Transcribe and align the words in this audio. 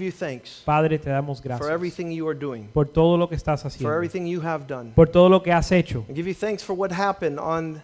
Give 0.00 0.06
you 0.06 0.12
thanks 0.12 0.62
Padre, 0.64 0.98
te 0.98 1.10
damos 1.10 1.38
for 1.40 1.48
gracias 1.48 1.70
everything 1.70 2.10
you 2.10 2.26
are 2.28 2.38
doing, 2.38 2.68
por 2.72 2.86
todo 2.86 3.16
lo 3.16 3.28
que 3.28 3.36
estás 3.36 3.62
for 3.62 3.68
haciendo, 3.68 3.94
everything 3.94 4.26
you 4.26 4.40
have 4.40 4.66
done. 4.66 4.92
por 4.94 5.08
todo 5.08 5.28
lo 5.28 5.42
que 5.42 5.52
has 5.52 5.70
hecho. 5.72 6.04
I 6.08 6.14
give 6.14 6.26
you 6.28 6.34
thanks 6.34 6.62
for 6.64 6.74
what 6.74 6.90
happened 6.92 7.38
on 7.38 7.82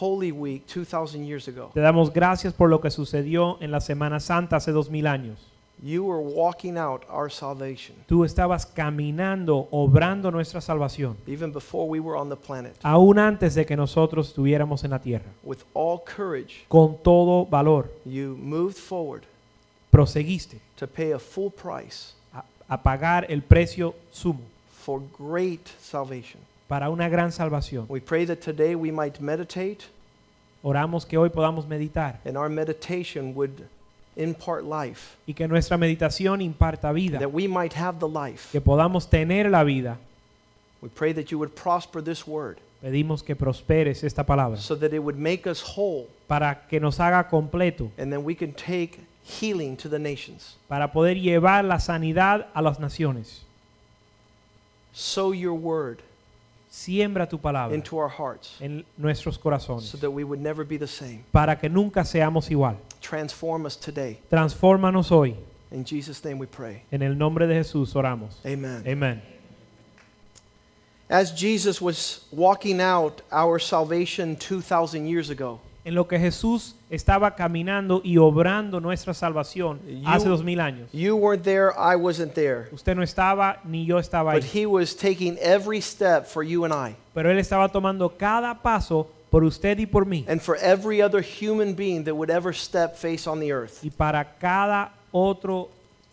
Holy 0.00 0.30
Week 0.30 0.66
2,000 0.66 1.24
years 1.26 1.48
ago. 1.48 1.70
Te 1.74 1.80
damos 1.80 2.12
gracias 2.12 2.52
por 2.52 2.68
lo 2.68 2.80
que 2.80 2.90
sucedió 2.90 3.56
en 3.60 3.70
la 3.70 3.80
Semana 3.80 4.20
Santa 4.20 4.56
hace 4.56 4.70
dos 4.72 4.90
mil 4.90 5.06
años. 5.06 5.38
You 5.82 6.04
were 6.04 6.22
walking 6.22 6.78
out 6.78 7.02
our 7.10 7.30
salvation 7.30 7.96
Tú 8.08 8.24
estabas 8.24 8.64
caminando, 8.64 9.68
obrando 9.70 10.30
nuestra 10.30 10.62
salvación, 10.62 11.18
even 11.26 11.52
before 11.52 11.86
we 11.86 12.00
were 12.00 12.18
on 12.18 12.30
the 12.30 12.36
planet 12.36 12.74
aún 12.82 13.18
antes 13.18 13.54
de 13.54 13.66
que 13.66 13.76
nosotros 13.76 14.28
estuviéramos 14.28 14.84
en 14.84 14.90
la 14.92 15.00
tierra. 15.00 15.26
with 15.44 15.58
all 15.74 16.00
courage. 16.02 16.64
Con 16.68 16.96
todo 17.02 17.44
valor, 17.44 17.90
You 18.06 18.38
moved 18.40 18.76
forward 18.76 19.24
proseguiste 19.90 20.60
to 20.76 20.86
pay 20.86 21.12
a 21.12 21.18
full 21.18 21.50
price 21.50 22.12
a, 22.34 22.42
a 22.68 22.82
pagar 22.82 23.26
el 23.28 23.42
precio 23.42 23.94
sumo 24.12 24.40
for 24.70 25.02
great 25.18 25.66
salvation. 25.80 26.40
para 26.68 26.90
una 26.90 27.08
gran 27.08 27.30
salvación. 27.32 27.86
We 27.88 28.00
pray 28.00 28.24
that 28.26 28.40
today 28.40 28.74
we 28.74 28.90
might 28.90 29.20
meditate 29.20 29.86
Oramos 30.62 31.06
que 31.06 31.16
hoy 31.16 31.28
podamos 31.28 31.66
meditar 31.66 32.18
and 32.24 32.36
our 32.36 32.48
meditation 32.48 33.34
would 33.34 33.68
impart 34.16 34.64
life, 34.64 35.16
y 35.26 35.34
que 35.34 35.46
nuestra 35.46 35.76
meditación 35.76 36.40
imparta 36.40 36.92
vida, 36.92 37.18
that 37.18 37.32
we 37.32 37.46
might 37.46 37.74
have 37.74 37.98
the 38.00 38.08
life. 38.08 38.50
que 38.50 38.60
podamos 38.60 39.08
tener 39.08 39.48
la 39.50 39.62
vida. 39.62 39.98
We 40.80 40.88
pray 40.88 41.12
that 41.12 41.30
you 41.30 41.38
would 41.38 41.54
prosper 41.54 42.02
this 42.02 42.26
word 42.26 42.58
Pedimos 42.82 43.22
que 43.22 43.34
prosperes 43.34 44.04
esta 44.04 44.24
palabra 44.24 44.58
so 44.58 44.76
that 44.76 44.92
it 44.92 44.98
would 44.98 45.16
make 45.18 45.46
us 45.46 45.62
whole 45.62 46.08
para 46.28 46.66
que 46.68 46.80
nos 46.80 46.98
haga 46.98 47.28
completo, 47.28 47.90
and 47.98 48.12
then 48.12 48.24
we 48.24 48.34
can 48.34 48.52
take 48.52 48.98
healing 49.26 49.76
to 49.76 49.88
the 49.88 49.98
nations. 49.98 50.56
para 50.68 50.92
poder 50.92 51.16
llevar 51.16 51.64
la 51.64 51.78
sanidad 51.78 52.46
a 52.54 52.62
las 52.62 52.78
naciones. 52.78 53.42
Sow 54.92 55.32
your 55.32 55.54
word 55.54 56.02
Siembra 56.70 57.26
tu 57.28 57.38
palabra 57.38 57.74
into 57.74 57.96
our 57.96 58.08
hearts 58.08 58.58
en 58.60 58.84
nuestros 58.98 59.38
corazones 59.38 59.82
so 59.82 59.96
that 59.96 60.10
we 60.10 60.22
would 60.24 60.40
never 60.40 60.64
be 60.64 60.76
the 60.76 60.86
same. 60.86 61.24
para 61.32 61.56
que 61.56 61.68
nunca 61.68 62.04
seamos 62.04 62.50
igual. 62.50 62.76
Transform 63.00 63.66
us 63.66 63.76
today. 63.76 64.18
Transfórmanos 64.30 65.10
hoy. 65.10 65.34
In 65.70 65.84
Jesus' 65.84 66.22
name 66.24 66.38
we 66.38 66.46
pray. 66.46 66.82
En 66.92 67.02
el 67.02 67.14
nombre 67.14 67.46
de 67.46 67.54
Jesús 67.54 67.94
oramos. 67.94 68.34
Amen. 68.44 68.82
Amén. 68.86 69.22
As 71.08 71.32
Jesus 71.32 71.80
was 71.80 72.26
walking 72.32 72.80
out 72.80 73.22
our 73.30 73.58
salvation 73.58 74.36
2,000 74.36 75.06
years 75.06 75.30
ago, 75.30 75.60
En 75.86 75.94
lo 75.94 76.08
que 76.08 76.18
Jesús 76.18 76.74
estaba 76.90 77.36
caminando 77.36 78.00
y 78.02 78.18
obrando 78.18 78.80
nuestra 78.80 79.14
salvación 79.14 79.78
hace 80.04 80.28
dos 80.28 80.42
mil 80.42 80.58
años. 80.58 80.90
you 80.92 81.14
weren't 81.14 81.44
there, 81.44 81.70
I 81.78 81.94
wasn't 81.94 82.34
there. 82.34 82.66
Usted 82.72 82.96
no 82.96 83.04
estaba 83.04 83.60
ni 83.62 83.86
yo 83.86 83.96
estaba 84.00 84.34
But 84.34 84.42
ahí. 84.42 84.62
he 84.62 84.66
was 84.66 84.96
taking 84.96 85.38
every 85.40 85.80
step 85.80 86.26
for 86.26 86.42
you 86.42 86.64
and 86.64 86.74
I 86.74 86.96
Pero 87.14 87.30
Él 87.30 87.38
estaba 87.38 87.68
tomando 87.68 88.08
cada 88.18 88.52
paso 88.60 89.06
por 89.30 89.44
usted 89.44 89.78
y 89.78 89.86
por 89.86 90.04
mí. 90.06 90.24
and 90.26 90.40
for 90.42 90.56
every 90.60 91.00
other 91.00 91.22
human 91.22 91.72
being 91.76 92.02
that 92.02 92.16
would 92.16 92.30
ever 92.30 92.52
step 92.52 92.96
face 92.96 93.28
on 93.28 93.38
the 93.38 93.52
earth. 93.52 93.84
Y 93.84 93.90
para 93.90 94.24
cada 94.40 94.92
otro 95.12 95.68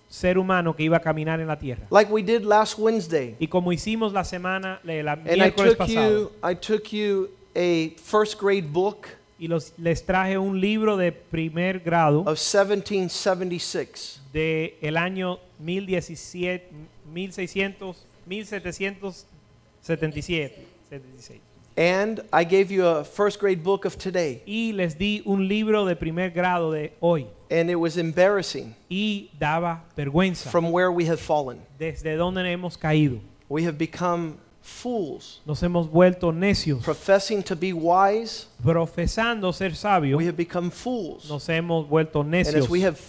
ser 0.08 0.38
humano 0.38 0.76
que 0.76 0.84
iba 0.84 0.97
a 0.97 1.02
caminar 1.02 1.40
en 1.40 1.47
la 1.47 1.58
tierra. 1.58 1.88
Like 1.90 2.12
we 2.14 2.22
did 2.22 2.44
last 2.46 2.78
Wednesday. 2.78 3.36
Y 3.40 3.47
como 3.47 3.72
hicimos 3.74 4.14
la 4.14 4.24
semana, 4.24 4.80
la 4.84 5.02
la 5.02 5.14
And 5.14 5.28
I 5.31 5.36
miércoles 5.50 5.70
took 5.70 5.78
pasado, 5.80 6.12
you 6.12 6.31
I 6.44 6.53
took 6.53 6.94
you 6.94 7.30
a 7.56 7.96
first 7.97 8.40
grade 8.40 8.72
book 8.72 9.08
y 9.44 9.48
los, 9.50 9.74
les 9.78 10.06
traje 10.06 10.38
un 10.38 10.62
libro 10.62 10.96
de 10.96 11.12
primer 11.12 11.81
grado 11.81 12.22
of 12.22 12.40
1776. 12.40 14.22
de 14.31 14.78
el 14.81 14.96
año 14.96 15.38
1017, 15.59 16.70
1600, 17.14 17.98
1777, 18.26 20.66
76. 20.90 21.42
And 21.76 22.24
I 22.32 22.46
gave 22.46 22.72
you 22.72 22.88
a 22.88 23.03
first 23.03 23.42
grade 23.42 23.62
book 23.62 23.86
of 23.86 23.98
today. 23.98 24.42
Y 24.46 24.72
les 24.72 24.98
di 24.98 25.22
un 25.26 25.50
libro 25.50 25.86
de 25.86 25.98
primer 25.98 26.32
grado 26.32 26.72
de 26.72 26.94
hoy 27.02 27.28
And 27.52 27.70
it 27.70 27.76
was 27.76 27.98
embarrassing 27.98 28.74
y 28.90 29.30
daba 29.38 29.84
vergüenza 29.98 30.50
from 30.50 30.72
where 30.72 30.90
we 30.90 31.06
have 31.06 31.20
fallen. 31.20 31.59
desde 31.78 32.16
donde 32.16 32.50
hemos 32.50 32.78
caído. 32.78 33.20
We 33.50 33.66
have 33.66 33.78
become 33.78 34.38
fools, 34.63 35.41
Nos 35.46 35.62
hemos 35.62 35.90
vuelto 35.90 36.31
necios, 36.31 36.81
professing 36.84 37.44
to 37.44 37.56
be 37.56 37.74
wise. 37.74 38.47
profesando 38.63 39.53
ser 39.53 39.75
sabios, 39.75 40.18
We 40.18 40.25
have 40.25 40.38
become 40.38 40.72
fools. 40.72 41.29
nos 41.29 41.46
hemos 41.50 41.88
vuelto 41.88 42.22
And 42.22 42.34
as 42.35 42.69
we 42.69 42.81
have 42.81 43.00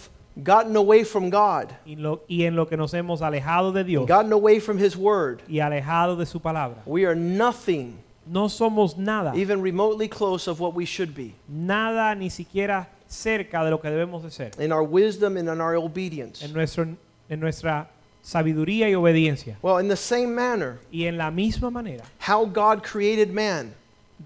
gotten 0.43 0.75
away 0.75 1.03
from 1.05 1.29
God, 1.29 1.73
y, 1.85 1.95
lo- 1.95 2.21
y 2.27 2.43
en 2.43 2.55
lo 2.55 2.65
que 2.67 2.75
nos 2.77 2.93
hemos 2.93 3.21
alejado 3.21 3.71
de 3.73 3.83
Dios 3.85 4.05
gotten 4.07 4.33
away 4.33 4.59
from 4.59 4.77
His 4.77 4.95
Word, 4.97 5.41
y 5.47 5.59
alejado 5.59 6.17
de 6.17 6.25
su 6.25 6.39
palabra. 6.41 6.83
we 6.85 7.05
are 7.05 7.15
nothing 7.15 7.99
No 8.27 8.47
somos 8.49 8.97
nada, 8.97 9.33
even 9.35 9.61
remotely 9.61 10.07
close 10.09 10.47
of 10.49 10.59
what 10.59 10.73
we 10.73 10.83
should 10.85 11.13
be 11.15 11.35
nada 11.47 12.15
ni 12.15 12.29
siquiera 12.29 12.89
cerca 13.07 13.63
de 13.63 13.69
lo 13.69 13.77
que 13.79 13.89
debemos 13.89 14.23
de 14.23 14.31
ser. 14.31 14.51
in 14.59 14.71
our 14.73 14.83
wisdom 14.83 15.37
and 15.37 15.47
in 15.47 15.61
our 15.61 15.75
obedience. 15.75 16.43
En, 16.43 16.51
nuestro, 16.51 16.87
en 17.29 17.39
nuestra 17.39 17.87
sabiduría 18.25 18.89
y 18.89 18.95
obediencia. 18.95 19.57
Well, 19.61 19.77
in 19.77 19.87
the 19.87 19.95
same 19.95 20.33
manner, 20.33 20.79
Y 20.91 21.05
en 21.05 21.17
la 21.17 21.29
misma 21.29 21.71
manera, 21.71 22.03
how 22.19 22.45
God 22.45 22.81
created 22.83 23.31
man, 23.31 23.73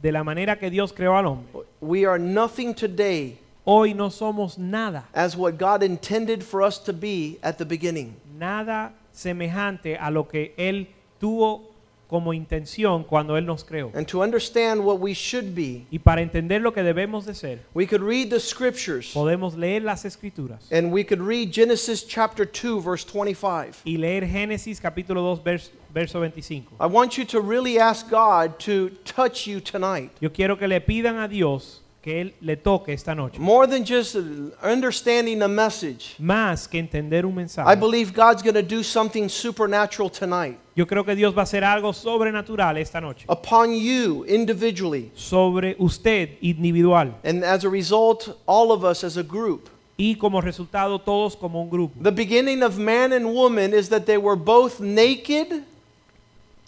de 0.02 0.12
la 0.12 0.24
manera 0.24 0.58
que 0.58 0.70
Dios 0.70 0.94
creó 0.94 1.18
al 1.18 1.26
hombre, 1.26 1.66
we 1.82 2.06
are 2.06 2.18
nothing 2.18 2.74
today 2.74 3.38
hoy 3.66 3.94
no 3.94 4.10
somos 4.10 4.58
nada, 4.58 5.04
as 5.14 5.36
what 5.36 5.58
God 5.58 5.84
intended 5.84 6.44
for 6.44 6.62
us 6.62 6.80
to 6.80 6.94
be 6.94 7.38
at 7.44 7.58
the 7.58 7.66
beginning. 7.66 8.16
nada 8.38 8.94
semejante 9.14 9.98
a 10.00 10.10
lo 10.10 10.24
que 10.24 10.54
Él 10.58 10.88
tuvo 11.20 11.69
como 12.10 12.34
intención 12.34 13.04
cuando 13.04 13.38
Él 13.38 13.46
nos 13.46 13.64
creó. 13.64 13.92
And 13.94 14.08
to 14.08 14.24
understand 14.24 14.82
what 14.84 15.00
we 15.00 15.14
should 15.14 15.54
be, 15.54 15.86
Y 15.92 16.00
para 16.00 16.22
entender 16.22 16.60
lo 16.62 16.74
que 16.74 16.82
debemos 16.82 17.26
de 17.26 17.36
ser, 17.36 17.60
we 17.76 17.86
could 17.86 18.02
read 18.02 18.30
the 18.30 18.40
scriptures 18.40 19.14
podemos 19.14 19.56
leer 19.56 19.84
las 19.84 20.06
escrituras 20.06 20.72
and 20.72 20.92
we 20.92 21.04
could 21.04 21.22
read 21.22 21.52
Genesis 21.54 22.04
chapter 22.04 22.46
2, 22.46 22.82
verse 22.84 23.06
25. 23.06 23.84
y 23.86 23.98
leer 23.98 24.26
Génesis 24.26 24.82
capítulo 24.82 25.22
2 25.22 25.44
vers- 25.44 25.70
verso 25.94 26.20
25. 26.20 26.66
I 26.80 26.88
want 26.88 27.18
you 27.18 27.26
to 27.26 27.40
really 27.42 27.78
ask 27.80 28.10
God 28.10 28.58
to 28.60 28.90
touch 29.06 29.46
you 29.48 29.60
tonight. 29.62 30.10
Yo 30.20 30.30
quiero 30.32 30.58
que 30.58 30.68
le 30.68 30.80
pidan 30.82 31.18
a 31.20 31.28
Dios 31.28 31.82
que 32.02 32.22
Él 32.22 32.34
le 32.42 32.56
toque 32.56 32.90
esta 32.94 33.14
noche. 33.14 33.40
More 33.40 33.68
than 33.68 33.84
just 33.84 34.16
understanding 34.64 35.40
the 35.40 35.48
message. 35.48 36.16
Más 36.20 36.68
que 36.68 36.80
entender 36.80 37.26
un 37.26 37.40
I 37.66 37.76
believe 37.76 38.14
God's 38.14 38.42
going 38.42 38.56
to 38.56 38.64
do 38.64 38.84
something 38.84 39.30
supernatural 39.30 40.10
tonight 40.10 40.58
Yo 40.80 40.88
creo 40.88 41.04
que 41.04 41.14
Dios 41.14 41.36
va 41.36 41.42
a 41.42 41.44
hacer 41.44 41.66
algo 41.66 41.92
sobrenatural 41.92 42.78
esta 42.78 43.02
noche. 43.02 43.26
upon 43.28 43.74
you 43.74 44.24
individually. 44.26 45.12
Sobre 45.14 45.76
usted 45.78 46.38
individual. 46.42 47.16
And 47.26 47.44
as 47.44 47.66
a 47.66 47.70
result, 47.70 48.38
all 48.48 48.72
of 48.72 48.86
us 48.86 49.04
as 49.04 49.18
a 49.18 49.24
group. 49.24 49.70
Y 49.98 50.16
como 50.16 50.40
resultado 50.40 51.00
todos 51.00 51.36
como 51.36 51.62
un 51.62 51.70
grupo. 51.70 52.02
The 52.02 52.14
beginning 52.14 52.64
of 52.64 52.78
man 52.78 53.12
and 53.12 53.34
woman 53.34 53.74
is 53.74 53.90
that 53.90 54.06
they 54.06 54.18
were 54.18 54.38
both 54.38 54.80
naked 54.80 55.66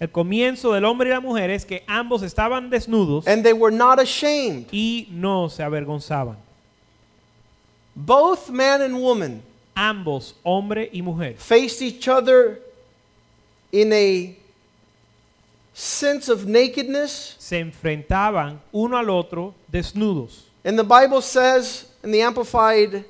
El 0.02 0.12
comienzo 0.12 0.74
del 0.74 0.84
hombre 0.86 1.10
y 1.10 1.14
la 1.14 1.20
mujer 1.20 1.52
es 1.52 1.64
que 1.64 1.84
ambos 1.86 2.24
estaban 2.24 2.72
desnudos 2.72 3.28
and 3.28 3.44
they 3.44 3.54
were 3.54 3.76
not 3.76 4.00
ashamed. 4.00 4.66
y 4.72 5.08
no 5.12 5.48
se 5.48 5.62
avergonzaban. 5.62 6.38
Both 7.96 8.50
man 8.50 8.82
and 8.82 8.96
woman 8.96 9.44
Ambos, 9.76 10.34
hombre 10.44 10.90
y 10.92 11.02
mujer, 11.04 11.36
faced 11.38 11.84
each 11.84 12.08
other 12.08 12.60
in 13.72 13.94
a 13.94 14.36
sense 15.72 16.30
of 16.30 16.46
nakedness. 16.48 17.36
se 17.38 17.60
enfrentaban 17.60 18.60
uno 18.74 18.98
al 18.98 19.10
otro 19.12 19.54
desnudos. 19.72 20.46
And 20.66 20.80
the 20.80 20.84
Bible 20.84 21.22
says, 21.22 21.86
in 22.04 22.12
the 22.12 22.22
Amplified 22.22 23.06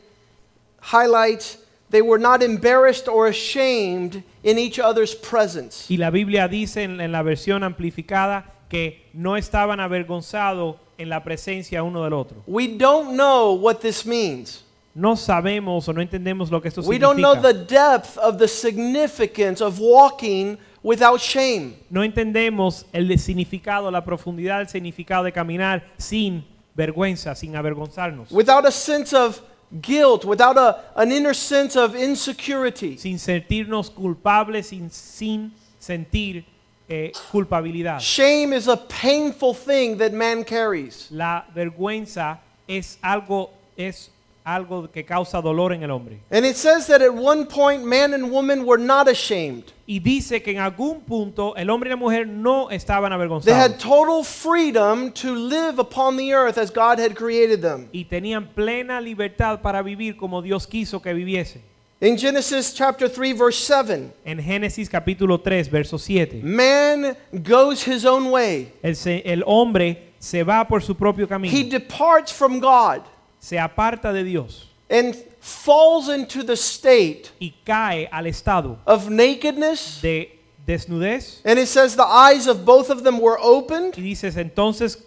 highlights, 0.81 1.57
they 1.91 2.01
were 2.01 2.19
not 2.19 2.41
embarrassed 2.41 3.07
or 3.07 3.27
ashamed 3.27 4.23
in 4.43 4.57
each 4.57 4.79
other's 4.79 5.13
presence. 5.13 5.85
Y 5.89 5.97
la 5.97 6.09
Biblia 6.09 6.47
dice 6.47 6.83
en, 6.83 6.99
en 7.01 7.11
la 7.11 7.21
versión 7.21 7.63
amplificada 7.63 8.45
que 8.69 9.09
no 9.13 9.35
estaban 9.35 9.79
avergonzados 9.79 10.77
en 10.97 11.09
la 11.09 11.23
presencia 11.23 11.83
uno 11.83 12.03
del 12.03 12.13
otro. 12.13 12.43
We 12.47 12.67
don't 12.77 13.15
know 13.15 13.53
what 13.53 13.81
this 13.81 14.05
means. 14.05 14.63
No 14.93 15.15
sabemos 15.15 15.87
o 15.87 15.93
no 15.93 16.01
entendemos 16.01 16.51
lo 16.51 16.61
que 16.61 16.67
esto 16.67 16.81
We 16.81 16.97
don't 16.97 17.17
know 17.17 17.35
the 17.35 17.53
significa. 17.53 17.67
depth 17.67 18.17
of 18.17 18.37
the 18.37 18.47
significance 18.47 19.61
of 19.61 19.79
walking 19.79 20.57
without 20.83 21.19
shame. 21.19 21.75
No 21.89 22.03
entendemos 22.03 22.85
el 22.93 23.07
significado, 23.19 23.89
la 23.91 24.03
profundidad 24.03 24.59
del 24.59 24.67
significado 24.67 25.23
de 25.23 25.31
caminar 25.31 25.83
sin 25.97 26.45
vergüenza, 26.75 27.35
sin 27.35 27.55
avergonzarnos, 27.55 28.31
without 28.31 28.65
a 28.65 28.71
sense 28.71 29.13
of 29.13 29.41
guilt, 29.79 30.25
without 30.25 30.57
a, 30.57 30.79
an 30.95 31.11
inner 31.11 31.33
sense 31.33 31.75
of 31.75 31.95
insecurity. 31.95 32.97
sin 32.97 33.17
sentirnos 33.17 33.89
culpables, 33.93 34.67
sin, 34.67 34.89
sin 34.89 35.51
sentir 35.79 36.43
eh, 36.89 37.11
culpabilidad. 37.31 37.99
Shame 37.99 38.53
is 38.53 38.67
a 38.67 38.77
painful 38.77 39.53
thing 39.53 39.97
that 39.97 40.11
man 40.13 40.43
carries. 40.43 41.07
La 41.11 41.45
vergüenza 41.55 42.39
es 42.67 42.97
algo, 43.03 43.49
es 43.77 44.09
algo 44.43 44.89
que 44.91 45.03
causa 45.05 45.41
dolor 45.41 45.73
en 45.73 45.83
el 45.83 45.91
hombre. 45.91 46.19
And 46.31 46.45
it 46.45 46.55
says 46.55 46.87
that 46.87 47.01
at 47.01 47.13
one 47.13 47.45
point, 47.45 47.83
man 47.83 48.13
and 48.13 48.31
woman 48.31 48.65
were 48.65 48.77
not 48.81 49.07
ashamed. 49.07 49.71
Y 49.87 49.99
dice 49.99 50.41
que 50.41 50.53
en 50.53 50.59
algún 50.59 51.01
punto 51.01 51.53
el 51.55 51.69
hombre 51.69 51.89
y 51.89 51.91
la 51.91 51.95
mujer 51.97 52.25
no 52.27 52.69
estaban 52.69 53.09
They 53.11 53.15
avergonzados. 53.15 53.55
had 53.57 53.77
total 53.79 54.23
freedom 54.23 55.11
to 55.11 55.35
live 55.35 55.79
upon 55.79 56.17
the 56.17 56.33
earth 56.33 56.57
as 56.57 56.71
God 56.71 56.97
had 56.99 57.15
created 57.15 57.61
them. 57.61 57.89
y 57.91 58.05
tenían 58.05 58.47
plena 58.55 59.01
libertad 59.01 59.61
para 59.61 59.81
vivir 59.83 60.15
como 60.17 60.41
Dios 60.41 60.65
quiso 60.67 61.01
que 61.01 61.13
viviesen. 61.13 61.61
In 62.03 62.17
Genesis 62.17 62.73
chapter 62.73 63.07
3, 63.07 63.33
verse 63.37 63.59
7, 63.59 64.11
En 64.25 64.39
Génesis 64.41 64.89
capítulo 64.89 65.39
3, 65.39 65.69
verso 65.69 65.99
7, 65.99 66.41
man 66.41 67.15
goes 67.43 67.83
his 67.87 68.05
own 68.05 68.31
way. 68.31 68.71
el, 68.81 68.95
se- 68.95 69.21
el 69.23 69.43
hombre 69.45 70.13
se 70.17 70.41
va 70.43 70.65
por 70.67 70.81
su 70.81 70.95
propio 70.95 71.25
He 71.25 71.29
camino, 71.29 71.69
departs 71.69 72.31
from 72.31 72.59
God 72.59 73.03
se 73.41 73.57
aparta 73.57 74.13
de 74.13 74.23
Dios 74.23 74.67
and 74.89 75.15
falls 75.39 76.07
into 76.09 76.43
the 76.43 76.55
state 76.55 77.31
y 77.41 77.53
cae 77.65 78.07
al 78.11 78.25
estado 78.27 78.77
of 78.85 79.09
nakedness. 79.09 79.99
de 80.01 80.37
desnudez. 80.67 81.41
And 81.43 81.57
it 81.57 81.67
says 81.67 81.95
the 81.95 82.05
eyes 82.05 82.47
of 82.47 82.63
both 82.65 82.89
of 82.91 83.03
them 83.03 83.19
were 83.19 83.37
opened. 83.41 83.95
Y 83.97 84.03
dices, 84.03 84.37
entonces, 84.37 84.99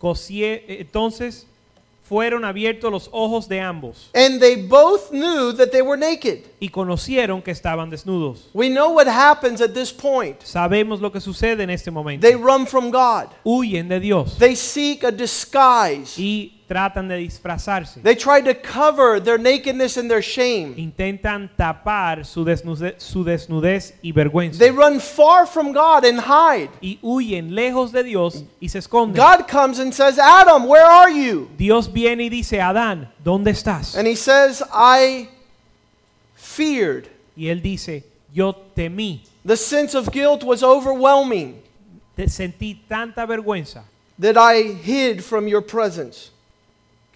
cosie- 0.00 0.62
entonces 0.68 1.46
fueron 2.08 2.44
abiertos 2.44 2.90
los 2.90 3.08
ojos 3.12 3.46
de 3.48 3.60
ambos 3.60 4.10
And 4.14 4.40
they 4.40 4.56
both 4.56 5.10
knew 5.12 5.52
that 5.52 5.70
they 5.70 5.80
were 5.80 5.96
naked. 5.96 6.44
y 6.60 6.68
conocieron 6.68 7.40
que 7.42 7.52
estaban 7.52 7.88
desnudos. 7.88 8.48
We 8.52 8.68
know 8.68 8.90
what 8.92 9.06
happens 9.06 9.60
at 9.60 9.72
this 9.74 9.92
point. 9.92 10.40
Sabemos 10.42 11.00
lo 11.00 11.10
que 11.12 11.20
sucede 11.20 11.62
en 11.62 11.70
este 11.70 11.90
momento. 11.92 12.26
They 12.26 12.34
run 12.36 12.66
from 12.66 12.90
God. 12.90 13.28
Huyen 13.44 13.88
de 13.88 14.00
Dios 14.00 14.36
They 14.38 14.56
seek 14.56 15.04
a 15.04 15.12
disguise. 15.12 16.18
y 16.18 16.59
tratan 16.70 17.08
de 17.08 17.16
disfrazarse. 17.16 18.00
They 18.00 18.14
try 18.14 18.40
to 18.42 18.54
cover 18.54 19.18
their 19.20 19.38
nakedness 19.38 19.96
and 19.96 20.08
their 20.08 20.22
shame. 20.22 20.74
intentan 20.76 21.50
tapar 21.56 22.24
su 22.24 22.44
desnudez, 22.44 22.94
su 23.02 23.24
desnudez 23.24 23.94
y 24.04 24.12
vergüenza. 24.12 24.60
They 24.60 24.70
run 24.70 25.00
far 25.00 25.46
from 25.46 25.72
God 25.72 26.04
and 26.04 26.20
hide. 26.20 26.70
y 26.80 27.00
huyen 27.02 27.56
lejos 27.56 27.90
de 27.90 28.04
Dios 28.04 28.44
y 28.60 28.68
se 28.68 28.78
esconden. 28.78 29.16
God 29.16 29.48
comes 29.48 29.80
and 29.80 29.92
says, 29.92 30.16
Adam, 30.16 30.68
where 30.68 30.86
are 30.86 31.10
you? 31.10 31.50
Dios 31.58 31.88
viene 31.88 32.22
y 32.22 32.28
dice, 32.28 32.60
Adán, 32.60 33.08
¿dónde 33.24 33.50
estás? 33.50 33.96
And 33.96 34.06
he 34.06 34.14
says, 34.14 34.62
I 34.72 35.28
feared. 36.36 37.08
Y 37.36 37.48
él 37.48 37.60
dice, 37.62 38.04
yo 38.32 38.54
temí, 38.76 39.22
The 39.44 39.56
sense 39.56 39.96
of 39.96 40.12
guilt 40.12 40.44
was 40.44 40.62
overwhelming 40.62 41.62
te 42.14 42.28
sentí 42.28 42.78
tanta 42.88 43.26
vergüenza 43.26 43.82
that 44.20 44.36
I 44.36 44.74
hid 44.74 45.24
from 45.24 45.48
your 45.48 45.62
presence. 45.62 46.30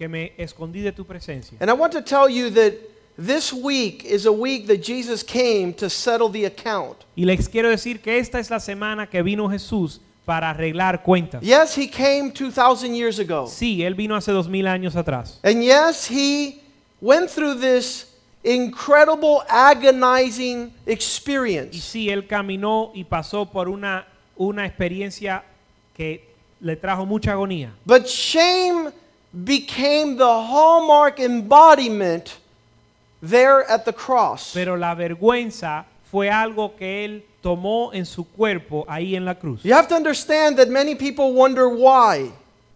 Que 0.04 0.08
me 0.08 0.32
escondí 0.36 0.80
de 0.82 0.92
tu 0.92 1.04
presencia. 1.04 1.56
And 1.60 1.70
I 1.70 1.74
want 1.74 1.92
to 1.94 2.02
tell 2.02 2.28
you 2.28 2.50
that 2.50 2.74
this 3.16 3.52
week 3.52 4.04
is 4.04 4.26
a 4.26 4.32
week 4.32 4.66
that 4.66 4.82
Jesus 4.82 5.22
came 5.24 5.72
to 5.74 5.88
settle 5.88 6.28
the 6.30 6.44
account. 6.46 6.98
Y 7.16 7.24
les 7.24 7.48
quiero 7.48 7.70
decir 7.70 8.00
que 8.02 8.18
esta 8.18 8.38
es 8.38 8.50
la 8.50 8.60
semana 8.60 9.08
que 9.08 9.22
vino 9.22 9.48
Jesús 9.48 10.00
para 10.26 10.50
arreglar 10.50 11.02
cuentas. 11.02 11.42
Yes, 11.42 11.76
he 11.76 11.88
came 11.88 12.30
2,000 12.32 12.94
years 12.94 13.18
ago. 13.18 13.46
Sí, 13.46 13.82
él 13.82 13.94
vino 13.94 14.14
hace 14.16 14.32
dos 14.32 14.48
mil 14.48 14.66
años 14.66 14.96
atrás. 14.96 15.38
And 15.42 15.62
yes, 15.62 16.06
he 16.10 16.60
went 17.00 17.30
through 17.30 17.60
this 17.60 18.06
incredible, 18.42 19.42
agonizing 19.48 20.72
Y 20.86 20.92
experience. 20.92 21.78
sí, 21.80 22.10
él 22.10 22.26
caminó 22.26 22.90
y 22.94 23.04
pasó 23.04 23.50
por 23.50 23.68
una, 23.68 24.06
una 24.36 24.66
experiencia 24.66 25.44
que 25.96 26.24
le 26.60 26.76
trajo 26.76 27.06
mucha 27.06 27.32
agonía. 27.32 27.72
But 27.84 28.06
shame 28.06 28.90
became 29.44 30.16
the 30.16 30.24
hallmark 30.24 31.18
embodiment 31.18 32.36
there 33.22 33.64
at 33.68 33.84
the 33.84 33.92
cross. 33.92 34.52
Pero 34.54 34.76
la 34.76 34.94
vergüenza 34.94 35.86
fue 36.10 36.30
algo 36.30 36.76
que 36.76 37.04
él 37.04 37.24
tomó 37.42 37.92
en 37.92 38.06
su 38.06 38.24
cuerpo 38.24 38.84
ahí 38.88 39.16
en 39.16 39.24
la 39.24 39.34
cruz. 39.34 39.62
You 39.64 39.74
have 39.74 39.88
to 39.88 39.96
understand 39.96 40.56
that 40.58 40.68
many 40.68 40.94
people 40.94 41.32
wonder 41.32 41.66
why. 41.68 42.30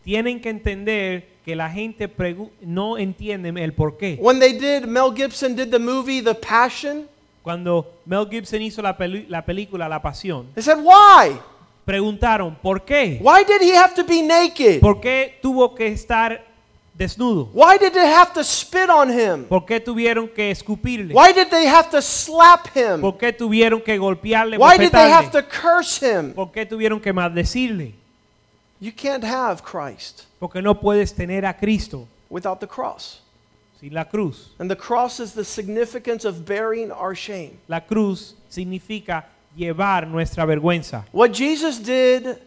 Tienen 0.04 0.40
que 0.40 0.50
entender 0.50 1.26
que 1.44 1.54
la 1.54 1.68
gente 1.70 2.10
no 2.62 2.96
entiende 2.98 3.50
el 3.62 3.72
por 3.72 3.96
qué. 3.96 4.16
When 4.20 4.38
they 4.38 4.52
did, 4.58 4.86
Mel 4.86 5.12
Gibson 5.14 5.54
did 5.54 5.70
the 5.70 5.78
movie 5.78 6.20
The 6.22 6.34
Passion, 6.34 7.06
Cuando 7.42 7.86
Mel 8.04 8.26
Gibson 8.28 8.60
hizo 8.60 8.82
la, 8.82 8.96
peli- 8.96 9.26
la 9.28 9.42
película 9.42 9.88
La 9.88 10.02
Pasión, 10.02 10.48
they 10.54 10.62
said, 10.62 10.78
Why? 10.82 11.38
preguntaron, 11.86 12.54
¿por 12.60 12.82
qué? 12.84 13.18
Why 13.22 13.44
did 13.44 13.62
he 13.62 13.74
have 13.74 13.94
to 13.94 14.04
be 14.04 14.20
naked? 14.22 14.80
¿Por 14.80 15.00
qué 15.00 15.38
tuvo 15.40 15.74
que 15.74 15.86
estar 15.86 16.44
desnudo? 16.98 17.48
Why 17.52 17.78
did 17.78 17.92
they 17.92 18.06
have 18.06 18.32
to 18.34 18.42
spit 18.42 18.90
on 18.90 19.08
him? 19.08 19.44
¿Por 19.44 19.64
qué 19.64 19.80
tuvieron 19.80 20.28
que 20.28 20.50
escupirle? 20.50 21.14
Why 21.14 21.32
did 21.32 21.48
they 21.50 21.66
have 21.66 21.90
to 21.90 22.02
slap 22.02 22.68
him? 22.74 23.00
¿Por 23.00 23.16
qué 23.16 23.32
tuvieron 23.32 23.80
que 23.80 23.96
golpearle, 23.96 24.58
Why 24.58 24.76
did 24.76 24.90
they 24.90 25.10
have 25.10 25.30
to 25.30 25.42
curse 25.42 25.98
him? 26.00 26.34
¿Por 26.34 26.50
qué 26.50 26.66
tuvieron 26.66 27.00
que 27.00 27.12
maldecirle? 27.12 27.94
You 28.80 28.92
can't 28.92 29.24
have 29.24 29.62
Christ 29.62 30.24
Porque 30.38 30.62
no 30.62 30.74
puedes 30.74 31.12
tener 31.12 31.44
a 31.44 31.52
Cristo 31.52 32.06
without 32.28 32.60
the 32.60 32.66
cross. 32.66 33.22
sin 33.80 33.94
la 33.94 34.04
cruz. 34.04 34.50
And 34.58 34.68
the 34.68 34.76
cross 34.76 35.20
is 35.20 35.32
the 35.32 35.44
significance 35.44 36.24
of 36.24 36.44
bearing 36.44 36.90
our 36.90 37.14
shame. 37.14 37.58
La 37.68 37.80
cruz 37.80 38.34
significa 38.48 39.26
llevar 39.56 40.06
nuestra 40.08 40.44
vergüenza. 40.44 41.04
What 41.12 41.32
Jesus 41.32 41.78
did 41.78 42.38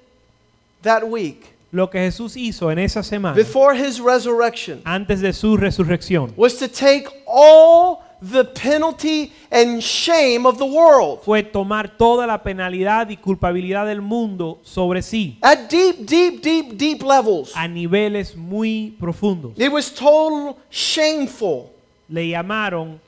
that 0.82 1.08
week 1.08 1.54
Lo 1.72 1.90
que 1.90 2.00
Jesús 2.00 2.36
hizo 2.36 2.70
en 2.72 2.80
esa 2.80 3.02
semana, 3.02 3.34
before 3.36 3.74
his 3.76 4.00
resurrection 4.00 4.82
antes 4.84 5.22
de 5.22 5.32
su 5.32 5.56
resurrección, 5.58 6.34
was 6.36 6.58
to 6.58 6.68
take 6.68 7.08
all 7.26 8.00
the 8.22 8.44
penalty 8.44 9.32
and 9.50 9.82
shame 9.82 10.46
of 10.46 10.58
the 10.60 10.66
world 10.66 11.22
fue 11.24 11.42
tomar 11.44 11.98
toda 11.98 12.28
la 12.28 12.44
penalidad 12.44 13.10
y 13.10 13.16
culpabilidad 13.18 13.88
del 13.88 14.02
mundo 14.02 14.60
sobre 14.64 15.02
sí 15.02 15.38
at 15.42 15.70
deep, 15.72 16.06
deep, 16.06 16.42
deep, 16.42 16.78
deep 16.78 17.02
levels. 17.02 17.52
a 17.56 17.68
niveles 17.68 18.36
muy 18.36 18.96
profundos. 19.00 19.54
It 19.58 19.72
was 19.72 19.90
total 19.94 20.58
shameful 20.70 21.72
Le 22.10 22.28
llamaron 22.30 23.00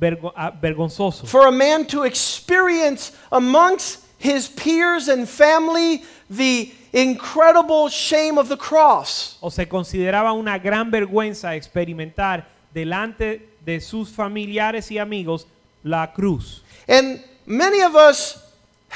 vergo- 0.00 0.32
ah, 0.36 0.52
vergonzoso. 0.52 1.26
for 1.26 1.48
a 1.48 1.50
man 1.52 1.84
to 1.84 2.04
experience 2.04 3.12
amongst 3.32 4.04
his 4.18 4.48
peers 4.48 5.08
and 5.08 5.28
family 5.28 6.02
the 6.28 6.72
incredible 6.92 7.88
shame 7.88 8.38
of 8.38 8.48
the 8.48 8.56
cross. 8.56 9.38
O 9.40 9.50
se 9.50 9.66
consideraba 9.66 10.32
una 10.32 10.58
gran 10.58 10.90
vergüenza 10.90 11.54
experimentar 11.54 12.46
delante 12.72 13.48
de 13.64 13.80
sus 13.80 14.10
familiares 14.10 14.90
y 14.90 14.98
amigos 14.98 15.46
la 15.82 16.12
cruz. 16.12 16.62
And 16.88 17.22
many 17.46 17.82
of 17.82 17.94
us 17.94 18.45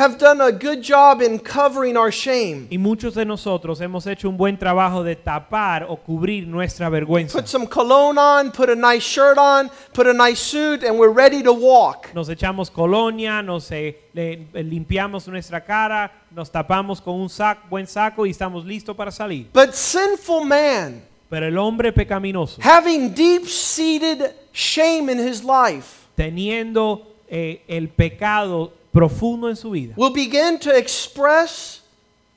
have 0.00 0.16
done 0.18 0.40
a 0.40 0.50
good 0.50 0.82
job 0.82 1.20
in 1.20 1.38
covering 1.38 1.96
our 1.96 2.10
shame. 2.10 2.66
Y 2.70 2.78
muchos 2.78 3.14
de 3.14 3.24
nosotros 3.24 3.80
hemos 3.80 4.06
hecho 4.06 4.28
un 4.28 4.36
buen 4.36 4.56
trabajo 4.58 5.04
de 5.04 5.14
tapar 5.14 5.84
o 5.88 5.96
cubrir 5.96 6.46
nuestra 6.46 6.88
vergüenza. 6.88 7.38
Put 7.38 7.46
some 7.46 7.66
cologne 7.66 8.18
on, 8.18 8.50
put 8.50 8.70
a 8.70 8.74
nice 8.74 9.02
shirt 9.04 9.36
on, 9.38 9.70
put 9.92 10.06
a 10.06 10.14
nice 10.14 10.38
suit, 10.40 10.82
and 10.84 10.98
we're 10.98 11.12
ready 11.12 11.42
to 11.42 11.52
walk. 11.52 12.08
Nos 12.14 12.28
echamos 12.30 12.70
colonia, 12.70 13.42
nos 13.42 13.70
eh, 13.72 13.96
le- 14.14 14.48
eh, 14.54 14.62
limpiamos 14.62 15.28
nuestra 15.28 15.60
cara, 15.64 16.10
nos 16.30 16.50
tapamos 16.50 17.00
con 17.00 17.20
un 17.20 17.28
sac- 17.28 17.68
buen 17.68 17.86
saco 17.86 18.24
y 18.26 18.30
estamos 18.30 18.64
listos 18.64 18.96
para 18.96 19.10
salir. 19.10 19.46
But 19.52 19.74
sinful 19.74 20.44
man, 20.46 21.02
Pero 21.28 21.46
el 21.46 21.56
hombre 21.58 21.92
pecaminoso, 21.92 22.60
having 22.60 23.14
deep 23.14 23.46
seated 23.46 24.34
shame 24.52 25.08
in 25.12 25.18
his 25.18 25.44
life, 25.44 26.08
teniendo 26.16 27.06
eh, 27.28 27.62
el 27.68 27.88
pecado 27.88 28.72
profundo 28.92 29.48
en 29.48 29.56
su 29.56 29.70
vida, 29.70 29.94
will 29.96 30.12
begin 30.12 30.58
to 30.58 30.70
express 30.76 31.80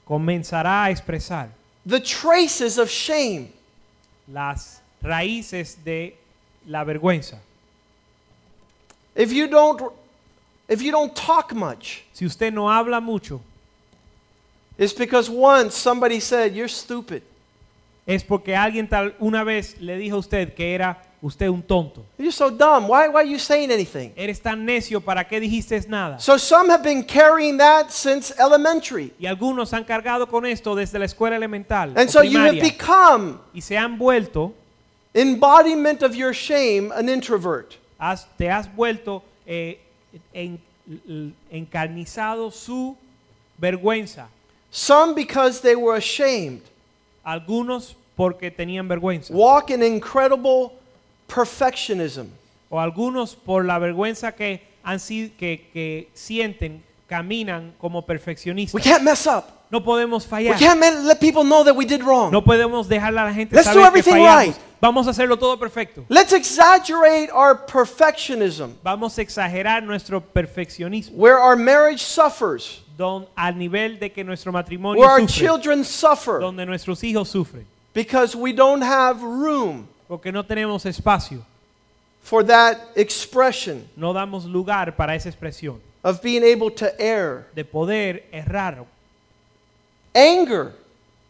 comenzará 0.05 0.85
a 0.85 0.91
expresar 0.91 1.49
the 1.85 1.99
traces 1.99 2.77
of 2.77 2.89
shame. 2.89 3.51
las 4.27 4.81
raíces 5.01 5.77
de 5.83 6.15
la 6.67 6.83
vergüenza. 6.85 7.37
If 9.15 9.31
you 9.31 9.47
don't 9.47 9.81
if 10.69 10.81
you 10.81 10.91
don't 10.91 11.13
talk 11.15 11.53
much, 11.53 12.03
Si 12.13 12.25
usted 12.25 12.53
no 12.53 12.67
habla 12.69 13.01
mucho, 13.01 13.41
it's 14.77 14.93
because 14.93 15.29
once 15.29 15.75
somebody 15.75 16.19
said 16.19 16.55
you're 16.55 16.69
stupid. 16.69 17.21
es 18.07 18.23
porque 18.23 18.55
alguien 18.55 18.87
tal 18.89 19.13
una 19.19 19.43
vez 19.43 19.75
le 19.79 19.97
dijo 19.97 20.15
a 20.15 20.19
usted 20.19 20.53
que 20.55 20.73
era 20.73 20.97
usted 21.23 21.45
es 21.45 21.51
un 21.51 21.63
tonto. 21.63 22.05
You're 22.17 22.31
so 22.33 22.49
dumb. 22.49 22.87
Why, 22.89 23.07
why 23.07 23.21
are 23.21 23.23
you 23.23 23.39
saying 23.39 23.71
anything? 23.71 24.11
Eres 24.17 24.41
tan 24.41 24.65
necio, 24.65 24.99
¿para 24.99 25.23
qué 25.23 25.39
dijiste 25.39 25.79
nada? 25.87 26.19
So 26.19 26.37
some 26.37 26.69
have 26.69 26.83
been 26.83 27.01
carrying 27.03 27.57
that 27.57 27.91
since 27.91 28.31
elementary. 28.37 29.13
Y 29.17 29.25
algunos 29.25 29.71
han 29.73 29.85
cargado 29.85 30.27
con 30.29 30.45
esto 30.45 30.75
desde 30.75 30.99
la 30.99 31.05
escuela 31.05 31.35
elemental 31.37 31.93
And 31.97 32.09
o 32.09 32.11
so 32.11 32.21
you 32.21 32.37
have 32.39 32.59
become, 32.59 33.39
y 33.53 33.61
se 33.61 33.77
han 33.77 33.97
vuelto, 33.97 34.53
embodiment 35.15 36.03
of 36.03 36.13
your 36.13 36.33
shame, 36.33 36.91
an 36.91 37.07
introvert. 37.07 37.77
has- 37.97 38.27
te 38.37 38.49
has 38.49 38.67
vuelto 38.67 39.23
eh, 39.47 39.79
en- 40.33 40.59
encarnizado 41.49 42.51
su 42.51 42.97
vergüenza. 43.57 44.27
Some 44.71 45.13
because 45.15 45.61
they 45.61 45.75
were 45.75 45.95
ashamed. 45.95 46.61
Algunos 47.25 47.95
porque 48.17 48.51
tenían 48.51 48.87
vergüenza. 48.89 49.31
Walk 49.31 49.69
in 49.69 49.81
incredible 49.83 50.73
perfectionism. 51.33 52.27
O 52.69 52.79
algunos 52.79 53.35
por 53.35 53.65
la 53.65 53.77
vergüenza 53.79 54.31
que, 54.33 54.61
han 54.83 54.99
que, 54.99 55.69
que 55.71 56.09
sienten, 56.13 56.83
caminan 57.07 57.73
como 57.77 57.99
We 57.99 58.05
perfeccionistas. 58.07 58.81
can't 58.83 59.03
mess 59.03 59.27
up. 59.27 59.45
No 59.69 59.83
podemos 59.83 60.23
We 60.25 60.29
fallar. 60.29 60.57
can't 60.59 60.79
ma- 60.79 61.01
let 61.07 61.19
people 61.19 61.43
know 61.43 61.63
that 61.63 61.75
we 61.75 61.85
did 61.85 62.01
wrong. 62.03 62.31
No 62.31 62.41
podemos 62.43 62.87
dejarle 62.87 63.19
a 63.19 63.25
la 63.25 63.33
gente 63.33 63.55
Let's 63.55 63.67
do 63.67 63.73
saber 63.81 63.91
que 63.91 63.99
everything 63.99 64.11
fallamos. 64.23 64.45
right. 64.47 64.55
Vamos 64.81 65.07
a 65.07 65.11
hacerlo 65.11 65.37
todo 65.37 65.57
perfecto. 65.57 66.03
Let's 66.09 66.33
exaggerate 66.33 67.31
our 67.31 67.55
perfectionism, 67.65 68.71
Vamos 68.83 69.17
a 69.17 69.21
exagerar 69.21 69.81
nuestro 69.83 70.19
perfeccionismo 70.21 71.15
where 71.15 71.37
our 71.37 71.55
marriage 71.55 72.01
suffers, 72.03 72.83
don, 72.97 73.25
al 73.35 73.53
nivel 73.57 73.97
de 73.99 74.11
que 74.11 74.23
nuestro 74.23 74.51
matrimonio 74.51 74.99
where 74.99 75.09
our 75.09 75.21
sufre, 75.21 75.33
children 75.47 75.83
suffer, 75.85 76.39
donde 76.39 76.65
nuestros 76.65 77.01
hijos 77.03 77.29
sufren, 77.29 77.65
because 77.93 78.35
we 78.35 78.51
don't 78.51 78.83
have 78.83 79.21
room 79.23 79.87
porque 80.07 80.31
no 80.31 80.43
tenemos 80.43 80.85
espacio, 80.85 81.43
for 82.21 82.43
that 82.45 82.77
expression 82.95 83.87
no 83.95 84.13
damos 84.13 84.45
lugar 84.45 84.95
para 84.95 85.15
esa 85.15 85.29
expresión 85.29 85.79
of 86.03 86.21
being 86.21 86.43
able 86.43 86.69
to 86.69 86.85
err. 87.01 87.45
de 87.55 87.63
poder 87.63 88.23
errar. 88.31 88.85
Anger 90.15 90.73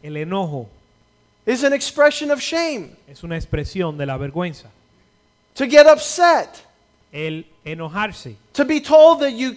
El 0.03 0.17
enojo 0.17 0.67
is 1.45 1.63
an 1.63 1.73
expression 1.73 2.31
of 2.31 2.39
shame. 2.41 2.95
es 3.07 3.23
una 3.23 3.35
expresión 3.37 3.97
de 3.97 4.05
la 4.05 4.17
vergüenza. 4.17 4.69
To 5.55 5.67
get 5.67 5.85
upset, 5.87 6.63
El 7.13 7.45
enojarse, 7.63 8.35
to 8.53 8.65
be 8.65 8.79
told 8.81 9.21
that 9.21 9.31
you 9.33 9.55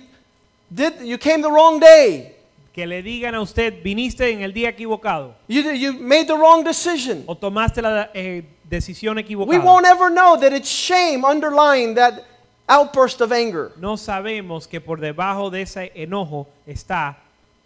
did 0.73 1.01
you 1.03 1.17
came 1.19 1.41
the 1.43 1.51
wrong 1.51 1.81
day, 1.81 2.35
que 2.73 2.87
le 2.87 3.03
digan 3.03 3.35
a 3.35 3.41
usted, 3.41 3.83
viniste 3.83 4.31
en 4.31 4.43
el 4.43 4.53
día 4.53 4.69
equivocado 4.69 5.35
you 5.49 5.63
you 5.73 5.95
made 5.95 6.27
the 6.27 6.37
wrong 6.37 6.63
decision. 6.63 7.25
o 7.27 7.35
tomaste 7.35 7.81
la 7.83 8.11
eh, 8.15 8.43
decisión 8.69 9.17
We 9.17 9.23
equivocada. 9.23 9.63
won't 9.65 9.87
ever 9.87 10.11
know 10.11 10.37
that 10.37 10.53
it's 10.53 10.69
shame 10.69 11.25
underlying 11.25 11.95
that 11.95 12.25
outburst 12.69 13.21
of 13.21 13.33
anger. 13.33 13.73
No 13.79 13.97
sabemos 13.97 14.67
que 14.69 14.81
por 14.81 14.99
debajo 14.99 15.51
de 15.51 15.63
ese 15.63 15.93
enojo 15.95 16.47
está 16.67 17.17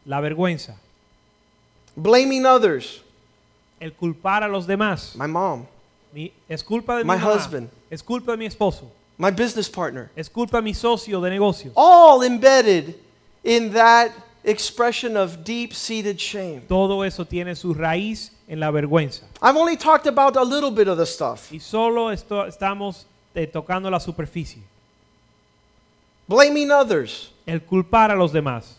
la 0.07 0.21
vergüenza, 0.21 0.77
Blaming 1.97 2.47
others. 2.47 3.03
el 3.81 3.93
culpar 3.95 4.43
a 4.43 4.49
los 4.49 4.67
demás. 4.67 5.15
My 5.17 5.27
mom, 5.27 5.67
Mi- 6.13 6.33
es 6.49 6.63
culpa 6.63 6.97
de 6.99 7.05
mi 7.05 7.09
My 7.11 7.17
mamá, 7.17 7.35
husband. 7.35 7.71
es 7.91 8.03
culpa 8.03 8.33
de 8.33 8.37
mi 8.37 8.47
esposo, 8.47 8.91
my 9.17 9.31
business 9.31 9.69
partner. 9.71 10.11
es 10.17 10.29
culpa 10.29 10.59
de 10.59 10.63
mi 10.63 10.75
socio 10.75 11.21
de 11.21 11.31
negocios. 11.31 11.73
All 11.77 12.23
embedded 12.23 12.95
in 13.43 13.73
that 13.73 14.11
expression 14.45 15.17
of 15.17 15.45
deep-seated 15.45 16.19
shame. 16.19 16.63
Todo 16.69 17.03
eso 17.05 17.25
tiene 17.25 17.55
su 17.57 17.73
raíz 17.75 18.33
en 18.51 18.59
la 18.59 18.71
vergüenza. 18.73 19.23
I've 19.41 19.57
only 19.57 19.77
talked 19.77 20.09
about 20.09 20.37
a 20.37 20.43
little 20.43 20.73
bit 20.73 20.89
of 20.89 20.99
the 20.99 21.07
stuff. 21.07 21.53
Y 21.53 21.61
solo 21.61 22.11
esto, 22.11 22.45
estamos 22.47 23.07
eh, 23.33 23.47
tocando 23.47 23.89
la 23.89 24.01
superficie. 24.01 24.61
Blaming 26.27 26.71
others. 26.73 27.33
El 27.47 27.61
culpar 27.61 28.11
a 28.11 28.17
los 28.17 28.33
demás. 28.33 28.77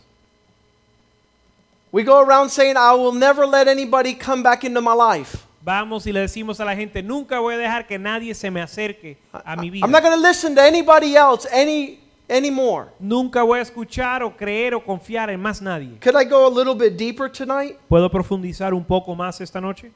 We 1.90 2.04
go 2.04 2.20
around 2.20 2.50
saying, 2.50 2.76
I 2.76 2.94
will 2.94 3.12
never 3.12 3.46
let 3.46 3.66
anybody 3.66 4.14
come 4.14 4.42
back 4.42 4.62
into 4.64 4.82
my 4.82 4.94
life. 4.94 5.46
Vamos 5.64 6.06
y 6.06 6.12
le 6.12 6.20
decimos 6.20 6.60
a 6.60 6.64
la 6.64 6.74
gente, 6.74 7.02
nunca 7.02 7.38
voy 7.38 7.54
a 7.54 7.58
dejar 7.58 7.86
que 7.86 7.98
nadie 7.98 8.34
se 8.34 8.50
me 8.50 8.60
acerque 8.60 9.16
a 9.32 9.56
mi 9.56 9.70
vida. 9.70 9.86
I'm 9.86 9.92
not 9.92 10.02
going 10.02 10.14
to 10.14 10.20
listen 10.20 10.54
to 10.54 10.62
anybody 10.62 11.16
else 11.16 11.46
any 11.50 12.01
anymore. 12.32 12.88
Nunca 12.98 13.42
voy 13.42 13.58
a 13.58 13.62
escuchar 13.62 14.22
o 14.22 14.30
creer 14.30 14.74
o 14.74 14.80
confiar 14.80 15.30
en 15.30 15.40
más 15.40 15.60
nadie. 15.60 15.98
Could 16.00 16.16
I 16.16 16.24
go 16.24 16.46
a 16.46 16.50
little 16.50 16.74
bit 16.74 16.96
deeper 16.96 17.30
tonight? 17.30 17.76
¿Puedo 17.88 18.10
profundizar 18.10 18.72
un 18.72 18.84
poco 18.84 19.14
más 19.14 19.40
esta 19.40 19.60
noche? 19.60 19.92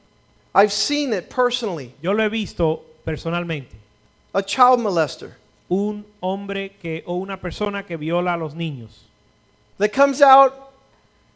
I've 0.53 0.71
seen 0.71 1.13
it 1.13 1.29
personally. 1.29 1.93
Yo 2.01 2.13
lo 2.13 2.23
he 2.23 2.29
visto 2.29 2.81
personalmente. 3.03 3.75
A 4.33 4.41
child 4.43 4.79
molester 4.79 5.35
Un 5.69 6.05
hombre 6.21 6.77
que 6.81 7.03
o 7.05 7.15
una 7.15 7.37
persona 7.37 7.83
que 7.83 7.97
viola 7.97 8.33
a 8.33 8.37
los 8.37 8.53
niños, 8.53 9.05
that 9.77 9.91
comes 9.91 10.21
out 10.21 10.53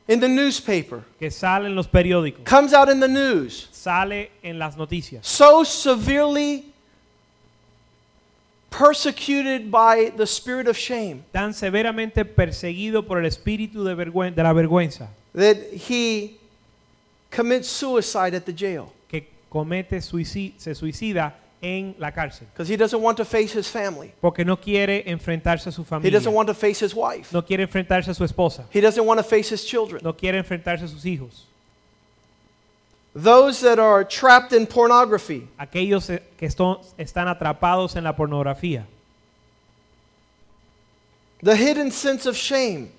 in 0.07 0.21
the 0.21 0.27
newspaper, 0.27 1.03
que 1.19 1.29
sale 1.29 1.65
en 1.65 1.75
los 1.75 1.87
periódicos, 1.87 2.45
comes 2.45 2.73
out 2.73 2.89
in 2.89 3.01
the 3.01 3.07
news, 3.09 3.67
sale 3.73 4.31
en 4.41 4.57
las 4.57 4.77
noticias, 4.77 5.25
so 5.27 5.65
severely 5.65 6.70
persecuted 8.71 9.69
by 9.69 10.11
the 10.17 10.25
spirit 10.25 10.67
of 10.67 10.77
shame 10.77 11.23
tan 11.31 11.53
severamente 11.53 12.23
perseguido 12.25 13.05
por 13.05 13.19
el 13.19 13.25
espíritu 13.25 13.83
de, 13.83 13.93
vergüen- 13.95 14.33
de 14.33 14.41
la 14.41 14.53
vergüenza, 14.53 15.09
that 15.35 15.57
he 15.89 16.37
commits 17.29 17.67
suicide 17.67 18.33
at 18.35 18.45
the 18.45 18.53
jail 18.53 18.91
que 19.09 19.27
comete 19.49 20.01
suici- 20.01 20.53
se 20.57 20.73
suicida 20.73 21.35
en 21.61 21.93
la 21.99 22.11
cárcel, 22.11 22.47
because 22.53 22.67
he 22.69 22.77
doesn't 22.77 23.01
want 23.03 23.17
to 23.17 23.25
face 23.25 23.53
his 23.53 23.67
family. 23.69 24.11
porque 24.21 24.43
no 24.45 24.55
quiere 24.57 25.03
enfrentarse 25.05 25.67
a 25.67 25.71
su 25.71 25.83
He 26.01 26.09
doesn't 26.09 26.33
want 26.33 26.47
to 26.47 26.55
face 26.55 26.79
his 26.83 26.95
wife. 26.95 27.31
no 27.33 27.43
quiere 27.45 27.63
enfrentarse 27.63 28.09
a 28.09 28.13
su 28.15 28.23
esposa, 28.23 28.65
He 28.73 28.81
doesn't 28.81 29.05
want 29.05 29.19
to 29.19 29.23
face 29.23 29.49
his 29.53 29.63
children. 29.65 30.01
no 30.03 30.13
quiere 30.15 30.37
enfrentarse 30.39 30.85
a 30.85 30.87
sus 30.87 31.03
hijos. 31.05 31.45
Those 33.13 33.59
that 33.61 33.77
are 33.77 34.05
trapped 34.05 34.53
in 34.53 34.65
pornography, 34.65 35.47
Aquellos 35.59 36.09
eh, 36.09 36.21
que 36.37 36.47
están 36.47 37.27
atrapados 37.27 37.95
en 37.95 38.05
la 38.05 38.15
pornografía, 38.15 38.85
the 41.43 41.55
hidden 41.55 41.91
sense 41.91 42.25
of 42.25 42.35
shame. 42.35 42.91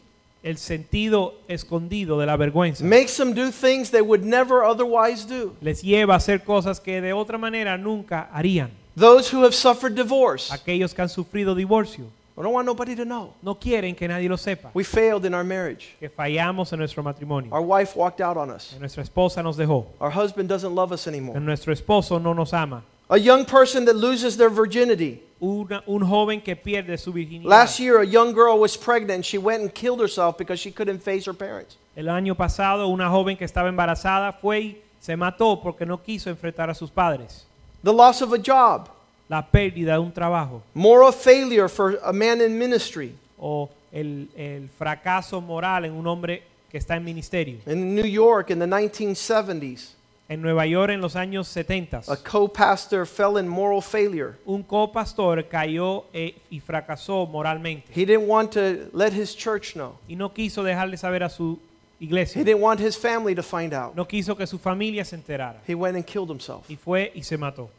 El 0.44 0.58
sentido 0.58 1.34
escondido 1.48 2.18
de 2.18 2.26
la 2.26 2.36
vergüenza, 2.36 2.82
makes 2.82 3.16
them 3.16 3.32
do 3.32 3.52
things 3.52 3.90
they 3.90 4.02
would 4.02 4.24
never 4.24 4.64
otherwise 4.64 5.24
do. 5.24 5.54
les 5.60 5.82
lleva 5.82 6.14
a 6.14 6.16
hacer 6.16 6.42
cosas 6.42 6.80
que 6.80 7.00
de 7.00 7.12
otra 7.12 7.38
manera 7.38 7.78
nunca 7.78 8.28
harían. 8.32 8.70
Those 8.96 9.30
who 9.32 9.44
have 9.44 9.54
suffered 9.54 9.94
divorce, 9.94 10.52
Aquellos 10.52 10.92
que 10.92 11.00
han 11.00 11.08
sufrido 11.08 11.54
divorcio 11.54 12.06
I 12.36 12.42
don't 12.42 12.52
want 12.52 12.64
nobody 12.66 12.94
to 12.96 13.04
know. 13.04 13.34
no 13.42 13.54
quieren 13.54 13.94
que 13.94 14.08
nadie 14.08 14.28
lo 14.28 14.36
sepa, 14.36 14.70
We 14.74 14.84
failed 14.84 15.24
in 15.26 15.34
our 15.34 15.44
marriage. 15.44 15.96
que 16.00 16.08
fallamos 16.08 16.72
en 16.72 16.78
nuestro 16.78 17.02
matrimonio, 17.02 17.50
Our 17.52 17.60
wife 17.62 17.94
walked 17.94 18.20
out 18.20 18.36
on 18.36 18.50
us. 18.50 18.70
que 18.70 18.78
nuestra 18.80 19.02
esposa 19.02 19.42
nos 19.42 19.56
dejó, 19.56 19.86
Our 20.00 20.10
husband 20.10 20.48
doesn't 20.48 20.74
love 20.74 20.92
us 20.92 21.04
que 21.04 21.10
anymore. 21.12 21.38
nuestro 21.40 21.72
esposo 21.72 22.18
no 22.20 22.32
nos 22.32 22.52
ama, 22.54 22.82
A 23.10 23.18
young 23.18 23.44
person 23.44 23.84
that 23.84 23.96
loses 23.96 24.38
their 24.38 24.48
virginity. 24.48 25.22
Una- 25.42 25.82
un 25.86 26.00
joven 26.02 26.40
que 26.40 26.56
pierde 26.56 26.96
su 26.98 27.12
virginidad. 27.12 27.44
Last 27.50 27.78
year, 27.78 28.00
a 28.00 28.06
young 28.06 28.32
girl 28.32 28.58
was 28.58 28.76
pregnant 28.76 29.10
and 29.16 29.24
she 29.24 29.36
went 29.36 29.60
and 29.60 29.74
killed 29.74 30.00
herself 30.00 30.38
because 30.38 30.58
she 30.58 30.70
couldn't 30.70 31.00
face 31.02 31.26
her 31.26 31.34
parents. 31.34 31.76
El 31.94 32.06
año 32.08 32.34
pasado 32.34 32.86
una 32.88 33.10
joven 33.10 33.36
que 33.36 33.44
estaba 33.44 33.68
embarazada 33.68 34.32
fue 34.32 34.60
y 34.60 34.76
se 35.00 35.14
mató 35.16 35.60
porque 35.60 35.84
no 35.84 35.98
quiso 35.98 36.30
enfrentar 36.30 36.70
a 36.70 36.74
sus 36.74 36.90
padres. 36.90 37.44
The 37.84 37.92
loss 37.92 38.22
of 38.22 38.32
a 38.32 38.38
job, 38.38 38.88
La 39.32 39.40
pérdida 39.40 39.94
de 39.94 39.98
un 39.98 40.12
trabajo 40.12 40.62
moral 40.74 41.10
failure 41.10 41.66
for 41.66 41.98
a 42.04 42.12
man 42.12 42.42
in 42.42 42.58
ministry. 42.58 43.14
o 43.38 43.70
el, 43.90 44.28
el 44.36 44.68
fracaso 44.68 45.40
moral 45.40 45.86
en 45.86 45.92
un 45.94 46.06
hombre 46.06 46.42
que 46.70 46.76
está 46.78 46.96
en 46.96 47.04
ministerio. 47.04 47.58
In 47.66 47.94
New 47.94 48.04
York 48.04 48.50
in 48.50 48.58
the 48.58 48.66
1970s, 48.66 49.94
En 50.28 50.40
Nueva 50.42 50.66
York 50.66 50.90
en 50.90 51.00
los 51.00 51.16
años 51.16 51.48
70, 51.48 52.02
a 52.08 52.16
co 52.16 52.46
pastor 52.48 53.06
fell 53.06 53.38
in 53.38 53.48
moral 53.48 53.80
failure. 53.80 54.34
un 54.44 54.62
copastor 54.62 55.42
cayó 55.48 56.04
eh, 56.12 56.34
y 56.50 56.60
fracasó 56.60 57.26
moralmente 57.26 57.86
He 57.94 58.04
didn't 58.04 58.28
want 58.28 58.52
to 58.52 58.90
let 58.92 59.12
his 59.14 59.34
church 59.34 59.72
know, 59.72 59.94
y 60.06 60.14
no 60.14 60.28
quiso 60.32 60.62
dejarle 60.62 60.96
saber 60.98 61.22
a 61.22 61.30
su 61.30 61.58
he 62.00 62.04
iglesia. 62.04 62.44
didn't 62.44 62.60
want 62.62 62.80
his 62.80 62.96
family 62.98 63.34
to 63.34 63.42
find 63.42 63.72
out. 63.72 63.94
No 63.96 64.04
quiso 64.06 64.36
que 64.36 64.46
su 64.46 64.58
familia 64.58 65.04
se 65.06 65.16
enterara 65.16 65.60
He 65.66 65.74
went 65.74 65.96
and 65.96 66.04
killed 66.04 66.28
himself. 66.30 66.68
y 66.70 66.76
fue 66.76 67.10
y 67.14 67.22
se 67.22 67.38
mató. 67.38 67.70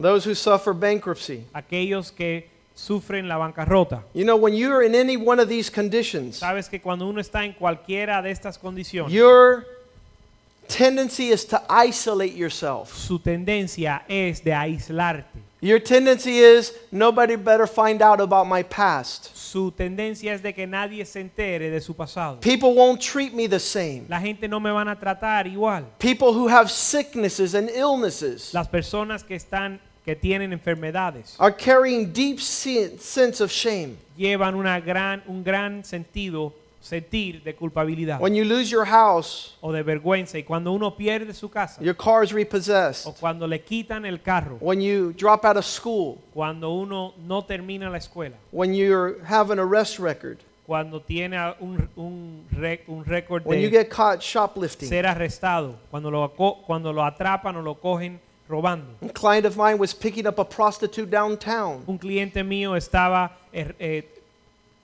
Those 0.00 0.24
who 0.24 0.34
suffer 0.34 0.72
bankruptcy. 0.72 1.44
Aquellos 1.54 2.10
que 2.10 2.48
sufren 2.74 3.28
la 3.28 3.36
bancarrota. 3.36 4.02
You 4.14 4.24
know, 4.24 4.36
when 4.36 4.54
you're 4.54 4.82
in 4.82 4.94
any 4.94 5.16
one 5.16 5.38
of 5.40 5.48
these 5.48 5.70
conditions, 5.70 6.40
Sabes 6.40 6.68
que 6.68 6.80
cuando 6.80 7.06
uno 7.06 7.20
está 7.20 7.44
en 7.44 7.52
cualquiera 7.52 8.22
de 8.22 8.30
estas 8.30 8.58
condiciones, 8.58 9.12
your 9.12 9.66
tendency 10.68 11.28
is 11.30 11.44
to 11.44 11.60
isolate 11.68 12.34
yourself. 12.34 12.94
su 12.96 13.18
tendencia 13.18 14.02
es 14.08 14.40
de 14.42 14.52
aislarte. 14.52 15.26
Your 15.62 15.78
tendency 15.78 16.38
is 16.38 16.72
nobody 16.90 17.36
better 17.36 17.66
find 17.66 18.00
out 18.00 18.18
about 18.18 18.46
my 18.46 18.62
past. 18.62 19.36
Su 19.36 19.70
tendencia 19.70 20.32
es 20.32 20.40
de 20.42 20.54
que 20.54 20.66
nadie 20.66 21.04
se 21.04 21.20
entere 21.20 21.68
de 21.70 21.82
su 21.82 21.92
pasado. 21.92 22.40
People 22.40 22.74
won't 22.74 22.98
treat 23.02 23.34
me 23.34 23.46
the 23.46 23.60
same. 23.60 24.06
La 24.08 24.20
gente 24.20 24.48
no 24.48 24.58
me 24.58 24.70
van 24.70 24.88
a 24.88 24.96
tratar 24.98 25.46
igual. 25.46 25.84
People 25.98 26.32
who 26.32 26.48
have 26.48 26.70
sicknesses 26.70 27.54
and 27.54 27.68
illnesses, 27.68 28.54
Las 28.54 28.68
personas 28.68 29.22
que 29.22 29.34
están 29.36 29.80
que 30.04 30.16
tienen 30.16 30.52
enfermedades 30.52 31.36
are 31.38 31.54
carrying 31.54 32.12
deep 32.12 32.38
sen- 32.40 32.98
sense 32.98 33.42
of 33.42 33.50
shame. 33.50 33.96
llevan 34.16 34.54
una 34.54 34.80
gran, 34.80 35.22
un 35.26 35.42
gran 35.44 35.84
sentido, 35.84 36.52
sentir 36.80 37.42
de 37.44 37.54
culpabilidad 37.54 38.18
When 38.20 38.34
you 38.34 38.42
lose 38.44 38.70
your 38.70 38.86
house, 38.86 39.54
o 39.60 39.70
de 39.70 39.82
vergüenza. 39.82 40.38
Y 40.38 40.44
cuando 40.44 40.72
uno 40.72 40.96
pierde 40.96 41.34
su 41.34 41.50
casa 41.50 41.82
your 41.82 41.94
car 41.94 42.24
is 42.24 42.32
o 42.32 42.36
repossessed. 42.36 43.14
cuando 43.20 43.46
le 43.46 43.60
quitan 43.62 44.06
el 44.06 44.22
carro, 44.22 44.56
When 44.60 44.80
you 44.80 45.12
drop 45.12 45.44
out 45.44 45.58
of 45.58 45.64
school, 45.66 46.18
cuando 46.32 46.70
uno 46.72 47.12
no 47.26 47.42
termina 47.44 47.90
la 47.90 47.98
escuela, 47.98 48.36
when 48.50 48.72
you 48.72 49.16
have 49.28 49.50
an 49.52 49.58
arrest 49.58 49.98
record, 49.98 50.38
cuando 50.66 51.00
tiene 51.02 51.36
a- 51.36 51.54
un, 51.60 51.86
un, 51.96 52.46
rec- 52.52 52.88
un 52.88 53.04
récord 53.04 53.44
when 53.44 53.60
you 53.60 53.68
de 53.68 53.76
get 53.76 53.90
caught 53.90 54.22
shoplifting. 54.22 54.88
ser 54.88 55.04
arrestado, 55.04 55.74
cuando 55.90 56.10
lo, 56.10 56.24
aco- 56.24 56.62
cuando 56.66 56.92
lo 56.94 57.04
atrapan 57.04 57.56
o 57.56 57.60
lo 57.62 57.74
cogen 57.74 58.18
robando. 58.50 58.96
A 59.02 59.08
client 59.08 59.46
of 59.46 59.56
mine 59.56 59.78
was 59.78 59.94
picking 59.94 60.26
up 60.26 60.38
a 60.38 60.44
prostitute 60.44 61.08
downtown. 61.10 61.82
Un 61.86 61.98
cliente 61.98 62.42
mío 62.44 62.76
estaba 62.76 63.30
eh, 63.52 63.72
eh, 63.78 64.04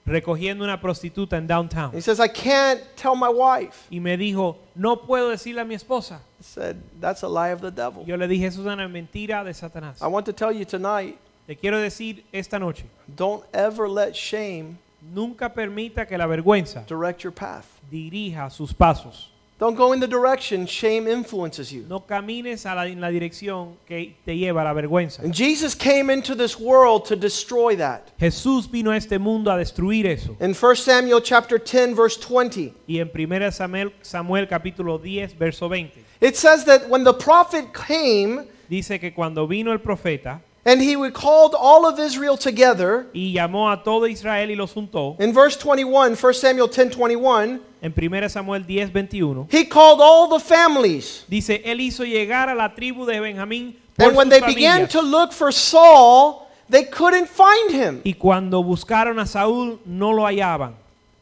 recogiendo 0.05 0.63
una 0.63 0.79
prostituta 0.79 1.37
en 1.37 1.45
downtown 1.47 1.91
He 1.93 2.01
says, 2.01 2.19
I 2.19 2.29
can't 2.29 2.81
tell 2.95 3.15
my 3.15 3.29
wife. 3.29 3.87
y 3.91 3.99
me 3.99 4.15
dijo, 4.17 4.55
no 4.75 4.95
puedo 4.95 5.29
decirle 5.29 5.61
a 5.61 5.65
mi 5.65 5.75
esposa. 5.75 6.21
I 6.39 6.43
said, 6.43 6.77
That's 6.99 7.23
a 7.23 7.27
lie 7.27 7.49
of 7.51 7.61
the 7.61 7.71
devil. 7.71 8.03
Yo 8.05 8.15
le 8.15 8.27
dije, 8.27 8.45
eso 8.47 8.61
es 8.61 8.67
una 8.67 8.87
mentira 8.87 9.43
de 9.43 9.53
Satanás. 9.53 10.01
I 10.01 10.07
want 10.07 10.25
to 10.27 10.33
tell 10.33 10.51
you 10.51 10.65
tonight 10.65 11.17
Le 11.47 11.55
quiero 11.55 11.79
decir 11.79 12.23
esta 12.33 12.59
noche, 12.59 12.83
don't 13.15 13.43
ever 13.53 13.87
let 13.89 14.13
shame 14.15 14.77
nunca 15.13 15.49
permita 15.53 16.05
que 16.05 16.17
la 16.17 16.25
vergüenza 16.27 16.85
direct 16.87 17.23
your 17.23 17.31
path. 17.33 17.65
dirija 17.89 18.49
sus 18.51 18.73
pasos. 18.73 19.31
Don't 19.59 19.75
go 19.75 19.91
in 19.91 19.99
the 19.99 20.07
direction 20.07 20.67
shame 20.67 21.07
influences 21.07 21.71
you. 21.71 21.83
No 21.89 21.99
camines 21.99 22.65
a 22.67 22.75
la, 22.75 22.83
en 22.83 23.01
la 23.01 23.09
dirección 23.09 23.77
que 23.87 24.15
te 24.23 24.37
lleva 24.37 24.61
a 24.61 24.65
la 24.65 24.73
vergüenza. 24.73 25.23
And 25.23 25.33
Jesus 25.33 25.73
came 25.73 26.11
into 26.11 26.35
this 26.35 26.59
world 26.59 27.05
to 27.05 27.15
destroy 27.15 27.75
that. 27.77 28.11
Jesús 28.19 28.69
vino 28.69 28.91
a 28.91 28.97
este 28.97 29.19
mundo 29.19 29.49
a 29.49 29.57
destruir 29.57 30.05
eso. 30.05 30.37
In 30.39 30.53
1 30.53 30.75
Samuel 30.75 31.21
chapter 31.21 31.57
10 31.57 31.95
verse 31.95 32.17
20, 32.17 32.71
Y 32.87 32.99
en 32.99 33.09
1 33.09 33.51
Samuel, 33.51 33.93
Samuel 34.03 34.45
capítulo 34.45 35.01
10, 35.01 35.33
verso 35.33 35.67
20, 35.67 36.05
it 36.21 36.37
says 36.37 36.63
that 36.65 36.87
when 36.87 37.03
the 37.03 37.13
prophet 37.13 37.73
came 37.73 38.47
dice 38.69 38.99
que 38.99 39.11
cuando 39.11 39.47
vino 39.47 39.71
el 39.71 39.79
profeta 39.79 40.41
and 40.67 40.81
he 40.81 40.95
called 41.11 41.55
all 41.57 41.87
of 41.87 41.97
Israel 41.97 42.37
together, 42.37 43.07
y 43.13 43.33
llamó 43.33 43.71
a 43.71 43.83
todo 43.83 44.05
Israel 44.05 44.51
y 44.51 44.55
los 44.55 44.73
juntó, 44.73 45.15
in 45.19 45.33
verse 45.33 45.55
21, 45.55 46.15
1 46.15 46.33
Samuel 46.33 46.67
10 46.67 46.95
21, 46.95 47.59
en 47.81 47.93
1 47.93 48.29
Samuel 48.29 48.63
10, 48.63 48.91
21, 48.91 49.47
he 49.49 49.65
called 49.65 50.01
all 50.01 50.27
the 50.27 50.39
families. 50.39 51.23
dice, 51.29 51.61
él 51.63 51.79
hizo 51.79 52.03
llegar 52.03 52.49
a 52.49 52.55
la 52.55 52.75
tribu 52.75 53.05
de 53.05 53.19
Benjamín 53.19 53.75
And 53.97 54.15
when 54.15 54.29
sus 54.29 54.39
they 54.39 54.53
began 54.53 54.87
familias. 54.87 54.91
to 54.91 55.01
look 55.01 55.31
for 55.31 55.51
Saul, 55.51 56.47
they 56.69 56.83
couldn't 56.83 57.27
find 57.27 57.71
him. 57.71 58.01
Y 58.03 58.13
cuando 58.13 58.61
buscaron 58.61 59.19
a 59.19 59.25
Saúl, 59.25 59.79
no 59.85 60.11
lo 60.11 60.23
hallaban. 60.23 60.75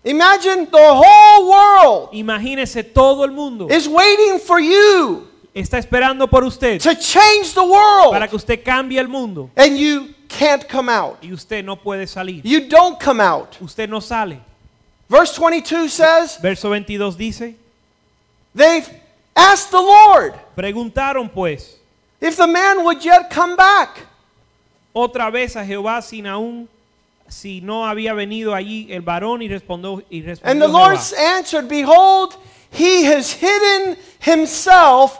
Imagine 0.04 0.68
the 0.70 0.78
whole 0.78 1.50
world 1.50 2.10
Imagínese 2.14 2.84
todo 2.84 3.24
el 3.24 3.32
mundo 3.32 3.68
is 3.70 3.88
waiting 3.88 4.40
for 4.40 4.60
you 4.60 5.28
está 5.56 5.80
esperando 5.80 6.28
por 6.30 6.44
usted 6.44 6.82
to 6.82 6.94
change 6.96 7.54
the 7.54 7.62
para 7.62 7.66
world, 7.66 8.30
que 8.30 8.36
usted 8.36 8.64
cambie 8.64 9.00
el 9.00 9.08
mundo 9.08 9.50
and 9.56 9.78
you 9.78 10.14
can't 10.28 10.68
come 10.68 10.90
out. 10.90 11.18
y 11.24 11.32
usted 11.32 11.64
no 11.64 11.78
puede 11.78 12.08
salir. 12.08 12.42
You 12.44 12.68
don't 12.68 13.00
come 13.00 13.22
out. 13.22 13.56
Usted 13.62 13.90
no 13.90 14.02
sale. 14.02 14.42
Verse 15.08 15.34
22 15.34 15.88
says, 15.88 16.38
Verso 16.42 16.68
22 16.70 17.16
dice, 17.16 17.56
They've 18.54 18.90
asked 19.36 19.72
the 19.72 19.82
Lord 19.82 20.34
preguntaron 20.56 21.30
pues 21.32 21.78
if 22.20 22.36
the 22.36 22.48
man 22.48 22.84
would 22.84 23.04
yet 23.04 23.30
come 23.30 23.56
back. 23.56 24.06
otra 24.94 25.30
vez 25.30 25.56
a 25.56 25.66
Jehová 25.66 26.02
sin 26.02 26.26
aún 26.26 26.68
si 27.28 27.60
no 27.62 27.86
había 27.86 28.14
venido 28.14 28.54
allí 28.54 28.88
el 28.92 29.02
varón 29.02 29.42
y 29.42 29.48
respondió 29.48 30.04
y 30.10 30.20
And 30.20 30.28
respondió 30.28 30.60
the 30.60 30.68
Lord 30.68 31.00
answered, 31.18 31.68
Behold, 31.68 32.36
he 32.72 33.06
has 33.06 33.32
hidden 33.32 33.98
himself 34.20 35.20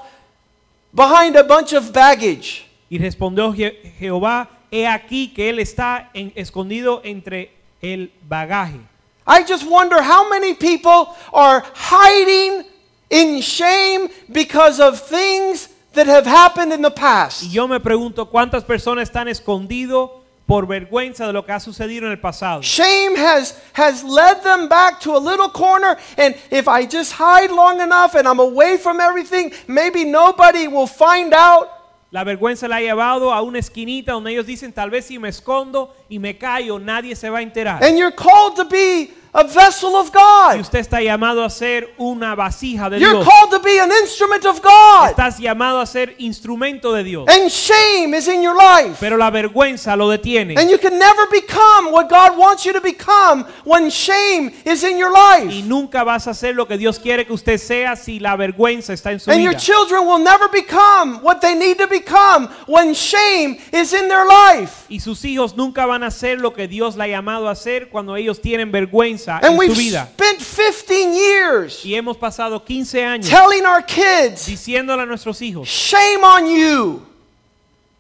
behind 0.96 1.36
a 1.36 1.44
bunch 1.44 1.74
of 1.74 1.92
baggage. 1.92 2.64
y 2.90 2.98
respondió 2.98 3.54
Je- 3.54 3.94
Jehová 4.00 4.48
he 4.72 4.86
aquí 4.88 5.34
que 5.34 5.50
él 5.50 5.60
está 5.60 6.10
en- 6.14 6.32
escondido 6.36 7.02
entre 7.04 7.52
el 7.82 8.12
bagaje 8.28 8.80
I 9.28 9.44
just 9.48 9.66
wonder 9.68 10.02
how 10.04 10.30
many 10.30 10.54
people 10.54 11.08
are 11.34 11.64
hiding 11.74 12.64
in 13.10 13.42
shame 13.42 14.08
because 14.32 14.80
of 14.80 15.00
things 15.02 15.70
that 15.94 16.06
have 16.08 16.26
happened 16.28 16.72
in 16.74 16.82
the 16.84 16.92
past. 16.92 17.44
y 17.44 17.50
yo 17.52 17.68
me 17.68 17.80
pregunto 17.80 18.30
cuántas 18.30 18.64
personas 18.64 19.10
están 19.10 19.28
escondidos 19.28 20.12
por 20.46 20.68
vergüenza 20.68 21.26
de 21.26 21.34
lo 21.34 21.44
que 21.46 21.52
ha 21.52 21.60
sucedido 21.60 22.06
en 22.06 22.12
el 22.12 22.20
pasado 22.20 22.62
Shame 22.62 23.16
has, 23.18 23.60
has 23.74 24.04
led 24.04 24.42
them 24.44 24.68
back 24.68 25.00
to 25.00 25.16
a 25.16 25.20
little 25.20 25.50
corner, 25.50 25.98
and 26.18 26.36
if 26.52 26.68
I 26.68 26.86
just 26.86 27.14
hide 27.14 27.52
long 27.52 27.82
enough 27.82 28.16
and 28.16 28.28
I'm 28.28 28.40
away 28.40 28.78
from 28.78 29.00
everything, 29.00 29.52
maybe 29.68 30.06
nobody 30.06 30.68
will 30.68 30.88
find 30.88 31.34
out. 31.34 31.70
La 32.12 32.24
vergüenza 32.24 32.70
la 32.70 32.78
ha 32.78 32.82
llevado 32.82 33.34
a 33.34 33.42
una 33.42 33.60
esquinita 33.60 34.14
donde 34.14 34.32
ellos 34.32 34.46
dicen, 34.46 34.72
tal 34.72 34.90
vez 34.90 35.06
si 35.06 35.20
me 35.20 35.28
escondo 35.30 35.94
y 36.10 36.18
me 36.18 36.38
callo, 36.38 36.80
nadie 36.80 37.16
se 37.16 37.30
va 37.30 37.40
a 37.40 37.42
enterar. 37.42 37.84
And 37.84 37.98
you're 37.98 38.16
called 38.16 38.56
to 38.56 38.66
be 38.66 39.12
a 39.38 39.44
vessel 39.44 39.96
of 39.98 40.12
Y 40.14 40.14
God. 40.14 40.62
usted 40.62 40.80
está 40.80 41.02
llamado 41.02 41.44
a 41.44 41.50
ser 41.50 41.94
una 41.98 42.36
vasija 42.36 42.90
de 42.90 43.00
You're 43.02 43.16
Dios. 43.16 43.26
called 43.28 43.52
to 43.52 43.60
be 43.60 43.78
an 43.82 43.92
instrument 44.02 44.46
of 44.46 44.62
God. 44.62 45.10
Estás 45.10 45.38
llamado 45.40 45.82
a 45.82 45.86
ser 45.86 46.16
instrumento 46.20 46.94
de 46.94 47.04
Dios. 47.04 47.26
And 47.28 47.50
shame 47.52 48.14
is 48.16 48.30
in 48.30 48.42
your 48.42 48.56
life. 48.56 48.96
Pero 49.02 49.18
la 49.18 49.30
vergüenza 49.32 49.98
lo 49.98 50.08
detiene. 50.10 50.56
And 50.58 50.70
you 50.70 50.78
can 50.80 50.98
never 50.98 51.28
become 51.30 51.92
what 51.92 52.08
God 52.10 52.38
wants 52.38 52.66
you 52.66 52.72
to 52.72 52.80
become 52.80 53.46
when 53.66 53.90
shame 53.90 54.54
is 54.64 54.86
in 54.86 54.98
your 54.98 55.12
Y 55.12 55.40
life. 55.44 55.66
nunca 55.66 56.06
vas 56.06 56.28
a 56.28 56.34
ser 56.34 56.56
lo 56.56 56.66
que 56.66 56.78
Dios 56.78 56.98
quiere 56.98 57.26
que 57.26 57.34
usted 57.34 57.58
sea 57.58 57.98
si 57.98 58.20
la 58.20 58.38
vergüenza 58.38 58.94
está 58.94 59.12
en 59.12 59.20
su 59.20 59.30
And 59.32 59.42
your 59.42 59.52
vida. 59.52 59.60
children 59.60 60.08
will 60.08 60.24
never 60.24 60.48
become 60.50 61.20
what 61.22 61.42
they 61.42 61.56
need 61.56 61.78
to 61.78 61.88
become 61.88 62.48
when 62.68 62.94
shame 62.94 63.58
is 63.74 63.92
in 63.92 64.08
their 64.08 64.24
life. 64.26 64.86
Y 64.88 65.02
sus 65.02 65.26
hijos 65.26 65.58
nunca 65.58 65.86
van 65.86 66.04
a 66.04 66.12
ser 66.12 66.40
lo 66.40 66.54
que 66.54 66.70
Dios 66.70 66.96
la 66.96 67.04
ha 67.04 67.08
llamado 67.08 67.50
a 67.50 67.56
ser 67.56 67.90
cuando 67.90 68.16
ellos 68.16 68.40
tienen 68.40 68.72
vergüenza 68.72 69.25
And 69.28 69.54
en 69.54 69.58
we've 69.58 69.74
su 69.74 69.80
vida. 69.80 70.08
spent 70.14 70.40
15 70.40 71.14
years 71.14 71.86
Y 71.86 71.96
hemos 71.96 72.18
pasado 72.18 72.64
15 72.64 73.04
años 73.06 73.30
telling 73.30 73.66
our 73.66 73.82
kids, 73.84 74.46
diciéndole 74.48 75.04
a 75.04 75.06
nuestros 75.06 75.42
hijos, 75.42 75.68
shame 75.68 76.24
on 76.24 76.46
you, 76.48 77.02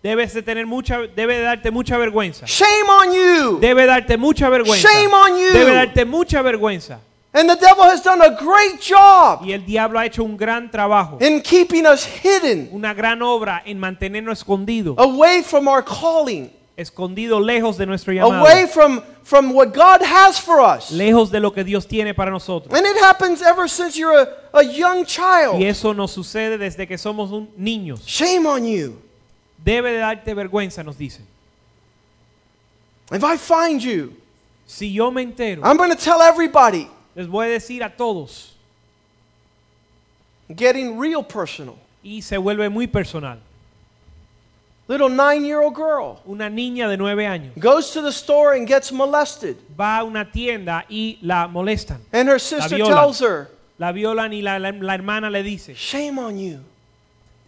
debes 0.04 0.34
de 0.34 0.42
tener 0.44 0.66
mucha, 0.68 1.00
debe 1.16 1.38
de 1.38 1.42
darte 1.44 1.72
mucha 1.72 1.98
vergüenza. 1.98 2.46
shame 2.46 2.90
on 2.90 3.14
you. 3.14 3.60
Debe 3.60 3.86
darte 3.86 4.18
mucha 4.18 4.50
vergüenza. 4.50 4.88
Shame 4.88 5.14
on 5.14 5.38
you. 5.40 5.52
Debe 5.54 5.72
darte 5.74 6.06
mucha 6.06 6.42
vergüenza. 6.42 7.00
And 7.34 7.50
the 7.50 7.56
devil 7.58 7.84
has 7.84 8.02
done 8.02 8.22
a 8.22 8.30
great 8.42 8.80
job 8.80 9.42
Y 9.44 9.52
el 9.52 9.66
diablo 9.66 10.00
ha 10.00 10.06
hecho 10.06 10.24
un 10.24 10.38
gran 10.38 10.72
trabajo, 10.72 11.18
in 11.20 11.42
keeping 11.42 11.86
us 11.86 12.06
hidden 12.06 12.70
una 12.72 12.94
gran 12.94 13.22
obra 13.22 13.62
en 13.66 13.78
mantenernos 13.78 14.38
escondidos, 14.40 14.96
away 14.98 15.42
from 15.44 15.68
our 15.68 15.84
calling, 15.84 16.50
escondidos 16.78 17.42
lejos 17.42 17.78
de 17.78 17.86
nuestro 17.86 18.12
llamado, 18.14 18.46
away 18.46 18.68
from, 18.68 19.02
from 19.24 19.52
what 19.54 19.68
God 19.74 20.02
has 20.04 20.40
for 20.40 20.60
us. 20.60 20.92
lejos 20.92 21.32
de 21.32 21.40
lo 21.40 21.52
que 21.54 21.64
Dios 21.64 21.88
tiene 21.88 22.14
para 22.14 22.30
nosotros. 22.32 22.74
And 22.78 22.86
it 22.86 22.98
happens 23.02 23.42
ever 23.42 23.70
since 23.70 23.98
you're 23.98 24.18
a, 24.18 24.60
a 24.60 24.64
young 24.64 25.06
child. 25.06 25.60
Y 25.60 25.66
eso 25.66 25.94
nos 25.94 26.12
sucede 26.12 26.58
desde 26.58 26.86
que 26.88 26.98
somos 26.98 27.32
un- 27.32 27.50
niños. 27.58 28.02
Shame 28.06 28.46
on 28.46 28.66
you. 28.66 29.02
Debe 29.64 29.92
de 29.94 30.00
darte 30.00 30.34
vergüenza, 30.34 30.84
nos 30.84 30.98
dicen. 30.98 31.26
If 33.12 33.24
I 33.24 33.38
find 33.38 33.80
you, 33.82 34.14
Si 34.68 34.92
yo 34.92 35.12
me 35.12 35.22
entero, 35.22 35.62
I'm 35.64 35.78
going 35.78 35.92
to 35.92 35.96
tell 35.96 36.22
everybody. 36.22 36.88
les 37.16 37.28
voy 37.28 37.46
a 37.46 37.50
decir 37.50 37.84
a 37.84 37.90
todos 37.96 38.54
Getting 40.50 41.00
real 41.00 41.24
personal. 41.24 41.76
y 42.04 42.22
se 42.22 42.38
vuelve 42.38 42.70
muy 42.70 42.88
personal. 42.88 43.40
Little 44.88 45.10
nine 45.10 45.44
year 45.46 45.62
old 45.62 45.74
girl 45.76 46.22
Una 46.28 46.48
niña 46.50 46.88
de 46.88 46.96
nueve 46.98 47.26
años 47.26 47.54
goes 47.58 47.92
to 47.92 48.02
the 48.02 48.12
store 48.12 48.54
and 48.56 48.68
gets 48.68 48.92
molested. 48.92 49.58
va 49.80 49.98
a 50.00 50.04
una 50.04 50.32
tienda 50.32 50.86
y 50.90 51.18
la 51.22 51.48
molestan, 51.48 52.02
And 52.14 52.30
her 52.30 52.40
sister 52.40 52.78
tells 52.78 53.20
her, 53.22 53.50
la 53.80 53.92
violan 53.92 54.32
y 54.34 54.42
la, 54.42 54.58
la- 54.60 54.70
la 54.72 54.94
hermana 54.94 55.30
le 55.32 55.42
dice, 55.42 55.74
Shame 55.74 56.20
on 56.20 56.38
you. 56.38 56.60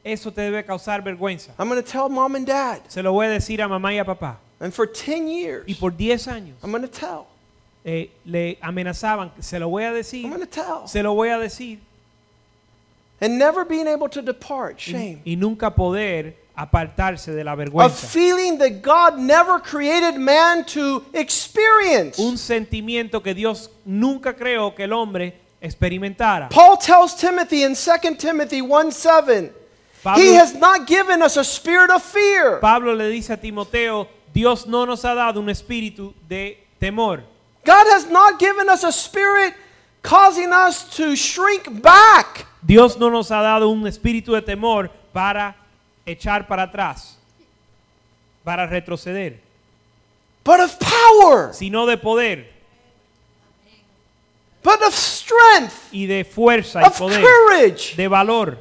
eso 0.03 0.31
te 0.31 0.41
debe 0.41 0.65
causar 0.65 1.03
vergüenza. 1.03 1.49
I'm 1.59 1.67
going 1.69 1.81
to 1.83 1.87
tell 1.87 2.09
mom 2.09 2.35
and 2.35 2.47
dad. 2.47 2.81
Se 2.87 3.01
lo 3.03 3.11
voy 3.13 3.27
a 3.27 3.29
decir 3.29 3.61
a 3.61 3.67
mamá 3.67 3.93
y 3.93 3.99
a 3.99 4.05
papá. 4.05 4.37
And 4.59 4.73
for 4.73 4.87
10 4.87 5.27
years, 5.27 5.65
Y 5.67 5.75
por 5.75 5.91
10 5.91 6.27
años 6.27 6.55
I'm 6.63 6.71
going 6.71 6.81
to 6.81 6.87
tell. 6.87 7.27
eh, 7.85 8.09
le 8.25 8.57
amenazaban, 8.63 9.31
se 9.39 9.59
lo 9.59 9.69
voy 9.69 9.83
a 9.83 9.91
I'm 9.93 10.29
going 10.29 10.39
to 10.41 10.47
tell. 10.47 10.87
se 10.87 11.03
lo 11.03 11.13
voy 11.13 11.29
a 11.29 11.37
decir, 11.37 11.77
And 13.21 13.37
never 13.37 13.63
being 13.63 13.87
able 13.87 14.09
to 14.09 14.21
depart. 14.23 14.77
y, 14.87 14.91
Shame. 14.91 15.21
y 15.23 15.35
nunca 15.35 15.69
poder 15.75 16.35
apartarse 16.57 17.31
de 17.33 17.43
la 17.43 17.51
A 17.51 17.55
vergüenza. 17.55 18.07
feeling 18.07 18.57
that 18.57 18.81
God 18.81 19.19
never 19.19 19.59
created 19.59 20.17
man 20.17 20.65
to 20.65 21.03
experience. 21.13 22.17
Un 22.19 22.37
sentimiento 22.37 23.21
que 23.21 23.33
Dios 23.35 23.69
nunca 23.85 24.33
creó 24.35 24.73
que 24.75 24.83
el 24.85 24.91
hombre 24.93 25.33
experimentara. 25.61 26.49
Paul 26.49 26.77
tells 26.77 27.15
Timothy 27.15 27.63
in 27.63 27.75
2 27.75 28.17
Timothy 28.17 28.61
1 28.61 28.91
7, 28.91 29.51
Pablo- 30.03 30.23
He 30.23 30.33
has 30.35 30.55
not 30.55 30.87
given 30.87 31.21
us 31.21 31.37
a 31.37 31.43
spirit 31.43 31.89
of 31.91 32.01
fear. 32.01 32.59
Pablo 32.59 32.93
le 32.93 33.09
dice 33.09 33.29
a 33.31 33.37
Timoteo, 33.37 34.07
Dios 34.33 34.65
no 34.67 34.85
nos 34.85 35.03
ha 35.03 35.13
dado 35.15 35.39
un 35.39 35.49
espíritu 35.49 36.13
de 36.27 36.57
temor. 36.79 37.21
God 37.65 37.87
has 37.87 38.09
not 38.09 38.39
given 38.39 38.69
us 38.69 38.83
a 38.83 38.91
spirit 38.91 39.53
causing 40.01 40.51
us 40.53 40.83
to 40.95 41.15
shrink 41.15 41.81
back. 41.81 42.45
Dios 42.65 42.97
no 42.97 43.09
nos 43.09 43.29
ha 43.29 43.41
dado 43.41 43.69
un 43.69 43.85
espíritu 43.87 44.33
de 44.33 44.41
temor 44.41 44.89
para 45.13 45.55
echar 46.07 46.47
para 46.47 46.63
atrás, 46.63 47.17
para 48.43 48.65
retroceder, 48.65 49.39
but 50.43 50.59
of 50.59 50.77
power, 50.79 51.53
sino 51.53 51.85
de 51.85 51.97
poder. 51.97 52.57
But 54.63 54.81
of 54.81 54.93
strength, 54.93 55.93
y 55.93 56.07
de 56.07 56.25
fuerza 56.25 56.81
y 56.81 56.85
of 56.87 56.97
poder, 56.97 57.21
courage. 57.21 57.95
de 57.95 58.07
valor. 58.07 58.57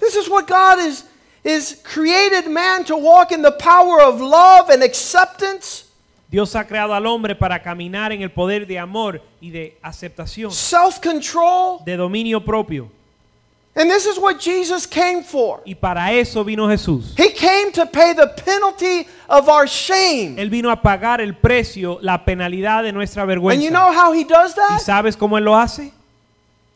This 0.00 0.16
is 0.16 0.28
what 0.28 0.46
God 0.46 0.80
is 0.80 1.04
is 1.44 1.80
created 1.84 2.48
man 2.48 2.84
to 2.84 2.96
walk 2.96 3.30
in 3.30 3.42
the 3.42 3.52
power 3.52 4.00
of 4.00 4.20
love 4.20 4.70
and 4.70 4.82
acceptance, 4.82 5.84
Dios 6.30 6.56
ha 6.56 6.64
creado 6.64 6.94
al 6.94 7.06
hombre 7.06 7.36
para 7.36 7.62
caminar 7.62 8.10
en 8.12 8.22
el 8.22 8.30
poder 8.30 8.66
de 8.66 8.78
amor 8.78 9.22
y 9.40 9.50
de 9.50 9.78
aceptación, 9.82 10.50
self-control, 10.50 11.84
de 11.84 11.96
dominio 11.96 12.44
propio. 12.44 12.90
And 13.76 13.90
this 13.90 14.06
is 14.06 14.18
what 14.18 14.38
Jesus 14.38 14.86
came 14.86 15.22
for. 15.22 15.60
Y 15.66 15.74
para 15.74 16.12
eso 16.12 16.44
vino 16.44 16.68
Jesús. 16.68 17.14
He 17.16 17.30
came 17.30 17.72
to 17.72 17.86
pay 17.86 18.12
the 18.12 18.28
penalty 18.28 19.08
of 19.28 19.48
our 19.48 19.66
shame. 19.66 20.36
Él 20.36 20.48
vino 20.50 20.70
a 20.70 20.76
pagar 20.76 21.20
el 21.20 21.32
precio, 21.34 21.98
la 22.00 22.18
penalidad 22.24 22.84
de 22.84 22.92
nuestra 22.92 23.24
vergüenza. 23.24 23.54
And 23.54 23.62
you 23.62 23.70
know 23.70 23.92
how 23.92 24.12
he 24.12 24.24
does 24.24 24.52
¿Y 24.52 24.56
that? 24.56 24.80
sabes 24.80 25.16
cómo 25.16 25.38
Él 25.38 25.44
lo 25.44 25.54
hace? 25.56 25.92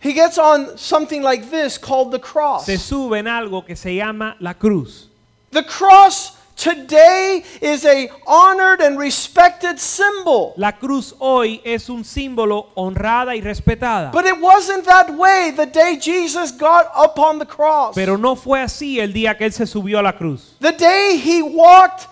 He 0.01 0.13
gets 0.13 0.39
on 0.39 0.79
something 0.79 1.23
like 1.23 1.51
this 1.51 1.79
called 1.79 2.13
the 2.13 2.21
cross. 2.21 2.67
Se 2.67 2.77
sube 2.79 3.19
en 3.19 3.27
algo 3.27 3.65
que 3.65 3.75
se 3.75 3.95
llama 3.97 4.37
la 4.41 4.55
cruz. 4.55 5.09
The 5.51 5.65
cross 5.65 6.38
today 6.59 7.45
is 7.63 7.85
a 7.87 8.11
honored 8.27 8.81
and 8.83 8.99
respected 8.99 9.79
symbol. 9.79 10.53
La 10.57 10.73
cruz 10.73 11.15
hoy 11.21 11.61
es 11.65 11.89
un 11.89 12.05
símbolo 12.05 12.67
honrada 12.75 13.37
y 13.37 13.41
respetada. 13.41 14.11
But 14.13 14.27
it 14.27 14.39
wasn't 14.41 14.85
that 14.85 15.11
way 15.17 15.53
the 15.57 15.67
day 15.67 15.97
Jesus 15.99 16.53
got 16.53 16.87
up 16.95 17.19
on 17.19 17.39
the 17.39 17.47
cross. 17.47 17.95
Pero 17.95 18.17
no 18.19 18.35
fue 18.35 18.61
así 18.61 18.99
el 19.01 19.13
día 19.13 19.39
que 19.39 19.47
Él 19.47 19.53
se 19.53 19.67
subió 19.67 20.01
a 20.01 20.03
la 20.03 20.13
cruz. 20.13 20.57
The 20.61 20.73
day 20.73 21.17
he 21.17 21.43
walked 21.43 22.07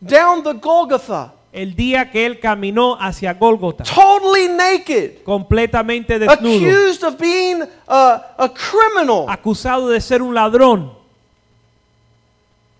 down 0.00 0.42
the 0.42 0.54
Golgotha, 0.54 1.32
El 1.52 1.74
día 1.74 2.10
que 2.10 2.26
Él 2.26 2.38
caminó 2.38 2.98
hacia 3.00 3.32
Golgotha. 3.32 3.84
totally 3.84 4.48
naked, 4.48 5.22
completamente 5.24 6.18
desnudo, 6.18 6.56
accused 6.56 7.02
of 7.02 7.16
being 7.18 7.62
a, 7.88 8.34
a 8.36 8.48
criminal, 8.52 9.24
acusado 9.28 9.88
de 9.88 10.00
ser 10.02 10.20
un 10.20 10.34
ladrón, 10.34 10.92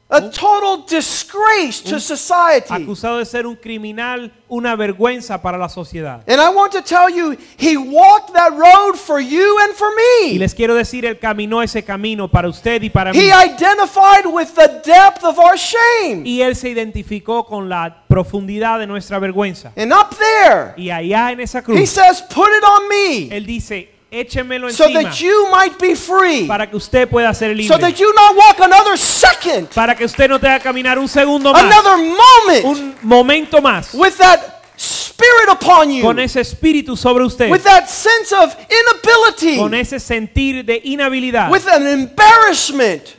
a 0.08 0.20
total 0.30 0.84
disgrace 0.88 1.82
to 1.82 1.98
society. 1.98 2.72
acusado 2.72 3.18
de 3.18 3.24
ser 3.24 3.44
un 3.44 3.56
criminal, 3.56 4.32
una 4.48 4.76
vergüenza 4.76 5.42
para 5.42 5.58
la 5.58 5.68
sociedad. 5.68 6.22
And 6.28 6.40
I 6.40 6.48
want 6.54 6.72
to 6.74 6.82
tell 6.82 7.10
you, 7.10 7.36
he 7.58 7.76
walked 7.76 8.32
that 8.34 8.52
road 8.52 8.94
for 8.96 9.20
you 9.20 9.58
and 9.64 9.74
for 9.74 9.88
Y 10.22 10.32
me. 10.34 10.38
les 10.38 10.54
quiero 10.54 10.76
decir, 10.76 11.04
Él 11.04 11.18
caminó 11.18 11.60
ese 11.60 11.82
camino 11.84 12.28
para 12.28 12.48
usted 12.48 12.80
y 12.82 12.90
para 12.90 13.12
mí. 13.12 13.18
He 13.18 13.32
identified 13.32 14.26
with 14.26 14.54
the 14.54 14.80
depth 14.84 15.24
of 15.24 15.38
our 15.38 15.56
shame. 15.56 16.22
Y 16.24 16.40
Él 16.40 16.54
se 16.54 16.68
identificó 16.68 17.44
con 17.44 17.68
la 17.68 18.04
profundidad 18.06 18.78
de 18.78 18.86
nuestra 18.86 19.18
vergüenza. 19.18 19.72
And 19.76 19.92
up 19.92 20.10
there, 20.16 20.74
Y 20.76 20.90
allá 20.90 21.32
en 21.32 21.40
esa 21.40 21.58
he 21.58 21.62
cruz, 21.62 21.90
says, 21.90 22.22
Put 22.22 22.48
it 22.56 22.62
on 22.64 22.88
me 22.88 23.28
Él 23.36 23.44
dice, 23.44 23.95
échemelo 24.16 24.70
so 24.70 24.84
encima 24.84 25.02
that 25.02 25.20
you 25.20 25.48
might 25.50 25.78
be 25.78 25.94
free, 25.94 26.46
para 26.46 26.66
que 26.68 26.76
usted 26.76 27.08
pueda 27.08 27.32
ser 27.34 27.50
so 27.50 27.54
libre. 27.54 27.78
that 27.78 27.98
you 27.98 28.12
not 28.14 28.34
walk 28.36 28.60
another 28.60 28.96
second, 28.96 29.68
Para 29.74 29.94
que 29.94 30.04
usted 30.04 30.28
no 30.28 30.38
tenga 30.38 30.58
que 30.58 30.64
caminar 30.64 30.98
un 30.98 31.08
segundo 31.08 31.52
más, 31.52 31.62
another 31.62 31.96
moment 31.98 32.64
un 32.64 32.94
momento 33.02 33.60
más, 33.60 33.94
with 33.94 34.16
that 34.16 34.62
spirit 34.76 35.48
upon 35.50 35.90
you, 35.90 36.02
con 36.02 36.18
ese 36.18 36.40
espíritu 36.40 36.96
sobre 36.96 37.24
usted, 37.24 37.50
with 37.50 37.62
that 37.62 37.86
sense 37.88 38.32
of 38.32 38.56
inability, 38.70 39.56
con 39.58 39.74
ese 39.74 40.00
sentir 40.00 40.64
de 40.64 40.80
inhabilidad, 40.84 41.50
with 41.50 41.66
an 41.68 41.86
embarrassment 41.86 43.14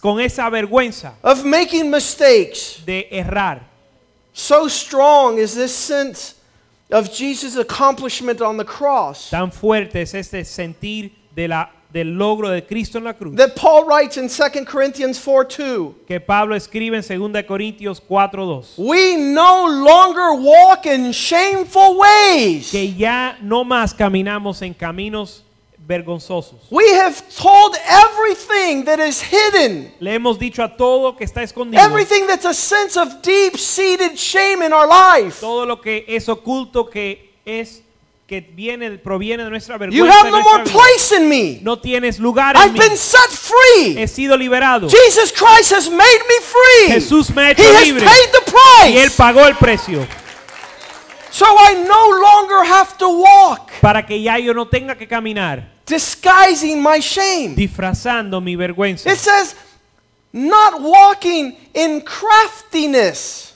con 0.00 0.20
esa 0.20 0.48
vergüenza 0.48 1.14
of 1.22 1.44
making 1.44 1.90
mistakes. 1.90 2.82
de 2.86 3.08
errar. 3.10 3.62
So 4.32 4.68
strong 4.68 5.38
is 5.38 5.54
this 5.54 5.74
sense 5.74 6.34
of 6.92 7.12
Jesus' 7.12 7.56
accomplishment 7.56 8.40
on 8.40 8.56
the 8.56 8.64
cross 8.64 9.30
Tan 9.30 9.50
fuerte 9.50 10.02
es 10.02 10.14
este 10.14 10.44
sentir 10.44 11.12
de 11.34 11.48
la, 11.48 11.70
del 11.92 12.16
logro 12.16 12.48
de 12.48 12.62
Cristo 12.62 12.98
en 12.98 13.04
la 13.04 13.12
cruz 13.12 13.36
that 13.36 13.54
Paul 13.56 13.84
writes 13.84 14.16
in 14.16 14.28
2 14.28 14.64
Corinthians 14.66 15.18
4 15.18 15.48
2. 15.48 15.94
que 16.06 16.20
Pablo 16.20 16.54
escribe 16.54 16.96
en 16.96 17.02
2 17.02 17.44
Corintios 17.44 18.00
4:2. 18.00 18.78
We 18.78 19.16
no 19.16 19.66
longer 19.66 20.34
walk 20.40 20.86
in 20.86 21.12
shameful 21.12 21.98
ways. 21.98 22.70
Que 22.70 22.92
ya 22.92 23.36
no 23.40 23.64
más 23.64 23.94
caminamos 23.94 24.62
en 24.62 24.74
caminos 24.74 25.44
vergonzosos. 25.90 26.60
We 26.70 26.84
have 26.94 27.20
told 27.36 27.76
everything 27.84 28.84
that 28.84 29.00
is 29.00 29.20
hidden, 29.20 29.92
Le 29.98 30.14
hemos 30.14 30.38
dicho 30.38 30.62
a 30.62 30.76
todo 30.76 31.16
que 31.16 31.24
está 31.24 31.42
escondido, 31.42 31.82
everything 31.82 32.26
that's 32.28 32.46
a 32.46 32.54
sense 32.54 32.96
of 32.98 33.20
deep 33.22 33.56
seated 33.58 34.16
shame 34.16 34.64
in 34.64 34.72
our 34.72 34.86
life. 34.86 35.40
todo 35.40 35.66
lo 35.66 35.80
que 35.80 36.04
es 36.06 36.28
oculto 36.28 36.88
que 36.88 37.32
es 37.44 37.82
que 38.28 38.40
viene 38.40 38.92
proviene 38.98 39.42
de 39.42 39.50
nuestra 39.50 39.76
You 39.90 40.06
have 40.06 40.30
no 40.30 40.40
more 40.42 40.62
place 40.62 41.10
in 41.16 41.28
me. 41.28 41.58
No 41.62 41.80
tienes 41.80 42.20
lugar 42.20 42.54
en 42.54 42.62
I've 42.62 42.72
mí. 42.74 42.78
been 42.78 42.96
set 42.96 43.28
free. 43.28 43.96
He 44.00 44.06
sido 44.06 44.36
liberado. 44.36 44.88
Jesus 44.88 45.32
Christ 45.32 45.72
has 45.72 45.90
made 45.90 45.98
me 46.28 46.36
free. 46.40 46.92
Jesús 46.94 47.34
me 47.34 47.42
ha 47.42 47.50
hecho 47.50 47.62
He 47.64 47.74
has 47.74 47.90
paid 47.90 48.30
the 48.30 48.52
Y 48.86 48.96
él 48.98 49.10
price. 49.10 49.16
pagó 49.16 49.44
el 49.48 49.56
precio 49.56 50.06
So 51.30 51.46
I 51.46 51.74
no 51.74 52.10
longer 52.20 52.64
have 52.64 52.98
to 52.98 53.08
walk 53.08 53.70
para 53.80 54.04
que 54.04 54.20
ya 54.20 54.36
yo 54.36 54.52
no 54.52 54.66
tenga 54.66 54.96
que 54.96 55.06
caminar 55.06 55.80
disguising 55.86 56.82
my 56.82 57.00
shame. 57.00 57.54
disfrazando 57.54 58.40
mi 58.40 58.56
vergüenza. 58.56 59.10
It 59.10 59.18
says, 59.18 59.54
not 60.32 60.80
walking 60.80 61.56
in 61.74 62.00
craftiness. 62.02 63.48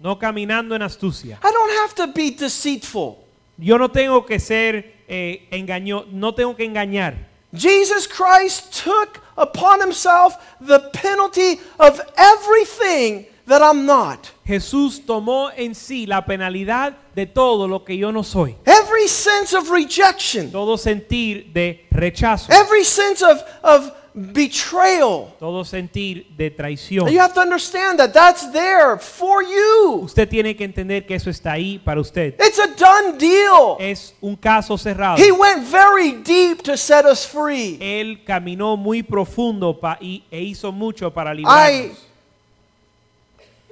No 0.00 0.18
caminando 0.18 0.74
en 0.74 0.82
astucia. 0.82 1.38
I 1.42 1.50
don't 1.50 1.70
have 1.82 1.94
to 1.94 2.12
be 2.12 2.30
deceitful. 2.30 3.16
Yo 3.56 3.78
no 3.78 3.90
tengo 3.90 4.26
que 4.26 4.38
ser 4.38 4.94
eh, 5.08 5.48
engaño, 5.50 6.04
no 6.12 6.34
tengo 6.34 6.54
que 6.54 6.64
engañar. 6.64 7.33
Jesus 7.54 8.06
Christ 8.06 8.72
took 8.84 9.20
upon 9.36 9.80
himself 9.80 10.36
the 10.60 10.80
penalty 10.92 11.60
of 11.78 12.00
everything 12.16 13.26
that 13.46 13.62
I'm 13.62 13.86
not. 13.86 14.30
Jesús 14.46 15.00
tomó 15.06 15.50
en 15.56 15.74
sí 15.74 16.06
la 16.06 16.22
penalidad 16.24 16.94
de 17.14 17.26
todo 17.26 17.66
lo 17.66 17.80
que 17.84 17.96
yo 17.96 18.10
no 18.10 18.22
soy. 18.22 18.56
Every 18.66 19.06
sense 19.08 19.52
of 19.54 19.70
rejection, 19.70 20.50
Todo 20.50 20.76
sentir 20.76 21.52
de 21.52 21.86
rechazo. 21.92 22.48
every 22.50 22.84
sense 22.84 23.22
of, 23.22 23.42
of 23.62 23.92
betrayal. 24.14 25.34
Todo 25.40 25.64
sentir 25.64 26.26
de 26.36 26.50
traición. 26.50 27.10
You 27.10 27.20
have 27.20 27.34
to 27.34 27.40
understand 27.40 27.98
that 27.98 28.12
that's 28.12 28.50
there 28.52 28.96
for 28.98 29.42
you. 29.42 30.02
Usted 30.04 30.28
tiene 30.28 30.54
que 30.56 30.64
entender 30.64 31.04
que 31.04 31.16
eso 31.16 31.30
está 31.30 31.52
ahí 31.52 31.78
para 31.78 32.00
usted. 32.00 32.34
It's 32.38 32.58
a 32.58 32.68
done 32.68 33.18
deal. 33.18 33.76
Es 33.80 34.14
un 34.20 34.36
caso 34.36 34.78
cerrado. 34.78 35.18
He 35.18 35.32
went 35.32 35.64
very 35.64 36.12
deep 36.22 36.62
to 36.62 36.76
set 36.76 37.04
us 37.04 37.26
free. 37.26 37.76
Él 37.80 38.22
caminó 38.24 38.76
muy 38.76 39.02
profundo 39.02 39.78
pa- 39.78 39.98
y, 40.00 40.22
e 40.30 40.40
hizo 40.42 40.70
mucho 40.70 41.10
para 41.12 41.34
I. 41.34 41.92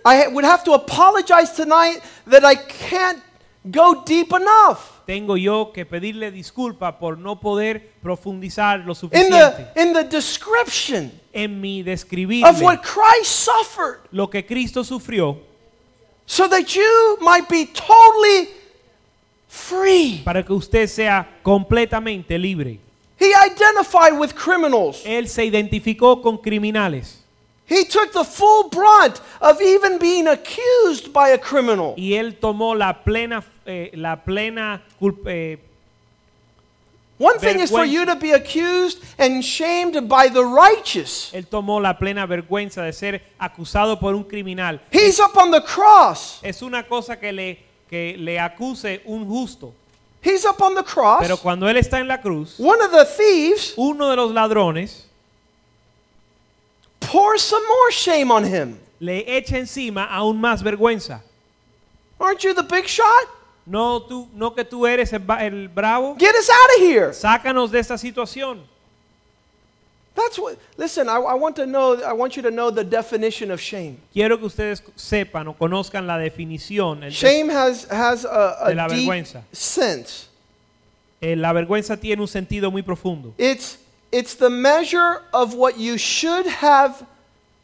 I 0.04 0.26
would 0.26 0.44
have 0.44 0.64
to 0.64 0.72
apologize 0.72 1.52
tonight 1.54 2.00
that 2.26 2.44
I 2.44 2.56
can't 2.56 3.22
go 3.70 4.02
deep 4.04 4.32
enough. 4.32 4.91
Tengo 5.06 5.36
yo 5.36 5.72
que 5.72 5.84
pedirle 5.84 6.30
disculpa 6.30 6.98
por 6.98 7.18
no 7.18 7.40
poder 7.40 7.92
profundizar 8.02 8.80
lo 8.80 8.92
In 8.92 8.94
suficiente 8.94 9.70
the, 9.74 9.82
in 9.82 9.92
the 9.92 10.04
description 10.04 11.12
en 11.32 11.60
mi 11.60 11.80
of 11.80 11.86
describirle 11.86 12.62
what 12.62 12.82
Christ 12.82 13.30
suffered 13.30 14.00
lo 14.10 14.28
que 14.28 14.44
Cristo 14.44 14.84
sufrió 14.84 15.38
so 16.26 16.48
that 16.48 16.74
you 16.74 17.18
might 17.20 17.48
be 17.48 17.66
totally 17.66 18.48
free. 19.48 20.22
para 20.24 20.42
que 20.44 20.52
usted 20.52 20.88
sea 20.88 21.28
completamente 21.42 22.38
libre. 22.38 22.78
He 23.18 23.32
identified 23.34 24.18
with 24.18 24.34
criminals. 24.34 25.02
Él 25.04 25.28
se 25.28 25.44
identificó 25.44 26.22
con 26.22 26.38
criminales 26.38 27.22
He 27.66 27.84
took 27.84 28.12
the 28.12 28.24
full 28.24 28.68
brunt 28.68 29.20
of 29.40 29.60
even 29.62 29.98
being 29.98 30.26
accused 30.26 31.12
by 31.12 31.30
a 31.30 31.38
criminal. 31.38 31.94
y 31.96 32.14
él 32.14 32.38
tomó 32.38 32.74
la 32.74 33.02
plena 33.04 33.42
eh, 33.66 33.90
la 33.94 34.16
plena 34.16 34.82
culp- 35.00 35.26
eh, 35.26 35.58
One 37.18 37.38
thing 37.38 37.60
is 37.60 37.70
for 37.70 37.84
you 37.84 38.04
to 38.06 38.16
be 38.16 38.32
accused 38.32 38.98
and 39.16 39.44
shamed 39.44 40.08
by 40.08 40.28
the 40.28 40.42
righteous. 40.44 41.30
él 41.32 41.46
tomó 41.46 41.80
la 41.80 41.96
plena 41.96 42.26
vergüenza 42.26 42.82
de 42.82 42.92
ser 42.92 43.22
acusado 43.38 44.00
por 44.00 44.14
un 44.14 44.24
criminal. 44.24 44.80
He's 44.90 45.20
up 45.20 45.36
on 45.36 45.50
the 45.52 45.60
cross. 45.62 46.40
Es 46.42 46.62
una 46.62 46.82
cosa 46.82 47.16
que 47.20 47.30
le 47.32 47.58
que 47.88 48.16
le 48.18 48.38
acuse 48.40 49.02
un 49.04 49.26
justo 49.28 49.72
He's 50.24 50.44
up 50.44 50.60
on 50.62 50.74
the 50.74 50.82
cross. 50.82 51.20
Pero 51.20 51.36
cuando 51.36 51.68
él 51.68 51.76
está 51.76 52.00
en 52.00 52.08
la 52.08 52.20
cruz, 52.20 52.54
One 52.58 52.80
of 52.82 52.90
the 52.90 53.04
thieves 53.04 53.74
uno 53.76 54.08
de 54.10 54.16
los 54.16 54.32
ladrones 54.32 55.06
pours 57.00 57.42
some 57.42 57.62
more 57.66 57.90
shame 57.92 58.30
on 58.32 58.44
him. 58.44 58.78
le 59.00 59.24
echa 59.26 59.58
encima 59.58 60.06
aún 60.06 60.40
más 60.40 60.62
vergüenza. 60.62 61.20
Aren't 62.20 62.42
you 62.42 62.54
the 62.54 62.62
big 62.62 62.86
shot? 62.86 63.28
No, 63.64 64.00
tú, 64.02 64.28
no 64.34 64.50
que 64.54 64.64
tú 64.64 64.86
eres 64.86 65.12
el, 65.12 65.22
el 65.40 65.68
bravo. 65.68 66.16
Get 66.18 66.34
us 66.34 66.48
out 66.50 66.70
of 66.76 66.82
here. 66.82 67.12
Sácanos 67.12 67.70
de 67.70 67.78
esta 67.78 67.96
situación. 67.96 68.60
That's 70.14 70.38
what. 70.38 70.58
Listen, 70.76 71.08
I, 71.08 71.14
I 71.16 71.34
want 71.34 71.56
to 71.56 71.64
know. 71.66 71.94
I 72.02 72.12
want 72.12 72.36
you 72.36 72.42
to 72.42 72.50
know 72.50 72.70
the 72.70 72.84
definition 72.84 73.50
of 73.50 73.60
shame. 73.60 73.96
Quiero 74.12 74.36
que 74.36 74.46
ustedes 74.46 74.82
sepan 74.94 75.48
o 75.48 75.54
conozcan 75.54 76.06
la 76.06 76.18
definición. 76.18 77.08
Shame 77.10 77.48
has 77.48 77.84
has 77.90 78.24
a, 78.26 78.64
De 78.68 78.74
la 78.74 78.84
a 78.84 78.88
deep 78.88 79.08
vergüenza. 79.08 79.42
sense. 79.52 80.28
eh, 81.22 81.34
la 81.36 81.52
vergüenza 81.52 81.96
tiene 81.98 82.20
un 82.20 82.28
sentido 82.28 82.70
muy 82.70 82.82
profundo. 82.82 83.32
It's 83.38 83.78
it's 84.10 84.34
the 84.34 84.50
measure 84.50 85.22
of 85.32 85.54
what 85.54 85.78
you 85.78 85.96
should 85.96 86.46
have 86.46 87.06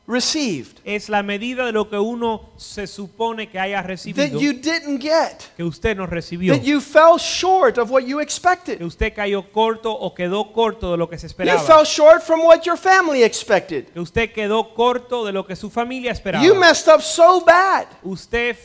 received 0.09 0.79
Es 0.85 1.11
la 1.11 1.23
medida 1.23 1.67
de 1.67 1.73
lo 1.73 1.89
que 1.91 1.99
uno 1.99 2.49
se 2.57 2.87
supone 2.87 3.51
que 3.51 3.59
haya 3.61 3.83
that 3.83 3.87
recibido, 3.87 4.41
you 4.41 4.55
didn't 4.55 5.01
get, 5.03 5.55
que 5.57 5.63
usted 5.63 5.95
no 5.97 6.07
recibió, 6.07 6.55
that 6.55 6.65
you 6.65 6.81
fell 6.81 7.19
short 7.19 7.77
of 7.79 7.91
what 7.91 8.05
you 8.05 8.17
que 8.17 8.23
expected. 8.25 8.83
usted 8.83 9.15
cayó 9.15 9.53
corto 9.53 9.93
o 9.93 10.15
quedó 10.15 10.53
corto 10.53 10.93
de 10.93 10.97
lo 10.97 11.09
que 11.09 11.19
se 11.19 11.27
You 11.27 11.31
esperaba, 11.33 11.61
fell 11.61 11.85
short 11.85 12.23
from 12.23 12.41
what 12.41 12.63
your 12.65 12.79
family 12.79 13.23
expected. 13.23 13.93
que 13.93 14.01
usted 14.01 14.33
quedó 14.33 14.75
corto 14.75 15.27
de 15.27 15.33
lo 15.33 15.45
que 15.47 15.55
su 15.55 15.69
familia 15.69 16.11
esperaba. 16.13 16.43
You 16.43 16.55
messed 16.55 16.89
up 16.89 17.03
so 17.03 17.43
bad. 17.45 17.87
Usted 18.03 18.57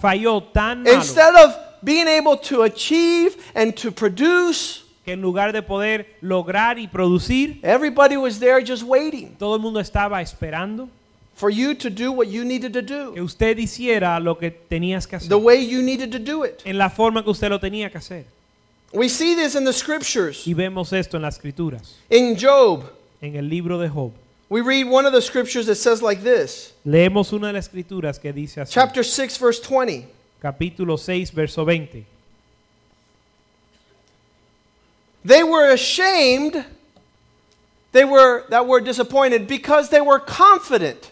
falló 0.00 0.42
tan 0.52 0.82
malo 0.82 0.96
Instead 0.96 1.34
of 1.34 1.56
being 1.82 2.08
able 2.08 2.36
to 2.36 2.62
achieve 2.64 3.36
and 3.54 3.74
to 3.74 3.90
produce, 3.90 4.84
que 5.04 5.12
en 5.12 5.20
lugar 5.20 5.52
de 5.52 5.62
poder 5.62 6.16
lograr 6.20 6.78
y 6.78 6.86
producir, 6.88 7.58
everybody 7.62 8.16
was 8.16 8.38
there 8.38 8.62
just 8.64 8.82
waiting 8.82 9.34
todo 9.38 9.54
el 9.56 9.60
mundo 9.62 9.80
estaba 9.80 10.20
esperando 10.22 10.88
for 11.34 11.50
you 11.50 11.74
to 11.74 11.88
do 11.88 12.12
what 12.12 12.28
you 12.28 12.44
needed 12.44 12.72
to 12.72 12.82
que 12.82 13.14
do, 13.14 13.22
usted 13.24 13.56
hiciera 13.58 14.20
lo 14.20 14.36
que 14.36 14.50
tenías 14.50 15.06
que 15.06 15.16
hacer, 15.16 15.28
the 15.28 15.38
way 15.38 15.64
you 15.66 15.80
needed 15.82 16.10
to 16.12 16.18
do 16.18 16.44
it. 16.44 16.60
en 16.66 16.76
la 16.76 16.90
forma 16.90 17.22
que 17.22 17.30
usted 17.30 17.48
lo 17.48 17.58
tenía 17.58 17.90
que 17.90 17.98
hacer. 17.98 18.24
We 18.92 19.08
see 19.08 19.34
this 19.36 19.54
in 19.54 19.64
the 19.64 19.72
scriptures. 19.72 20.46
Y 20.46 20.52
vemos 20.52 20.92
esto 20.92 21.16
en 21.16 21.22
las 21.22 21.36
escrituras, 21.36 21.96
In 22.10 22.36
Job, 22.36 22.84
en 23.22 23.36
el 23.36 23.48
libro 23.48 23.78
de 23.78 23.88
Job. 23.88 24.12
we 24.50 24.60
read 24.60 24.84
one 24.86 25.06
of 25.06 25.12
the 25.12 25.22
scriptures 25.22 25.66
that 25.66 25.76
says 25.76 26.02
like 26.02 26.22
this 26.22 26.74
Leemos 26.84 27.32
una 27.32 27.46
de 27.46 27.52
las 27.54 27.68
escrituras 27.68 28.18
que 28.18 28.32
dice 28.32 28.60
así, 28.60 28.72
chapter 28.74 29.04
6, 29.04 29.38
verse 29.38 29.60
20. 29.62 30.08
capítulo 30.42 30.98
6, 30.98 31.32
verso 31.32 31.64
20. 31.64 32.04
They 35.24 35.42
were 35.42 35.70
ashamed, 35.72 36.64
they 37.92 38.04
were 38.04 38.44
that 38.48 38.66
were 38.66 38.80
disappointed 38.80 39.46
because 39.46 39.90
they 39.90 40.00
were 40.00 40.18
confident. 40.18 41.10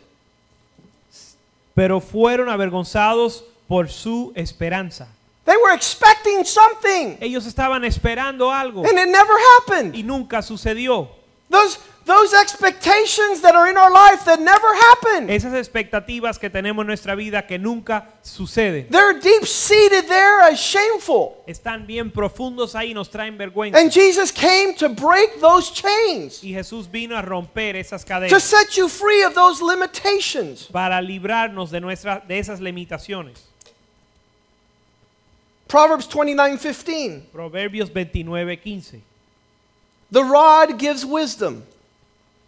Pero 1.74 2.00
fueron 2.00 2.48
avergonzados 2.48 3.42
por 3.68 3.88
su 3.88 4.32
esperanza. 4.34 5.08
They 5.44 5.56
were 5.56 5.72
expecting 5.74 6.44
something 6.44 7.16
Ellos 7.20 7.46
estaban 7.46 7.82
esperando 7.84 8.50
algo 8.50 8.84
and 8.86 8.98
it 8.98 9.08
never 9.08 9.32
happened. 9.60 9.94
y 9.94 10.02
nunca 10.02 10.42
sucedió. 10.42 11.08
Those, 11.50 11.78
those 12.04 12.34
expectations 12.34 13.40
that 13.40 13.54
are 13.54 13.68
in 13.70 13.76
our 13.78 13.90
life 13.90 14.24
that 14.26 14.38
never 14.38 14.66
happen. 14.74 15.30
Esas 15.30 15.54
expectativas 15.54 16.38
que 16.38 16.50
tenemos 16.50 16.82
en 16.82 16.88
nuestra 16.88 17.14
vida 17.14 17.46
que 17.46 17.58
nunca 17.58 18.06
suceden. 18.22 18.86
They're 18.90 19.18
deep 19.18 19.46
seated 19.46 20.08
there 20.08 20.42
as 20.42 20.60
shameful. 20.60 21.42
Están 21.46 21.86
bien 21.86 22.10
profundos 22.10 22.74
ahí 22.74 22.92
nos 22.92 23.08
traen 23.10 23.38
vergüenza. 23.38 23.78
And 23.78 23.90
Jesus 23.90 24.30
came 24.30 24.74
to 24.74 24.90
break 24.90 25.40
those 25.40 25.70
chains, 25.70 26.42
Y 26.44 26.52
Jesús 26.52 26.86
vino 26.90 27.16
a 27.16 27.22
romper 27.22 27.76
esas 27.76 28.04
cadenas. 28.04 28.30
to 28.30 28.40
set 28.40 28.76
you 28.76 28.88
free 28.88 29.22
of 29.22 29.34
those 29.34 29.62
limitations. 29.62 30.66
para 30.70 31.00
librarnos 31.00 31.70
de, 31.70 31.80
nuestra, 31.80 32.22
de 32.28 32.38
esas 32.38 32.60
limitaciones. 32.60 33.44
Proverbs 35.66 36.06
29 36.08 36.58
15. 36.58 37.28
Proverbios 37.32 37.90
29, 37.92 38.60
15. 38.60 39.07
The 40.10 40.22
rod 40.24 40.78
gives 40.78 41.04
wisdom. 41.04 41.64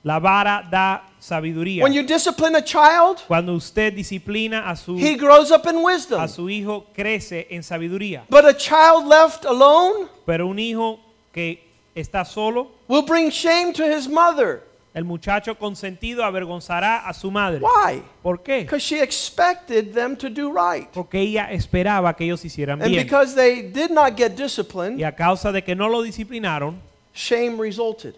La 0.02 0.18
vara 0.18 0.66
da 0.70 1.00
sabiduría. 1.20 1.82
When 1.82 1.92
you 1.92 2.02
discipline 2.02 2.54
a 2.56 2.62
child, 2.62 3.22
Cuando 3.26 3.52
usted 3.54 3.94
disciplina 3.94 4.64
a 4.70 4.74
su, 4.76 4.96
he 4.96 5.14
grows 5.16 5.50
up 5.50 5.66
in 5.66 5.82
wisdom. 5.82 6.20
a 6.22 6.26
su 6.28 6.48
hijo, 6.48 6.86
crece 6.96 7.46
en 7.50 7.62
sabiduría. 7.62 8.22
But 8.30 8.46
a 8.46 8.54
child 8.54 9.06
left 9.06 9.44
alone 9.44 10.08
Pero 10.24 10.46
un 10.48 10.58
hijo 10.58 10.98
que 11.34 11.60
está 11.94 12.24
solo, 12.24 12.68
will 12.88 13.02
bring 13.02 13.28
shame 13.30 13.74
to 13.74 13.84
his 13.84 14.08
mother. 14.08 14.62
el 14.94 15.04
muchacho 15.04 15.54
consentido 15.56 16.24
avergonzará 16.24 17.06
a 17.06 17.12
su 17.12 17.30
madre. 17.30 17.60
Why? 17.60 18.02
¿Por 18.22 18.38
qué? 18.42 18.62
Because 18.62 18.82
she 18.82 19.02
expected 19.02 19.92
them 19.92 20.16
to 20.16 20.30
do 20.30 20.50
right. 20.50 20.88
Porque 20.94 21.20
ella 21.20 21.50
esperaba 21.52 22.16
que 22.16 22.24
ellos 22.24 22.42
hicieran 22.42 22.80
And 22.80 22.90
bien. 22.90 23.04
because 23.04 23.34
they 23.34 23.60
did 23.70 23.90
not 23.90 24.16
get 24.16 24.34
disciplined, 24.34 25.02
a 25.04 25.12
causa 25.14 25.52
de 25.52 25.62
que 25.62 25.74
no 25.74 25.88
lo 25.88 26.00
disciplinaron, 26.02 26.80
shame 27.14 27.58
resulted. 27.60 28.14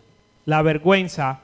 la 0.47 0.63
vergüenza 0.63 1.39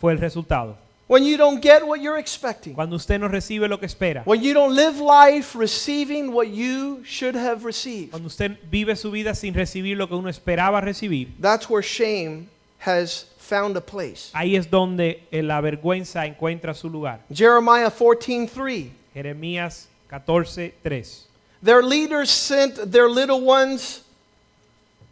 fue 0.00 0.12
el 0.12 0.18
resultado. 0.18 0.76
When 1.08 1.24
you 1.24 1.38
don't 1.38 1.62
get 1.62 1.82
what 1.86 2.00
you're 2.02 2.18
expecting, 2.18 2.74
Cuando 2.74 2.96
usted 2.96 3.18
no 3.18 3.28
recibe 3.28 3.66
lo 3.66 3.78
que 3.78 3.86
espera, 3.86 4.22
when 4.26 4.42
you 4.42 4.52
don't 4.52 4.74
live 4.74 5.00
life 5.00 5.56
receiving 5.58 6.32
what 6.34 6.48
you 6.48 7.02
should 7.04 7.34
have 7.34 7.64
received, 7.64 8.10
cuando 8.10 8.26
usted 8.26 8.58
vive 8.70 8.94
su 8.94 9.10
vida 9.10 9.34
sin 9.34 9.54
recibir 9.54 9.96
lo 9.96 10.06
que 10.06 10.14
uno 10.16 10.28
esperaba 10.28 10.82
recibir, 10.82 11.28
that's 11.40 11.68
where 11.70 11.82
shame 11.82 12.48
has 12.80 13.24
found 13.38 13.74
a 13.78 13.80
place. 13.80 14.30
ahí 14.34 14.54
es 14.56 14.68
donde 14.68 15.22
eh, 15.30 15.42
la 15.42 15.62
vergüenza 15.62 16.26
encuentra 16.26 16.74
su 16.74 16.90
lugar. 16.90 17.20
Jeremiah 17.32 17.90
14:3. 17.90 18.90
Jeremías 19.14 19.88
14:3. 20.10 21.24
Their 21.62 21.82
leaders 21.82 22.30
sent 22.30 22.92
their 22.92 23.08
little 23.08 23.40
ones 23.40 24.02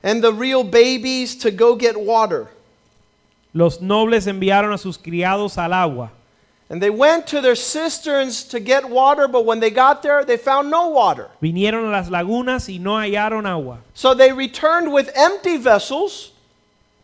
and 0.07 0.23
the 0.23 0.33
real 0.33 0.63
babies 0.63 1.35
to 1.35 1.51
go 1.51 1.75
get 1.75 1.97
water. 2.01 2.47
Los 3.53 3.81
nobles 3.81 4.27
enviaron 4.27 4.73
a 4.73 4.79
sus 4.79 4.97
criados 4.97 5.59
al 5.59 5.73
agua 5.73 6.11
And 6.69 6.81
they 6.83 6.91
went 6.91 7.27
to 7.29 7.41
their 7.41 7.55
cisterns 7.55 8.43
to 8.49 8.59
get 8.59 8.89
water, 8.89 9.29
but 9.29 9.45
when 9.45 9.61
they 9.61 9.71
got 9.71 10.03
there, 10.03 10.25
they 10.25 10.37
found 10.37 10.69
no 10.69 10.89
water. 10.89 11.29
Vinieron 11.41 11.87
a 11.89 11.91
las 11.91 12.09
lagunas 12.09 12.69
y 12.69 12.79
no 12.79 12.97
hallaron 12.97 13.47
agua. 13.47 13.79
So 13.95 14.15
they 14.15 14.33
returned 14.33 14.93
with 14.93 15.11
empty 15.15 15.59
vessels, 15.59 16.33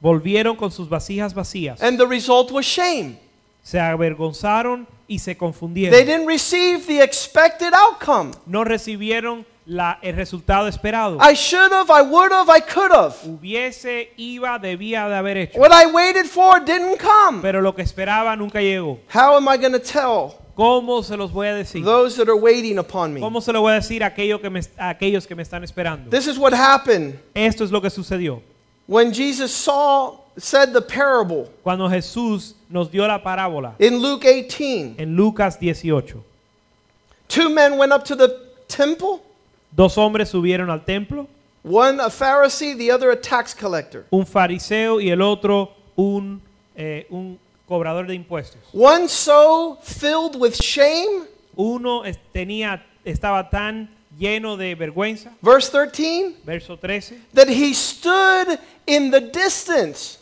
Volvieron 0.03 0.59
con 0.59 0.71
sus 0.73 0.89
vasijas 0.89 1.33
vacías. 1.33 1.81
and 1.81 1.99
the 1.99 2.07
result 2.09 2.51
was 2.51 2.65
shame. 2.67 3.19
Se 3.63 3.79
avergonzaron 3.79 4.87
y 5.09 5.19
se 5.19 5.37
confundieron. 5.37 5.93
They 5.93 6.05
didn't 6.05 6.27
receive 6.27 6.87
the 6.89 7.01
expected 7.01 7.73
outcome. 7.73 8.33
No 8.47 8.65
recibieron 8.65 9.45
la- 9.67 9.99
el 10.03 10.17
resultado 10.17 10.67
esperado. 10.69 11.19
I 11.21 11.35
should 11.35 11.73
have, 11.73 11.91
I 11.91 12.03
would 12.03 12.33
have, 12.33 12.49
I 12.51 12.61
could 12.61 12.91
have. 12.93 13.15
Hubiese, 13.25 14.11
iba, 14.17 14.59
debía 14.59 15.09
de 15.09 15.15
haber 15.15 15.37
hecho. 15.37 15.59
What 15.59 15.71
I 15.73 15.87
waited 15.87 16.27
for 16.27 16.61
didn't 16.65 16.99
come. 16.99 17.41
Pero 17.43 17.61
lo 17.61 17.73
que 17.75 17.83
esperaba 17.83 18.37
nunca 18.37 18.61
llegó. 18.61 18.99
How 19.15 19.37
am 19.37 19.49
I 19.49 19.57
going 19.57 19.73
to 19.73 19.79
tell 19.81 20.35
¿Cómo 20.55 21.03
se 21.03 21.17
los 21.17 21.33
voy 21.33 21.47
a 21.47 21.55
decir? 21.55 21.83
those 21.85 22.17
that 22.17 22.29
are 22.29 22.37
waiting 22.37 22.79
upon 22.79 23.15
me? 23.15 23.21
¿Cómo 23.21 23.41
se 23.41 23.53
lo 23.53 23.63
voy 23.63 23.73
a 23.73 23.77
decir 23.77 24.03
a, 24.03 24.07
aquello 24.09 24.39
que 24.41 24.51
me- 24.51 24.61
a 24.79 24.91
aquellos 24.91 25.27
que 25.27 25.35
me 25.35 25.43
están 25.43 25.65
esperando? 25.65 26.11
This 26.11 26.27
is 26.27 26.37
what 26.39 26.53
happened 26.53 27.19
Esto 27.35 27.65
es 27.65 27.71
lo 27.71 27.81
que 27.81 27.89
sucedió. 27.89 28.43
when 28.87 29.13
Jesus 29.15 29.51
saw, 29.55 30.19
said 30.37 30.73
the 30.75 30.83
parable 30.83 31.49
Cuando 31.63 31.89
Jesús 31.89 32.55
nos 32.69 32.91
dio 32.91 33.07
la 33.07 33.23
parábola 33.23 33.75
in 33.79 34.03
Luke 34.03 34.25
18. 34.25 34.97
en 34.99 35.17
Lucas 35.17 35.59
18. 35.59 36.23
Two 37.29 37.49
men 37.49 37.79
went 37.79 37.93
up 37.93 38.05
to 38.05 38.15
the 38.15 38.29
temple, 38.69 39.23
Dos 39.75 39.97
hombres 39.97 40.29
subieron 40.29 40.69
al 40.71 40.85
templo, 40.85 41.27
one 41.65 42.01
a 42.03 42.11
Pharisee, 42.11 42.75
the 42.77 42.93
other 42.93 43.11
a 43.11 43.17
tax 43.21 43.55
collector. 43.55 44.05
un 44.11 44.27
fariseo 44.27 45.01
y 45.01 45.11
el 45.11 45.23
otro 45.23 45.73
un, 45.97 46.41
eh, 46.77 47.07
un 47.11 47.39
cobrador 47.67 48.07
de 48.07 48.15
impuestos. 48.15 48.61
One 48.75 49.09
so 49.09 49.79
filled 49.83 50.37
with 50.37 50.55
shame, 50.55 51.27
Uno 51.57 52.05
es- 52.05 52.19
tenía, 52.33 52.83
estaba 53.05 53.49
tan 53.51 53.89
lleno 54.19 54.57
de 54.59 54.75
vergüenza, 54.75 55.33
verse 55.41 55.71
13, 55.71 56.35
verso 56.45 56.77
13, 56.77 57.19
that 57.35 57.49
he 57.49 57.73
stood 57.75 58.59
in 58.87 59.11
the 59.11 59.21
distance. 59.21 60.19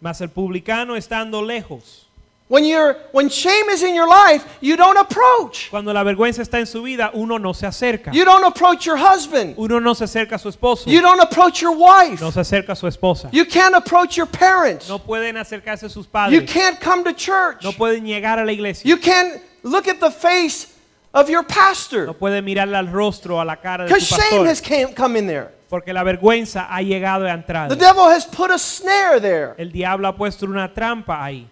mas 0.00 0.20
el 0.20 0.28
publicano 0.28 0.96
estando 0.96 1.40
lejos. 1.42 2.03
When 2.46 2.66
you're 2.66 2.94
when 3.12 3.30
shame 3.30 3.70
is 3.70 3.82
in 3.82 3.94
your 3.94 4.06
life, 4.06 4.44
you 4.60 4.76
don't 4.76 4.98
approach. 4.98 5.70
Cuando 5.70 5.94
la 5.94 6.04
vergüenza 6.04 6.42
está 6.42 6.58
en 6.58 6.66
su 6.66 6.82
vida, 6.82 7.10
uno 7.14 7.38
no 7.38 7.52
se 7.54 7.66
acerca. 7.66 8.12
You 8.12 8.26
don't 8.26 8.44
approach 8.44 8.84
your 8.84 8.98
husband. 8.98 9.54
Uno 9.56 9.80
no 9.80 9.94
se 9.94 10.04
acerca 10.04 10.34
a 10.34 10.38
su 10.38 10.50
esposo, 10.50 10.90
You 10.90 11.00
don't 11.00 11.20
approach 11.22 11.62
your 11.62 11.74
wife. 11.74 12.20
no 12.20 12.30
se 12.30 12.40
acerca 12.40 12.72
a 12.72 12.76
su 12.76 12.86
esposa. 12.86 13.30
You 13.32 13.46
can't 13.46 13.74
approach 13.74 14.18
your 14.18 14.26
parents. 14.26 14.90
No 14.90 14.98
pueden 14.98 15.38
acercarse 15.38 15.84
a 15.86 15.88
sus 15.88 16.06
padres. 16.06 16.38
You 16.38 16.46
can't 16.46 16.78
come 16.78 17.02
to 17.04 17.14
church. 17.14 17.64
No 17.64 17.72
pueden 17.72 18.04
llegar 18.04 18.38
a 18.38 18.44
la 18.44 18.52
iglesia. 18.52 18.86
You 18.86 18.98
can't 18.98 19.40
look 19.62 19.88
at 19.88 19.98
the 20.00 20.10
face 20.10 20.66
of 21.14 21.30
your 21.30 21.44
pastor. 21.44 22.04
No 22.04 22.12
pueden 22.12 22.44
mirarle 22.44 22.76
al 22.76 22.88
rostro, 22.92 23.40
a 23.40 23.44
la 23.46 23.56
cara 23.56 23.84
de 23.84 23.88
because 23.88 24.06
su 24.06 24.16
shame 24.16 24.44
has 24.46 24.60
came, 24.60 24.92
come 24.92 25.16
in 25.16 25.26
there. 25.26 25.48
Porque 25.70 25.94
la 25.94 26.04
vergüenza 26.04 26.66
ha 26.68 26.82
llegado 26.82 27.24
y 27.24 27.30
ha 27.30 27.34
entrado. 27.34 27.70
The 27.70 27.76
devil 27.76 28.04
has 28.04 28.26
put 28.26 28.50
a 28.50 28.58
snare 28.58 29.18
there. 29.18 29.54
El 29.56 29.72
diablo 29.72 30.08
ha 30.08 30.14
puesto 30.14 30.44
una 30.44 30.68
trampa 30.74 31.24
ahí. 31.24 31.48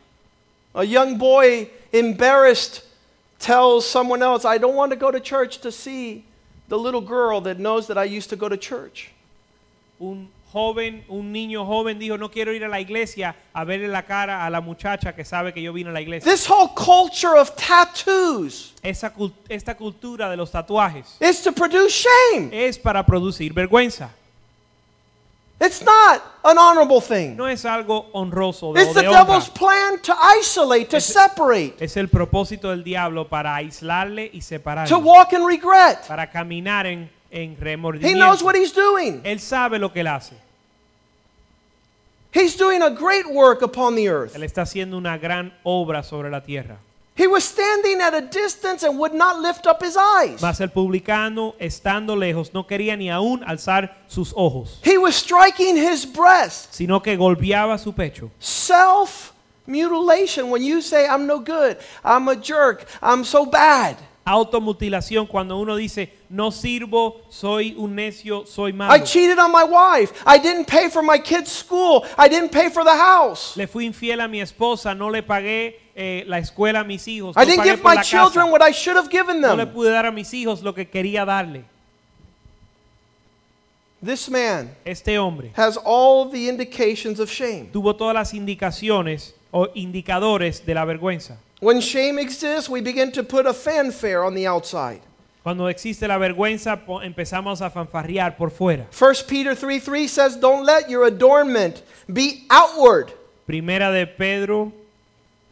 A 0.74 0.84
young 0.84 1.18
boy, 1.18 1.68
embarrassed, 1.92 2.82
tells 3.38 3.84
someone 3.86 4.22
else, 4.22 4.44
I 4.44 4.58
don't 4.58 4.74
want 4.74 4.90
to 4.92 4.96
go 4.96 5.10
to 5.10 5.20
church 5.20 5.58
to 5.58 5.70
see 5.72 6.24
the 6.68 6.78
little 6.78 7.00
girl 7.00 7.40
that 7.42 7.58
knows 7.58 7.86
that 7.88 7.98
I 7.98 8.04
used 8.04 8.30
to 8.30 8.36
go 8.36 8.48
to 8.48 8.56
church. 8.56 9.10
Un 10.00 10.28
joven, 10.52 11.02
un 11.10 11.32
niño 11.32 11.66
joven 11.66 11.98
dijo, 11.98 12.18
no 12.18 12.28
quiero 12.28 12.52
ir 12.52 12.62
a 12.64 12.68
la 12.68 12.78
iglesia 12.78 13.34
a 13.54 13.64
verle 13.64 13.88
la 13.88 14.02
cara 14.02 14.44
a 14.46 14.50
la 14.50 14.60
muchacha 14.60 15.12
que 15.14 15.24
sabe 15.24 15.52
que 15.52 15.62
yo 15.62 15.72
vine 15.72 15.88
a 15.90 15.92
la 15.92 16.00
iglesia. 16.00 16.30
This 16.30 16.46
whole 16.46 16.68
culture 16.68 17.36
of 17.36 17.54
tattoos 17.56 18.72
Esa 18.82 19.10
cul- 19.10 19.32
esta 19.48 19.74
cultura 19.74 20.30
de 20.30 20.36
los 20.36 20.50
tatuajes 20.50 21.16
is 21.20 21.40
to 21.42 21.52
produce 21.52 21.92
shame. 21.92 22.50
es 22.52 22.78
para 22.78 23.02
producir 23.04 23.52
vergüenza. 23.52 24.08
It's 25.64 25.80
not 25.80 26.20
an 26.44 26.58
honorable 26.58 27.00
thing. 27.00 27.36
No 27.36 27.46
es 27.46 27.64
algo 27.64 28.10
honroso 28.12 28.72
de, 28.72 28.82
It's 28.82 28.94
the 28.94 29.02
de 29.02 29.08
devil's 29.08 29.48
plan 29.48 30.00
to 30.02 30.12
isolate, 30.40 30.86
to 30.90 31.00
separate, 31.00 31.76
Es 31.78 31.96
el 31.96 32.08
propósito 32.08 32.70
del 32.70 32.82
diablo 32.82 33.28
para 33.28 33.54
aislarle 33.54 34.28
y 34.32 34.40
separarle. 34.40 34.88
to 34.88 34.98
walk 34.98 35.32
in 35.32 35.44
regret. 35.46 36.04
Para 36.08 36.28
caminar 36.28 36.86
en, 36.86 37.08
en 37.30 37.52
He 37.52 37.56
remordimiento. 37.60 38.18
knows 38.18 38.42
what 38.42 38.56
he's 38.56 38.72
doing. 38.74 39.20
Él 39.24 39.38
sabe 39.38 39.78
lo 39.78 39.92
que 39.92 40.00
él 40.00 40.08
hace. 40.08 40.34
He's 42.34 42.56
doing 42.56 42.82
a 42.82 42.90
great 42.90 43.26
work 43.26 43.62
upon 43.62 43.94
the 43.94 44.08
earth. 44.08 44.34
Él 44.34 44.42
está 44.42 44.62
haciendo 44.62 44.96
una 44.96 45.16
gran 45.18 45.52
obra 45.62 46.02
sobre 46.02 46.28
la 46.30 46.40
tierra. 46.42 46.78
He 47.14 47.26
was 47.26 47.44
standing 47.44 48.00
at 48.00 48.14
a 48.14 48.22
distance 48.22 48.82
and 48.82 48.98
would 48.98 49.12
not 49.12 49.38
lift 49.40 49.66
up 49.66 49.82
his 49.82 49.96
eyes. 49.98 50.40
Mas 50.40 50.60
el 50.60 50.68
publicano, 50.68 51.54
estando 51.60 52.16
lejos, 52.16 52.52
no 52.54 52.64
quería 52.66 52.96
ni 52.96 53.08
aún 53.10 53.42
alzar 53.46 53.90
sus 54.08 54.32
ojos, 54.34 54.78
He 54.82 54.96
was 54.96 55.14
striking 55.14 55.76
his 55.76 56.06
breast. 56.06 56.72
sino 56.74 57.00
que 57.00 57.16
golpeaba 57.16 57.78
su 57.78 57.92
pecho. 57.92 58.30
Self 58.40 59.32
mutilation. 59.66 60.48
When 60.50 60.62
you 60.62 60.80
say, 60.80 61.06
I'm 61.06 61.26
no 61.26 61.38
good, 61.38 61.76
I'm 62.02 62.28
a 62.28 62.36
jerk, 62.36 62.86
I'm 63.02 63.24
so 63.24 63.44
bad. 63.44 63.96
Automutilación 64.24 65.26
cuando 65.26 65.58
uno 65.58 65.74
dice, 65.74 66.12
no 66.28 66.52
sirvo, 66.52 67.22
soy 67.28 67.74
un 67.76 67.96
necio, 67.96 68.46
soy 68.46 68.70
I 68.70 68.74
malo. 68.74 69.04
cheated 69.04 69.38
on 69.38 69.50
my 69.50 69.64
wife. 69.64 70.12
I 70.24 70.38
didn't 70.38 70.66
pay 70.66 70.88
for 70.88 71.02
my 71.02 71.18
kids' 71.18 71.50
school. 71.50 72.04
I 72.16 72.28
didn't 72.28 72.50
pay 72.52 72.68
for 72.70 72.84
the 72.84 72.94
house. 72.96 73.56
Le 73.56 73.66
fui 73.66 73.84
infiel 73.84 74.20
a 74.20 74.28
mi 74.28 74.40
esposa, 74.40 74.94
no 74.94 75.10
le 75.10 75.22
pagué 75.22 75.80
eh, 75.96 76.22
la 76.28 76.38
escuela 76.38 76.80
a 76.80 76.84
mis 76.84 77.06
hijos, 77.08 77.36
I 77.36 77.40
no 77.40 77.46
didn't 77.46 77.58
pagué 77.64 77.70
give 77.76 77.82
my 77.82 77.96
children 78.02 78.44
casa, 78.46 78.52
what 78.52 78.62
I 78.62 78.72
should 78.72 78.96
have 78.96 79.10
given 79.10 79.40
no 79.40 79.54
le 79.56 79.64
them. 79.66 79.74
pude 79.74 79.90
dar 79.90 80.06
a 80.06 80.12
mis 80.12 80.32
hijos 80.32 80.62
lo 80.62 80.72
que 80.72 80.88
quería 80.88 81.24
darle. 81.24 81.64
This 84.04 84.28
man 84.28 84.74
Este 84.84 85.16
hombre 85.18 85.52
has 85.56 85.76
all 85.84 86.28
the 86.30 86.48
indications 86.48 87.20
of 87.20 87.30
shame. 87.30 87.68
tuvo 87.72 87.94
todas 87.94 88.14
las 88.14 88.34
indicaciones 88.34 89.34
o 89.52 89.68
indicadores 89.74 90.64
de 90.64 90.74
la 90.74 90.84
vergüenza. 90.84 91.38
When 91.62 91.80
shame 91.80 92.18
exists, 92.18 92.68
we 92.68 92.80
begin 92.80 93.12
to 93.12 93.22
put 93.22 93.46
a 93.46 93.52
fanfare 93.54 94.24
on 94.24 94.34
the 94.34 94.48
outside. 94.48 95.00
Cuando 95.44 95.68
existe 95.68 96.06
la 96.08 96.18
vergüenza, 96.18 96.80
empezamos 97.04 97.62
a 97.62 97.70
fanfarrear 97.70 98.36
por 98.36 98.50
fuera. 98.50 98.86
1 98.90 99.14
Peter 99.28 99.54
3 99.56 99.80
3 99.80 100.08
says, 100.08 100.36
Don't 100.40 100.64
let 100.64 100.88
your 100.90 101.04
adornment 101.06 101.82
be 102.12 102.44
outward. 102.50 103.12
Primera 103.46 103.92
de 103.92 104.06
Pedro 104.06 104.72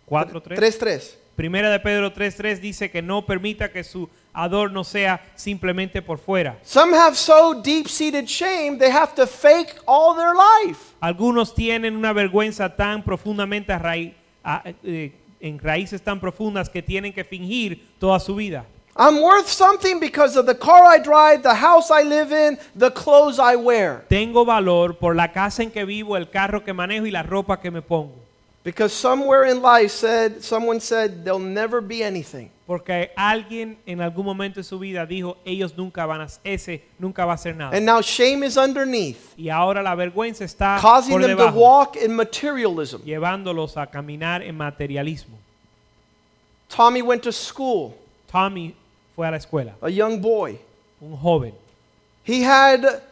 4.3. 0.09 0.57
3 0.57 0.79
3. 0.79 1.16
Primera 1.37 1.70
de 1.70 1.79
Pedro 1.79 2.11
3.3 2.12 2.59
dice 2.61 2.90
que 2.90 3.03
no 3.03 3.23
permita 3.25 3.70
que 3.73 3.83
su 3.85 4.09
adorno 4.35 4.83
sea 4.85 5.20
simplemente 5.37 6.03
por 6.03 6.18
fuera. 6.18 6.59
Some 6.62 6.92
have 6.94 7.16
so 7.16 7.55
deep 7.62 7.88
seated 7.88 8.27
shame, 8.29 8.79
they 8.79 8.90
have 8.90 9.14
to 9.14 9.27
fake 9.27 9.77
all 9.87 10.14
their 10.16 10.35
life. 10.35 10.94
Algunos 11.01 11.55
tienen 11.55 11.96
una 11.96 12.12
vergüenza 12.12 12.77
tan 12.77 13.03
profundamente 13.05 13.73
arrai- 13.73 14.12
a- 14.44 14.62
eh, 14.85 15.12
en 15.40 15.59
raíces 15.59 16.03
tan 16.03 16.20
profundas 16.20 16.68
que 16.68 16.83
tienen 16.83 17.12
que 17.12 17.24
fingir 17.24 17.88
toda 17.98 18.20
su 18.20 18.35
vida. 18.35 18.66
I'm 18.96 19.22
worth 19.22 19.48
something 19.48 19.98
because 20.00 20.37
of 20.37 20.46
the 20.46 20.55
car 20.55 20.85
I 20.85 20.98
drive, 20.98 21.42
the 21.42 21.55
house 21.55 21.90
I 21.90 22.03
live 22.03 22.33
in, 22.33 22.59
the 22.76 22.90
clothes 22.90 23.38
I 23.38 23.57
wear. 23.57 24.05
Tengo 24.09 24.44
valor 24.44 24.98
por 24.98 25.14
la 25.14 25.33
casa 25.33 25.62
en 25.62 25.70
que 25.70 25.85
vivo, 25.85 26.16
el 26.16 26.29
carro 26.29 26.64
que 26.64 26.72
manejo 26.72 27.07
y 27.07 27.11
la 27.11 27.22
ropa 27.22 27.61
que 27.61 27.70
me 27.70 27.83
pongo. 27.83 28.19
Because 28.62 28.92
somewhere 28.92 29.44
in 29.46 29.62
life 29.62 29.90
said 29.90 30.42
someone 30.44 30.81
said 30.81 31.25
there'll 31.25 31.38
never 31.38 31.81
be 31.81 32.03
anything. 32.03 32.51
Porque 32.66 33.11
alguien 33.16 33.79
en 33.87 34.01
algún 34.01 34.25
momento 34.25 34.61
de 34.61 34.64
su 34.64 34.79
vida 34.79 35.07
dijo, 35.07 35.38
ellos 35.44 35.77
nunca 35.77 36.07
van 36.07 36.20
a, 36.20 36.29
ese 36.44 36.83
nunca 36.99 37.25
va 37.25 37.33
a 37.33 37.35
hacer 37.37 37.57
nada. 37.57 37.75
And 37.75 37.85
now 37.87 38.01
shame 38.03 38.44
is 38.44 38.57
underneath, 38.57 39.35
Y 39.37 39.49
ahora 39.49 39.83
la 39.83 39.94
vergüenza 39.96 40.44
está 40.44 40.79
causing 40.81 41.12
por 41.12 41.23
them 41.23 41.37
to 41.37 41.42
debajo, 41.44 41.59
walk 41.59 41.96
in 41.96 42.14
materialism. 42.14 43.03
llevándolos 43.03 43.77
a 43.77 43.87
caminar 43.87 44.42
en 44.42 44.57
materialismo. 44.57 45.37
Tommy 46.68 47.03
went 47.03 47.23
to 47.23 47.33
school, 47.33 47.94
Tommy 48.31 48.75
fue 49.16 49.27
a 49.27 49.31
la 49.33 49.38
escuela, 49.38 49.73
a 49.83 49.88
young 49.90 50.20
boy. 50.20 50.57
un 51.01 51.16
joven, 51.16 51.55
He 52.23 52.42
had 52.42 53.03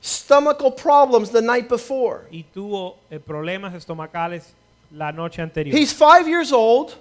stomachal 0.00 0.70
problems 0.76 1.30
the 1.30 1.42
night 1.42 1.68
before. 1.68 2.26
y 2.30 2.44
tuvo 2.44 2.96
eh, 3.10 3.18
problemas 3.18 3.74
estomacales 3.74 4.54
la 4.92 5.12
noche 5.12 5.42
anterior. 5.42 5.74
He's 5.76 5.92
five 5.92 6.26
years 6.28 6.52
old. 6.52 6.92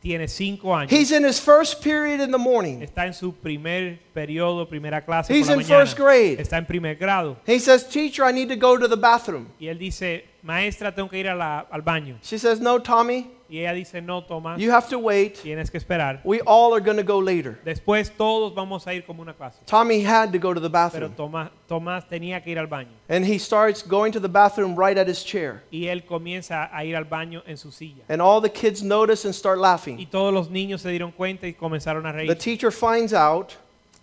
Tiene 0.00 0.26
cinco 0.26 0.74
años. 0.74 0.90
He's 0.90 1.12
in 1.12 1.24
his 1.24 1.38
first 1.38 1.80
period 1.80 2.20
in 2.20 2.32
the 2.32 2.38
morning. 2.38 2.82
está 2.82 3.06
en 3.06 3.14
su 3.14 3.32
primer 3.34 4.00
periodo, 4.12 4.66
primera 4.68 5.00
clase 5.00 5.32
He's 5.32 5.46
por 5.46 5.56
la 5.56 5.62
in 5.62 5.68
mañana. 5.68 5.78
first 5.80 5.96
grade. 5.96 6.40
Está 6.40 6.58
en 6.58 6.66
primer 6.66 6.96
grado. 6.96 7.36
He 7.46 7.60
says, 7.60 7.88
Teacher, 7.88 8.24
I 8.24 8.32
need 8.32 8.48
to 8.48 8.56
go 8.56 8.76
to 8.76 8.88
the 8.88 8.96
bathroom. 8.96 9.46
Y 9.60 9.66
él 9.68 9.78
dice, 9.78 10.24
maestra, 10.42 10.92
tengo 10.92 11.08
que 11.08 11.18
ir 11.20 11.28
a 11.28 11.36
la- 11.36 11.66
al 11.70 11.82
baño. 11.82 12.18
She 12.20 12.36
says, 12.36 12.60
No, 12.60 12.80
Tommy, 12.80 13.30
Y 13.52 13.58
ella 13.58 13.74
dice, 13.74 14.00
no, 14.00 14.22
Tomás, 14.24 14.58
you 14.58 14.70
have 14.72 14.88
to 14.88 14.98
wait. 14.98 15.34
tienes 15.42 15.70
que 15.70 15.78
esperar. 15.78 16.22
We 16.24 16.40
all 16.46 16.72
are 16.72 16.80
going 16.80 16.96
to 16.96 17.02
go 17.02 17.18
later. 17.20 17.60
Después 17.66 18.10
todos 18.16 18.54
vamos 18.54 18.86
a 18.86 18.94
ir 18.94 19.04
como 19.04 19.20
una 19.20 19.34
clase. 19.34 19.58
Tommy 19.66 20.00
had 20.02 20.32
to 20.32 20.38
go 20.38 20.54
to 20.54 20.60
the 20.60 20.70
Pero 20.70 21.10
bathroom. 21.10 21.12
Tomás, 21.14 21.50
Tomás 21.68 22.08
tenía 22.08 22.42
que 22.42 22.50
ir 22.50 22.58
al 22.58 22.66
baño. 22.66 22.88
And 23.10 23.26
he 23.26 23.36
starts 23.38 23.82
going 23.86 24.10
to 24.12 24.20
the 24.20 24.28
bathroom 24.28 24.74
right 24.74 24.96
at 24.96 25.06
his 25.06 25.22
chair. 25.22 25.64
Y 25.70 25.84
él 25.88 26.06
comienza 26.06 26.70
a 26.72 26.82
ir 26.86 26.96
al 26.96 27.04
baño 27.04 27.42
en 27.46 27.58
su 27.58 27.70
silla. 27.70 28.04
And 28.08 28.22
all 28.22 28.40
the 28.40 28.48
kids 28.48 28.82
notice 28.82 29.26
and 29.26 29.34
start 29.34 29.58
Y 29.58 29.60
laughing. 29.62 30.06
todos 30.10 30.32
los 30.32 30.48
niños 30.48 30.80
se 30.80 30.88
dieron 30.88 31.12
cuenta 31.12 31.46
y 31.46 31.52
comenzaron 31.52 32.06
a 32.06 32.12
The 32.12 32.18
reír. 32.26 32.38
teacher 32.38 32.70
finds 32.72 33.12
out 33.12 33.52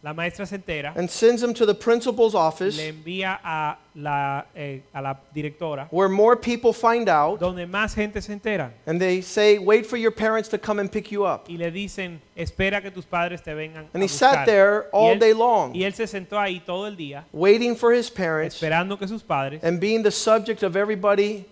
La 0.01 0.13
maestra 0.13 0.45
se 0.45 0.55
entera, 0.55 0.93
and 0.95 1.09
sends 1.09 1.43
him 1.43 1.53
to 1.53 1.65
the 1.65 1.73
principal's 1.73 2.33
office 2.33 2.77
le 2.77 2.87
envía 2.87 3.37
a 3.43 3.77
la, 3.95 4.45
eh, 4.55 4.79
a 4.93 5.01
la 5.01 5.13
directora, 5.35 5.89
where 5.91 6.07
more 6.07 6.37
people 6.37 6.71
find 6.71 7.09
out. 7.09 7.37
donde 7.37 7.67
más 7.67 7.93
gente 7.95 8.21
se 8.21 8.31
entera. 8.31 8.71
And 8.85 8.97
they 9.01 9.21
say, 9.21 9.57
Wait 9.59 9.85
for 9.85 9.97
your 9.97 10.11
parents 10.11 10.47
to 10.51 10.57
come 10.57 10.79
and 10.79 10.89
pick 10.89 11.11
you 11.11 11.25
up. 11.25 11.49
Y 11.49 11.57
le 11.57 11.69
dicen, 11.69 12.21
espera 12.33 12.81
que 12.81 12.91
tus 12.91 13.03
padres 13.05 13.41
te 13.43 13.51
vengan 13.53 13.87
a 13.87 13.89
And 13.93 14.01
he 14.01 14.07
buscar. 14.07 14.35
sat 14.35 14.45
there 14.45 14.85
Y 14.93 14.97
all 14.97 15.11
él- 15.15 15.19
day 15.19 15.33
long, 15.33 15.75
Y 15.75 15.83
él 15.83 15.93
se 15.93 16.07
sentó 16.07 16.39
ahí 16.39 16.61
todo 16.65 16.85
el 16.87 16.95
día, 16.95 17.25
waiting 17.33 17.75
for 17.75 17.91
his 17.91 18.09
parents 18.09 18.55
esperando 18.55 18.97
que 18.97 19.05
sus 19.05 19.21
padres 19.21 19.61
and 19.65 19.81
being 19.81 20.01
the 20.01 20.11
subject 20.11 20.63
of 20.63 20.77
everybody 20.77 21.43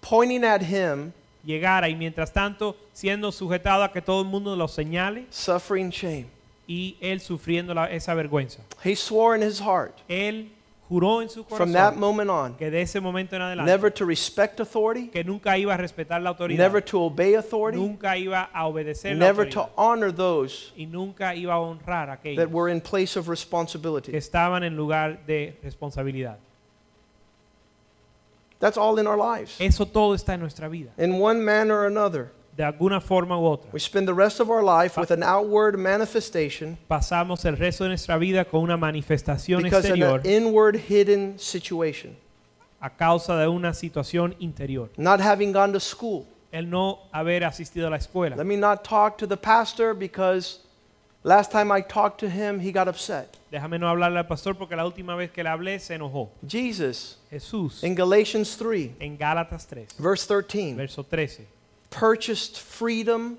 pointing 0.00 0.44
at 0.44 0.62
him, 0.62 1.12
llegara 1.44 1.90
y 1.90 1.94
mientras 1.94 2.32
tanto 2.32 2.74
siendo 2.94 3.30
sujetado 3.32 3.82
a 3.84 3.92
que 3.92 4.00
todo 4.00 4.22
el 4.22 4.28
mundo 4.28 4.56
lo 4.56 4.66
señale 4.66 5.26
suffering 5.28 5.90
shame. 5.90 6.24
Y 6.66 6.96
él 7.00 7.20
sufriendo 7.20 7.74
la- 7.74 7.86
esa 7.90 8.14
vergüenza. 8.14 8.60
He 8.84 8.94
swore 8.96 9.36
in 9.36 9.42
his 9.42 9.60
heart 9.60 9.94
Él 10.08 10.48
juró 10.88 11.22
en 11.22 11.28
su 11.30 11.42
from 11.44 11.72
that 11.72 11.94
corazón 11.94 12.00
moment 12.00 12.28
on 12.30 12.54
que 12.56 12.70
de 12.70 12.82
ese 12.82 13.00
momento 13.00 13.34
en 13.34 13.40
adelante 13.42 13.64
never 13.70 13.90
to 13.90 14.04
respect 14.04 14.60
authority, 14.60 15.08
que 15.08 15.24
nunca 15.24 15.56
iba 15.56 15.72
a 15.72 15.76
respetar 15.78 16.20
la 16.22 16.30
autoridad, 16.30 16.58
never 16.58 16.82
to 16.84 17.00
obey 17.02 17.34
authority, 17.34 17.78
nunca 17.78 18.16
iba 18.16 18.50
a 18.52 18.66
obedecer 18.66 19.16
la 19.16 19.24
never 19.26 19.48
to 19.48 19.60
autoridad 19.60 19.72
honor 19.76 20.12
those 20.12 20.72
y 20.76 20.84
nunca 20.86 21.34
iba 21.34 21.54
a 21.54 21.58
honrar 21.60 22.10
a 22.10 22.12
aquellos 22.14 22.36
that 22.36 22.50
were 22.50 22.70
in 22.70 22.80
place 22.80 23.16
of 23.18 23.24
que 23.24 23.30
responsibility. 23.30 24.14
estaban 24.14 24.62
en 24.64 24.76
lugar 24.76 25.24
de 25.26 25.56
responsabilidad. 25.62 26.36
That's 28.58 28.76
all 28.76 28.98
in 28.98 29.06
our 29.08 29.16
lives. 29.16 29.56
Eso 29.60 29.86
todo 29.86 30.14
está 30.14 30.34
en 30.34 30.40
nuestra 30.40 30.68
vida, 30.68 30.90
In 30.96 31.18
one 31.20 31.40
manner 31.44 31.74
or 31.80 31.86
another, 31.86 32.30
de 32.56 32.62
alguna 32.64 33.00
forma 33.00 33.38
u 33.38 33.44
otra. 33.44 33.70
we 33.72 33.80
spend 33.80 34.06
the 34.06 34.14
rest 34.14 34.40
of 34.40 34.50
our 34.50 34.62
life 34.62 35.00
with 35.00 35.10
an 35.10 35.22
outward 35.22 35.76
manifestation 35.78 36.76
Pasamos 36.88 37.44
el 37.44 37.56
resto 37.56 37.84
de 37.84 37.88
nuestra 37.88 38.18
vida 38.18 38.44
con 38.44 38.60
una 38.60 38.76
manifestación 38.76 39.62
because 39.62 39.88
of 39.88 39.96
exterior 39.96 40.20
an 40.20 40.26
inward 40.26 40.76
hidden 40.76 41.38
situation. 41.38 42.16
a 42.80 42.90
causa 42.90 43.36
de 43.36 43.46
una 43.46 43.72
situación 43.72 44.34
interior. 44.40 44.90
Not 44.96 45.20
having 45.20 45.52
gone 45.52 45.72
to 45.72 45.80
school. 45.80 46.26
El 46.50 46.68
no 46.68 46.98
haber 47.12 47.44
asistido 47.44 47.86
a 47.86 47.90
la 47.90 47.96
escuela. 47.96 48.36
Let 48.36 48.44
me 48.44 48.56
not 48.56 48.82
talk 48.84 49.16
to 49.18 49.26
the 49.26 49.36
pastor 49.36 49.94
because 49.94 50.58
last 51.22 51.52
time 51.52 51.70
I 51.70 51.80
talked 51.80 52.18
to 52.20 52.28
him, 52.28 52.58
he 52.60 52.72
got 52.72 52.88
upset. 52.88 53.38
Déjame 53.50 53.78
no 53.78 53.86
hablarle 53.86 54.18
al 54.18 54.26
pastor 54.26 54.54
porque 54.54 54.74
la 54.76 54.84
última 54.84 55.14
vez 55.16 55.30
que 55.30 55.42
le 55.42 55.48
hablé 55.48 55.78
se 55.78 55.94
enojó. 55.94 56.28
Jesus, 56.46 57.18
Jesús 57.30 57.84
in 57.84 57.94
Galatians 57.94 58.56
3, 58.56 58.90
en 58.98 59.16
Gálatas 59.16 59.66
3, 59.66 59.86
verse 59.98 60.26
13, 60.26 60.74
verso 60.74 61.04
13, 61.04 61.46
purchased 61.92 62.58
freedom 62.58 63.38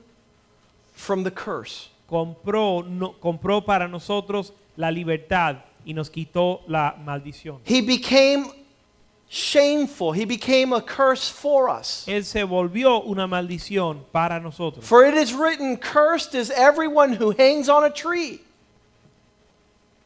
from 0.94 1.24
the 1.24 1.32
curse. 1.32 1.90
compró, 2.08 2.88
no- 2.88 3.16
compró 3.20 3.66
para 3.66 3.88
nosotros 3.88 4.54
la 4.78 4.90
libertad 4.90 5.58
y 5.86 5.94
nos 5.94 6.10
quitó 6.10 6.62
la 6.68 6.96
maldición. 7.04 7.60
He 7.66 7.82
became 7.82 8.46
shameful. 9.30 10.14
He 10.14 10.26
became 10.26 10.74
a 10.74 10.82
curse 10.82 11.30
for 11.30 11.68
us. 11.70 12.06
Él 12.08 12.24
se 12.24 12.44
volvió 12.44 13.04
una 13.06 13.28
maldición 13.28 14.02
para 14.12 14.40
nosotros. 14.40 14.86
For 14.86 15.04
it 15.06 15.16
is 15.16 15.34
written, 15.34 15.78
Cursed 15.78 16.36
is 16.36 16.52
everyone 16.52 17.14
who 17.14 17.32
hangs 17.32 17.68
on 17.68 17.84
a 17.84 17.90
tree. 17.90 18.42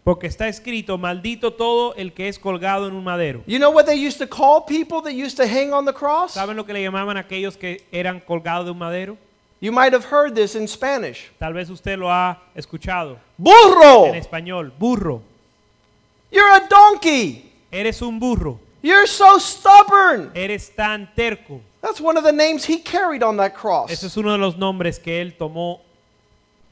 Porque 0.07 0.27
está 0.27 0.47
escrito, 0.47 0.97
maldito 0.97 1.51
todo 1.51 1.93
el 1.95 2.13
que 2.13 2.29
es 2.29 2.39
colgado 2.39 2.87
en 2.87 2.93
un 2.93 3.03
madero. 3.03 3.43
You 3.45 3.57
know 3.57 3.69
what 3.73 3.83
they 3.87 4.07
used 4.07 4.19
to 4.19 4.25
call 4.25 4.63
people 4.65 5.01
that 5.01 5.11
used 5.11 5.35
to 5.35 5.45
hang 5.45 5.73
on 5.73 5.83
the 5.83 5.91
cross? 5.91 6.31
¿Saben 6.31 6.55
lo 6.55 6.65
que 6.65 6.71
le 6.73 6.81
llamaban 6.81 7.17
a 7.17 7.19
aquellos 7.19 7.57
que 7.57 7.85
eran 7.91 8.21
colgados 8.21 8.63
de 8.63 8.71
un 8.71 8.77
madero? 8.77 9.17
You 9.59 9.73
might 9.73 9.91
have 9.91 10.05
heard 10.05 10.33
this 10.33 10.55
in 10.55 10.65
Spanish. 10.69 11.29
Tal 11.37 11.51
vez 11.51 11.69
usted 11.69 11.99
lo 11.99 12.09
ha 12.09 12.41
escuchado 12.55 13.15
en 13.15 13.19
Burro! 13.37 14.13
español. 14.13 14.71
Burro. 14.79 15.21
You're 16.31 16.55
a 16.55 16.65
donkey. 16.69 17.51
Eres 17.69 18.01
un 18.01 18.17
burro. 18.17 18.61
You're 18.81 19.07
so 19.07 19.37
stubborn. 19.39 20.31
Eres 20.33 20.69
tan 20.73 21.09
terco. 21.17 21.59
That's 21.81 21.99
one 21.99 22.15
of 22.15 22.23
the 22.23 22.31
names 22.31 22.63
he 22.63 22.79
carried 22.79 23.23
on 23.23 23.35
that 23.35 23.51
Ese 23.51 23.59
cross. 23.59 24.03
es 24.03 24.15
uno 24.15 24.31
de 24.31 24.37
los 24.37 24.55
nombres 24.55 24.99
que 24.99 25.19
él 25.19 25.35
tomó, 25.37 25.81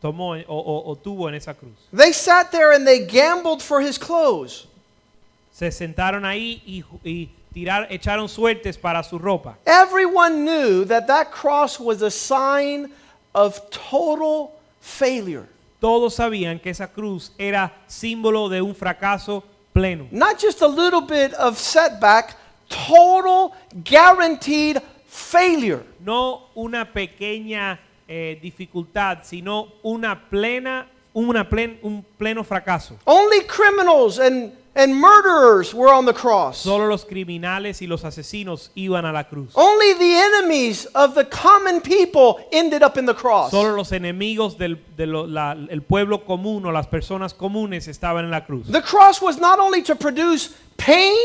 tomó 0.05 0.35
o, 0.47 0.55
o- 0.55 0.91
o 0.91 0.95
tuvo 0.95 1.27
en 1.29 1.35
esa 1.35 1.53
cruz. 1.55 1.73
They 1.91 2.13
sat 2.13 2.51
there 2.51 2.73
and 2.73 2.85
they 2.85 2.99
gambled 3.07 3.61
for 3.63 3.81
his 3.81 3.97
clothes. 3.97 4.67
Se 5.51 5.71
sentaron 5.71 6.25
ahí 6.25 6.61
y, 6.67 6.83
y 7.03 7.29
tirar, 7.53 7.87
echaron 7.89 8.27
suertes 8.29 8.77
para 8.77 9.01
su 9.03 9.17
ropa. 9.17 9.55
Everyone 9.65 10.43
knew 10.45 10.85
that 10.85 11.07
that 11.07 11.31
cross 11.31 11.79
was 11.79 12.01
a 12.03 12.11
sign 12.11 12.91
of 13.33 13.59
total 13.71 14.51
failure. 14.79 15.47
Todos 15.81 16.15
sabían 16.15 16.59
que 16.61 16.69
esa 16.71 16.87
cruz 16.87 17.31
era 17.39 17.71
símbolo 17.87 18.47
de 18.49 18.61
un 18.61 18.75
fracaso 18.75 19.43
pleno. 19.73 20.07
Not 20.11 20.39
just 20.39 20.61
a 20.61 20.67
little 20.67 21.01
bit 21.01 21.33
of 21.33 21.57
setback, 21.57 22.35
total 22.69 23.53
guaranteed 23.83 24.81
failure. 25.07 25.83
No 25.99 26.43
una 26.55 26.85
pequeña 26.85 27.79
eh, 28.07 28.37
dificultad, 28.41 29.19
sino 29.23 29.67
una 29.83 30.29
plena, 30.29 30.87
una 31.13 31.43
plen- 31.49 31.79
un 31.83 32.03
pleno 32.17 32.43
fracaso. 32.43 32.97
Only 33.05 33.41
criminals 33.47 34.19
and, 34.19 34.51
and 34.75 34.93
murderers 34.93 35.73
were 35.73 35.89
on 35.91 36.05
the 36.05 36.13
cross. 36.13 36.57
Solo 36.59 36.85
los 36.87 37.05
criminales 37.05 37.81
y 37.81 37.87
los 37.87 38.03
asesinos 38.03 38.69
iban 38.75 39.05
a 39.05 39.11
la 39.13 39.23
cruz. 39.23 39.51
Only 39.55 39.93
the 39.93 40.13
enemies 40.17 40.85
of 40.93 41.15
the 41.15 41.23
common 41.25 41.79
people 41.81 42.37
ended 42.51 42.83
up 42.83 42.97
in 42.97 43.05
the 43.05 43.13
cross. 43.15 43.51
Solo 43.51 43.75
los 43.75 43.91
enemigos 43.91 44.57
del 44.57 44.77
de 44.97 45.05
lo- 45.07 45.25
la- 45.25 45.53
el 45.69 45.81
pueblo 45.81 46.25
común 46.25 46.65
o 46.65 46.71
las 46.71 46.87
personas 46.87 47.33
comunes 47.33 47.87
estaban 47.87 48.25
en 48.25 48.31
la 48.31 48.45
cruz. 48.45 48.67
The 48.71 48.81
cross 48.81 49.21
was 49.21 49.39
not 49.39 49.57
only 49.59 49.81
to 49.83 49.95
produce 49.95 50.49
pain, 50.77 51.15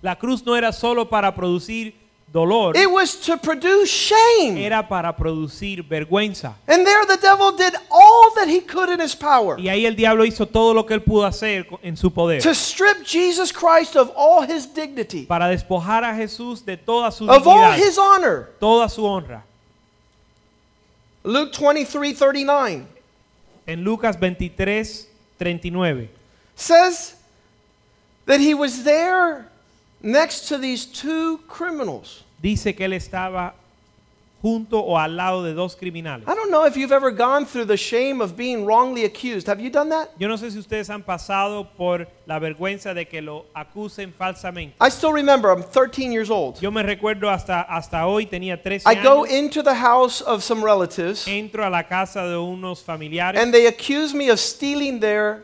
La 0.00 0.14
cruz 0.16 0.44
no 0.46 0.54
era 0.54 0.72
solo 0.72 1.08
para 1.08 1.34
producir 1.34 1.92
dolor, 2.32 2.76
it 2.76 2.90
was 2.90 3.16
to 3.16 3.36
produce 3.36 3.88
shame. 3.88 4.58
era 4.58 4.86
para 4.86 5.12
producir 5.16 5.82
vergüenza. 5.82 6.54
And 6.66 6.86
there 6.86 7.06
the 7.06 7.16
devil 7.16 7.52
did 7.52 7.74
all 7.90 8.32
that 8.36 8.48
he 8.48 8.60
could 8.60 8.90
in 8.90 9.00
his 9.00 9.14
power 9.14 9.58
Y 9.58 9.68
ahí 9.68 9.86
el 9.86 9.94
diablo 9.94 10.24
hizo 10.24 10.46
todo 10.46 10.74
lo 10.74 10.84
que 10.84 10.94
él 10.94 11.02
pudo 11.02 11.24
hacer 11.26 11.66
en 11.82 11.96
su 11.96 12.10
poder 12.10 12.42
to 12.42 12.54
strip 12.54 13.04
Jesus 13.04 13.50
Christ 13.52 13.96
of 13.96 14.10
all 14.16 14.42
his 14.42 14.66
dignity, 14.66 15.24
para 15.26 15.48
despojar 15.48 16.04
a 16.04 16.14
Jesús 16.14 16.64
de 16.64 16.76
toda 16.76 17.10
su 17.10 17.24
of 17.28 17.46
all 17.46 17.72
dignidad, 17.72 17.78
his 17.78 17.98
honor. 17.98 18.50
toda 18.60 18.88
su 18.88 19.02
honra. 19.02 19.42
Luke 21.24 21.52
23 21.58 22.14
39 22.14 22.86
En 23.66 23.84
Lucas 23.84 24.16
23, 24.16 25.06
39 25.38 26.08
says 26.56 27.14
that 28.24 28.40
he 28.40 28.54
was 28.54 28.82
there 28.84 29.47
next 30.02 30.48
to 30.48 30.58
these 30.58 30.86
two 30.86 31.38
criminals. 31.48 32.24
dice 32.40 32.74
que 32.74 32.84
él 32.84 32.92
estaba 32.92 33.54
junto 34.40 34.78
o 34.78 34.96
al 34.96 35.16
lado 35.16 35.42
de 35.42 35.52
dos 35.52 35.74
criminales. 35.74 36.28
I 36.28 36.34
don't 36.34 36.50
know 36.50 36.64
if 36.64 36.76
you've 36.76 36.92
ever 36.92 37.10
gone 37.10 37.44
through 37.44 37.66
the 37.66 37.76
shame 37.76 38.20
of 38.20 38.36
being 38.36 38.64
wrongly 38.64 39.04
accused. 39.04 39.48
Have 39.48 39.60
you 39.60 39.70
done 39.70 39.88
that? 39.88 40.10
Yo 40.18 40.28
no 40.28 40.36
sé 40.36 40.50
si 40.52 40.58
ustedes 40.58 40.88
han 40.90 41.02
pasado 41.02 41.68
por 41.76 42.06
la 42.26 42.38
vergüenza 42.38 42.94
de 42.94 43.06
que 43.06 43.20
lo 43.20 43.46
acusen 43.54 44.12
falsamente. 44.12 44.74
I 44.80 44.90
still 44.90 45.12
remember, 45.12 45.50
I'm 45.50 45.62
13 45.62 46.12
years 46.12 46.30
old. 46.30 46.60
Yo 46.60 46.70
me 46.70 46.82
recuerdo 46.82 47.28
hasta, 47.28 47.62
hasta 47.62 48.06
hoy, 48.06 48.26
tenía 48.26 48.62
13 48.62 48.86
I 48.86 49.02
go 49.02 49.24
into 49.24 49.62
the 49.62 49.74
house 49.74 50.20
of 50.20 50.44
some 50.44 50.62
relatives 50.62 51.26
entro 51.26 51.66
a 51.66 51.70
la 51.70 51.82
casa 51.82 52.22
de 52.28 52.36
unos 52.36 52.82
familiares 52.82 53.40
and 53.40 53.52
they 53.52 53.66
accuse 53.66 54.14
me 54.14 54.30
of 54.30 54.38
stealing 54.38 55.00
their 55.00 55.42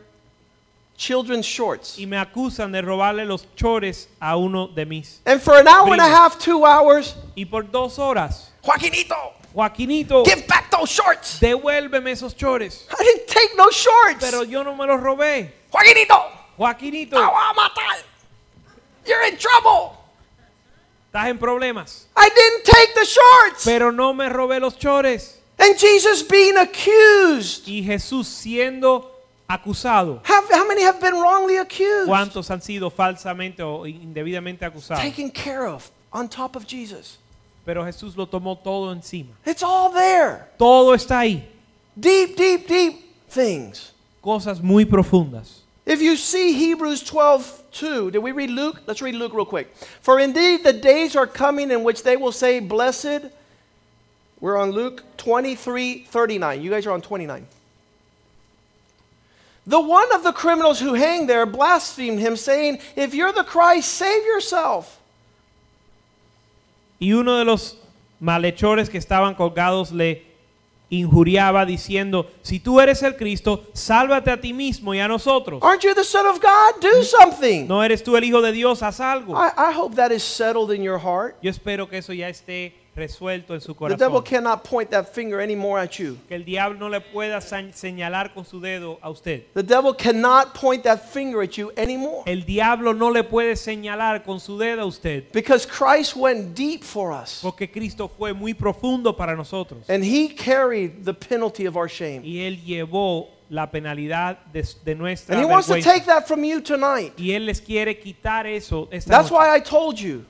children's 0.97 1.47
shorts. 1.47 1.99
y 1.99 2.07
me 2.07 2.17
acusan 2.17 2.73
de 2.73 2.81
robarle 2.83 3.25
los 3.27 3.47
chores 3.57 4.09
a 4.21 4.37
uno 4.37 4.69
de 4.69 4.85
mis. 4.87 5.21
And 5.27 5.41
for 5.41 5.55
an 5.57 5.67
hour 5.69 5.93
and 5.93 6.01
a 6.01 6.05
Primos. 6.05 6.11
half, 6.11 6.39
two 6.39 6.65
hours, 6.65 7.15
Y 7.37 7.45
por 7.45 7.63
dos 7.65 7.99
horas, 7.99 8.51
Joaquinito, 8.63 9.15
Joaquinito, 9.55 10.25
give 10.25 10.47
back 10.47 10.71
those 10.71 10.91
shorts. 10.91 11.39
devuélveme 11.41 12.11
esos 12.13 12.35
chores. 12.37 12.87
I 12.91 13.03
didn't 13.03 13.27
take 13.29 13.57
no 13.57 13.71
shorts. 13.71 14.21
Pero 14.21 14.43
yo 14.43 14.63
no 14.63 14.75
me 14.75 14.87
los 14.87 15.01
robé. 15.01 15.51
Joaquinito, 15.71 16.17
Joaquinito, 16.57 17.17
te 17.17 17.23
voy 17.23 17.51
a 17.51 17.55
matar. 17.55 18.03
You're 19.07 19.25
in 19.27 19.37
trouble. 19.37 19.99
estás 21.13 21.29
en 21.29 21.39
problemas. 21.39 22.07
I 22.17 22.29
didn't 22.29 22.65
take 22.65 22.95
the 22.95 23.05
shorts. 23.05 23.65
Pero 23.65 23.91
no 23.93 24.13
me 24.15 24.29
robé 24.29 24.61
los 24.61 24.77
chores. 24.79 25.41
And 25.59 25.79
Jesus 25.79 26.23
being 26.23 26.57
accused. 26.57 27.69
Y 27.69 27.83
Jesús 27.85 28.27
siendo 28.27 29.14
acusado. 29.49 30.21
Have, 30.25 30.51
how 30.51 30.67
many 30.67 30.83
have 30.83 31.01
been 31.01 31.15
wrongly 31.15 31.57
accused? 31.59 32.09
¿Cuántos 32.09 32.51
han 32.51 32.61
sido 32.61 32.91
falsamente 32.91 33.61
o 33.61 33.87
indebidamente 33.87 34.63
acusados? 34.63 35.01
Taken 35.01 35.31
care 35.31 35.67
of 35.67 35.91
on 36.13 36.29
top 36.29 36.57
of 36.57 36.67
Jesus. 36.67 37.19
Pero 37.65 37.85
Jesús 37.85 38.17
lo 38.17 38.27
tomó 38.27 38.63
todo 38.63 38.93
encima. 38.93 39.31
It's 39.45 39.63
all 39.63 39.91
there. 39.91 40.49
Todo 40.59 40.95
está 40.95 41.21
ahí. 41.21 41.43
Deep, 41.99 42.37
deep, 42.37 42.67
deep 42.67 43.29
things. 43.29 43.93
Cosas 44.23 44.63
muy 44.63 44.85
profundas. 44.85 45.61
If 45.87 46.01
you 46.01 46.17
see 46.17 46.55
Hebrews 46.55 47.03
12, 47.03 47.65
2, 47.73 48.11
did 48.13 48.19
we 48.19 48.33
read 48.33 48.51
Luke? 48.51 48.83
Let's 48.87 49.03
read 49.03 49.15
Luke 49.15 49.35
real 49.35 49.45
quick. 49.45 49.75
For 50.01 50.19
indeed 50.19 50.65
the 50.65 50.73
days 50.73 51.15
are 51.15 51.27
coming 51.27 51.71
in 51.71 51.85
which 51.85 52.03
they 52.03 52.17
will 52.17 52.33
say, 52.33 52.59
Blessed. 52.61 53.31
We're 54.41 54.57
on 54.57 54.73
Luke 54.73 55.03
23, 55.17 56.05
39. 56.05 56.63
You 56.63 56.71
guys 56.71 56.87
are 56.87 56.93
on 56.93 57.01
29. 57.01 57.47
The 59.67 59.81
one 59.81 60.13
of 60.15 60.23
the 60.23 60.33
criminals 60.33 60.81
who 60.81 60.95
hang 60.95 61.27
there 61.27 61.47
blasphemed 61.47 62.21
him, 62.21 62.37
saying, 62.37 62.81
If 62.97 63.15
you're 63.15 63.33
the 63.33 63.45
Christ, 63.45 63.89
save 63.89 64.25
yourself. 64.25 65.01
Y 67.01 67.13
uno 67.13 67.39
de 67.39 67.45
los 67.45 67.77
malhechores 68.21 68.89
que 68.91 68.99
estaban 68.99 69.35
colgados 69.35 69.91
le 69.91 70.23
injuriaba 70.91 71.65
diciendo, 71.65 72.31
si 72.43 72.61
tú 72.61 72.81
eres 72.81 73.03
el 73.03 73.17
Cristo, 73.17 73.65
sálvate 73.73 74.31
a 74.31 74.41
ti 74.41 74.53
mismo 74.53 74.95
y 74.95 75.01
a 75.01 75.09
nosotros. 75.09 75.61
Aren't 75.63 75.83
you 75.83 75.95
the 75.95 76.05
Son 76.05 76.27
of 76.27 76.41
God? 76.41 76.81
Do 76.81 77.03
something. 77.03 77.67
¿No 77.67 77.83
eres 77.83 78.03
tú 78.03 78.17
el 78.17 78.25
Hijo 78.25 78.41
de 78.43 78.53
Dios? 78.53 78.83
Haz 78.83 79.01
algo. 79.01 79.35
I, 79.35 79.51
I 79.57 79.73
hope 79.73 79.95
that 79.97 80.13
is 80.13 80.23
settled 80.23 80.71
in 80.71 80.83
your 80.83 80.99
heart. 80.99 81.37
Yo 81.43 81.51
espero 81.51 81.89
que 81.89 81.99
eso 81.99 82.13
ya 82.13 82.29
esté 82.29 82.73
resuelto 82.97 83.55
en 83.55 83.61
su 83.61 83.75
The 83.75 83.97
devil 83.97 84.21
corazón. 84.21 84.25
cannot 84.25 84.65
point 84.65 84.91
that 84.91 85.09
finger 85.13 85.41
anymore 85.41 85.81
at 85.81 85.99
you. 85.99 86.19
Que 86.29 86.37
el 86.37 86.45
diablo 86.45 86.79
no 86.79 86.89
le 86.89 87.01
pueda 87.01 87.41
sa- 87.41 87.63
señalar 87.73 88.33
con 88.35 88.45
su 88.45 88.61
dedo 88.61 88.99
a 89.03 89.11
usted. 89.11 89.45
The 89.55 89.63
devil 89.63 89.95
cannot 89.95 90.55
point 90.55 90.85
that 90.85 90.99
finger 91.13 91.43
at 91.43 91.57
you 91.57 91.73
anymore. 91.77 92.23
El 92.27 92.43
diablo 92.45 92.93
no 92.93 93.11
le 93.11 93.23
puede 93.25 93.57
señalar 93.57 94.23
con 94.25 94.39
su 94.41 94.57
dedo 94.59 94.83
a 94.83 94.87
usted. 94.87 95.25
Because 95.33 95.67
Christ 95.67 96.15
went 96.17 96.55
deep 96.55 96.83
for 96.85 97.13
us. 97.13 97.41
Porque 97.43 97.71
Cristo 97.71 98.09
fue 98.09 98.33
muy 98.33 98.55
profundo 98.55 99.17
para 99.17 99.35
nosotros. 99.37 99.85
And 99.89 100.05
he 100.05 100.29
carried 100.29 101.05
the 101.05 101.15
penalty 101.15 101.67
of 101.67 101.77
our 101.77 101.89
shame. 101.89 102.23
Y 102.25 102.39
Él 102.47 102.63
llevó 102.65 103.29
la 103.51 103.71
penalidad 103.71 104.39
de, 104.53 104.65
de 104.85 104.95
nuestra 104.95 105.35
And 105.37 105.45
he 105.45 105.51
wants 105.51 105.67
to 105.67 105.75
vergüenza. 105.75 105.85
take 105.85 106.07
that 106.07 106.27
from 106.27 106.45
you 106.45 106.61
tonight. 106.61 107.13
Y 107.19 107.33
Él 107.33 107.45
les 107.47 107.61
quiere 107.61 107.99
quitar 108.01 108.47
eso 108.47 108.89
esta 108.91 109.11
That's 109.11 109.31
noche. 109.31 109.39
why 109.39 109.55
I 109.57 109.61
told 109.61 109.99
you 109.99 110.25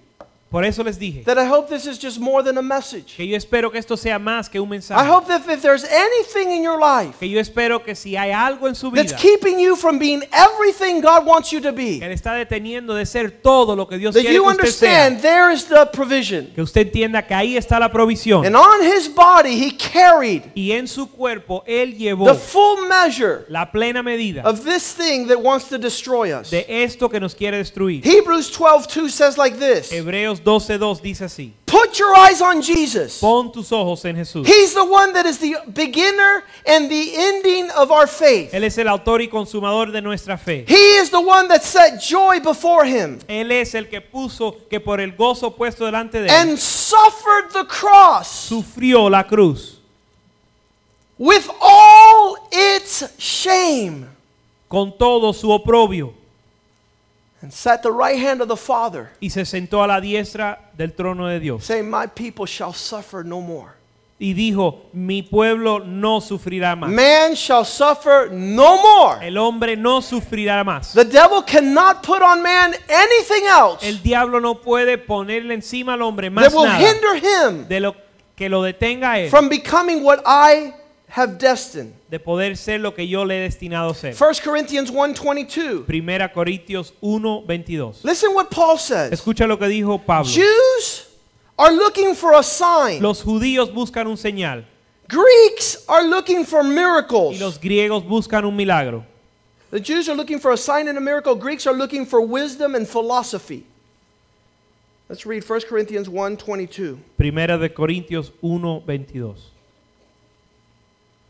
Por 0.55 0.65
eso 0.65 0.85
les 0.85 1.01
dije 1.01 1.25
that 1.25 1.37
I 1.37 1.49
hope 1.49 1.69
this 1.69 1.85
is 1.85 1.99
just 2.01 2.21
more 2.21 2.41
than 2.41 2.57
a 2.59 2.63
message. 2.63 3.17
que 3.17 3.27
yo 3.27 3.37
espero 3.37 3.73
que 3.73 3.79
esto 3.81 3.97
sea 3.97 4.21
más 4.21 4.49
que 4.49 4.61
un 4.61 4.73
I 4.73 5.05
hope 5.05 5.27
that 5.27 5.43
if 5.51 5.63
there's 5.63 5.83
anything 5.83 6.53
in 6.53 6.63
your 6.63 6.79
life 6.79 7.19
Que 7.19 7.29
yo 7.29 7.41
espero 7.41 7.83
que 7.83 7.97
si 7.97 8.17
hay 8.17 8.31
algo 8.31 8.69
en 8.69 8.77
su 8.77 8.93
that's 8.93 9.13
keeping 9.15 9.59
you 9.59 9.75
from 9.75 9.99
being 9.99 10.23
everything 10.33 11.01
God 11.01 11.27
wants 11.27 11.51
you 11.51 11.61
to 11.61 11.73
be, 11.73 11.99
que 11.99 12.07
le 12.07 12.15
está 12.15 12.35
deteniendo 12.35 12.95
de 12.95 13.05
ser 13.05 13.33
todo 13.43 13.75
lo 13.75 13.89
que 13.89 13.99
Dios 13.99 14.15
that 14.15 14.21
quiere 14.21 14.37
you 14.37 14.45
que 14.45 14.69
usted 14.69 14.87
sea, 14.87 15.07
understand 15.09 15.23
there 15.23 15.53
is 15.53 15.65
the 15.65 15.87
provision. 15.93 16.53
que 16.55 16.63
usted 16.63 16.87
entienda 16.87 17.27
que 17.27 17.35
ahí 17.35 17.57
está 17.57 17.81
la 17.81 17.91
provisión. 17.91 18.47
And 18.47 18.55
on 18.55 18.81
his 18.81 19.09
body, 19.13 19.59
he 19.59 19.73
carried 19.73 20.45
Y 20.55 20.71
en 20.71 20.87
su 20.87 21.09
cuerpo 21.09 21.65
Él 21.67 21.99
llevó 21.99 22.27
the 22.27 22.35
full 22.35 22.87
measure 22.87 23.45
la 23.49 23.73
plena 23.73 24.05
medida 24.05 24.43
of 24.45 24.65
this 24.65 24.95
thing 24.95 25.27
that 25.27 25.41
wants 25.41 25.69
to 25.69 25.79
destroy 25.79 26.33
us. 26.33 26.51
de 26.51 26.65
esto 26.69 27.09
que 27.09 27.19
nos 27.19 27.35
quiere 27.35 27.57
destruir. 27.57 28.05
Hebrews 28.05 28.57
12:2 28.57 29.11
says 29.11 29.37
like 29.37 29.59
this 29.59 29.91
Hebreos 29.91 30.44
12.2 30.45 31.01
dice 31.01 31.25
así. 31.25 31.53
Put 31.67 31.99
your 31.99 32.15
eyes 32.17 32.41
on 32.41 32.63
Jesus. 32.63 33.19
Pon 33.21 33.51
tus 33.51 33.73
ojos 33.73 34.05
en 34.05 34.17
Jesús. 34.17 34.47
He's 34.47 34.75
the 34.75 34.85
one 34.85 35.13
that 35.15 35.27
is 35.27 35.39
the 35.39 35.57
beginner 35.73 36.45
and 36.67 36.89
the 36.89 37.17
ending 37.17 37.71
of 37.71 37.91
our 37.91 38.07
faith. 38.07 38.53
Él 38.53 38.65
es 38.65 38.79
el 38.79 38.87
autor 38.89 39.23
y 39.23 39.29
consumador 39.29 39.91
de 39.91 40.01
nuestra 40.01 40.37
fe. 40.37 40.65
He 40.69 40.99
is 40.99 41.11
the 41.11 41.21
one 41.21 41.49
that 41.49 41.63
set 41.63 42.01
joy 42.01 42.41
before 42.41 42.85
him 42.85 43.19
Él 43.29 43.51
es 43.53 43.75
el 43.75 43.89
que 43.89 44.01
puso 44.01 44.69
que 44.69 44.81
por 44.81 45.01
el 45.01 45.13
gozo 45.13 45.51
puesto 45.51 45.85
delante 45.85 46.21
de 46.21 46.29
él 46.29 46.31
and 46.31 46.59
suffered 46.59 47.51
the 47.53 47.65
cross 47.67 48.29
sufrió 48.29 49.11
la 49.11 49.25
cruz 49.25 49.81
with 51.19 51.49
all 51.61 52.37
its 52.51 53.05
shame 53.19 54.07
con 54.69 54.97
todo 54.97 55.33
su 55.33 55.51
oprobio 55.51 56.15
and 57.45 57.53
sat 57.53 57.75
at 57.75 57.83
the 57.83 57.93
right 57.93 58.19
hand 58.19 58.41
of 58.41 58.49
the 58.49 58.57
Father, 58.57 59.11
y 59.21 59.29
se 59.29 59.45
sentó 59.45 59.85
a 59.85 59.87
la 59.87 60.01
diestra 60.01 60.59
del 60.77 60.95
trono 60.95 61.29
de 61.29 61.39
Dios 61.39 61.65
saying, 61.65 61.89
My 61.89 62.07
people 62.07 62.47
shall 62.47 62.73
suffer 62.73 63.23
no 63.23 63.43
more. 63.43 63.73
y 64.19 64.33
dijo, 64.33 64.87
mi 64.95 65.23
pueblo 65.23 65.81
no 65.81 66.23
sufrirá 66.23 66.75
más. 66.75 66.89
Man 66.91 67.35
shall 67.35 67.65
suffer 67.67 68.31
no 68.33 68.81
more. 68.81 69.27
El 69.27 69.37
hombre 69.37 69.77
no 69.77 70.01
sufrirá 70.01 70.65
más. 70.65 70.95
The 70.95 71.05
devil 71.05 71.43
cannot 71.43 72.03
put 72.03 72.23
on 72.23 72.43
man 72.43 72.75
anything 72.89 73.45
else 73.47 73.87
El 73.87 74.03
diablo 74.03 74.41
no 74.41 74.55
puede 74.55 74.97
ponerle 74.97 75.53
encima 75.53 75.93
al 75.95 76.03
hombre 76.03 76.31
más 76.31 76.45
that 76.45 76.55
will 76.55 76.65
nada 76.65 76.79
hinder 76.79 77.17
him 77.17 77.69
de 77.69 77.81
lo 77.81 77.95
que 78.35 78.49
lo 78.49 78.63
detenga 78.63 79.13
a 79.13 79.19
él 79.21 79.29
from 79.31 79.51
becoming 79.51 80.03
what 80.03 80.23
I 80.25 80.73
have 81.09 81.37
destined. 81.39 81.93
De 82.15 82.21
poder 82.21 82.57
ser 82.57 82.81
lo 82.81 82.95
que 82.95 83.09
yo 83.09 83.25
le 83.25 83.39
he 83.39 83.41
destinado 83.41 83.91
a 83.91 83.95
ser. 83.95 84.15
1 84.15 84.41
Corinthians 84.45 84.89
1:22. 84.89 85.85
Primera 85.85 86.33
Corintios 86.33 86.95
1:22. 87.01 88.05
Listen 88.05 88.33
what 88.33 88.51
Paul 88.51 88.79
says. 88.79 89.13
Escucha 89.13 89.49
lo 89.49 89.59
que 89.59 89.67
dijo 89.67 89.99
Pablo. 89.99 90.31
Jews 90.31 91.09
are 91.59 91.75
looking 91.75 92.15
for 92.15 92.35
a 92.35 92.43
sign. 92.45 93.03
Los 93.03 93.21
judíos 93.21 93.73
buscan 93.75 94.07
un 94.07 94.17
señal 94.17 94.65
Greeks 95.09 95.85
are 95.89 96.05
looking 96.05 96.45
for 96.45 96.63
y 96.63 96.69
miracles. 96.69 97.41
los 97.41 97.59
griegos 97.59 98.05
buscan 98.05 98.45
un 98.45 98.55
milagro. 98.55 99.05
The 99.73 99.81
Jews 99.81 100.09
are 100.09 100.15
looking 100.15 100.39
for 100.39 100.53
a 100.53 100.57
sign 100.57 100.87
and 100.87 100.97
a 100.97 101.01
miracle. 101.01 101.35
Greeks 101.35 101.67
are 101.67 101.75
looking 101.75 102.07
for 102.07 102.21
wisdom 102.21 102.77
and 102.77 102.87
philosophy. 102.87 103.67
Let's 105.09 105.27
read 105.27 105.43
1 105.43 105.67
Corinthians 105.69 106.09
1:22. 106.09 106.97
Primera 107.17 107.59
de 107.59 107.71
Corintios 107.71 108.31
1:22. 108.41 109.54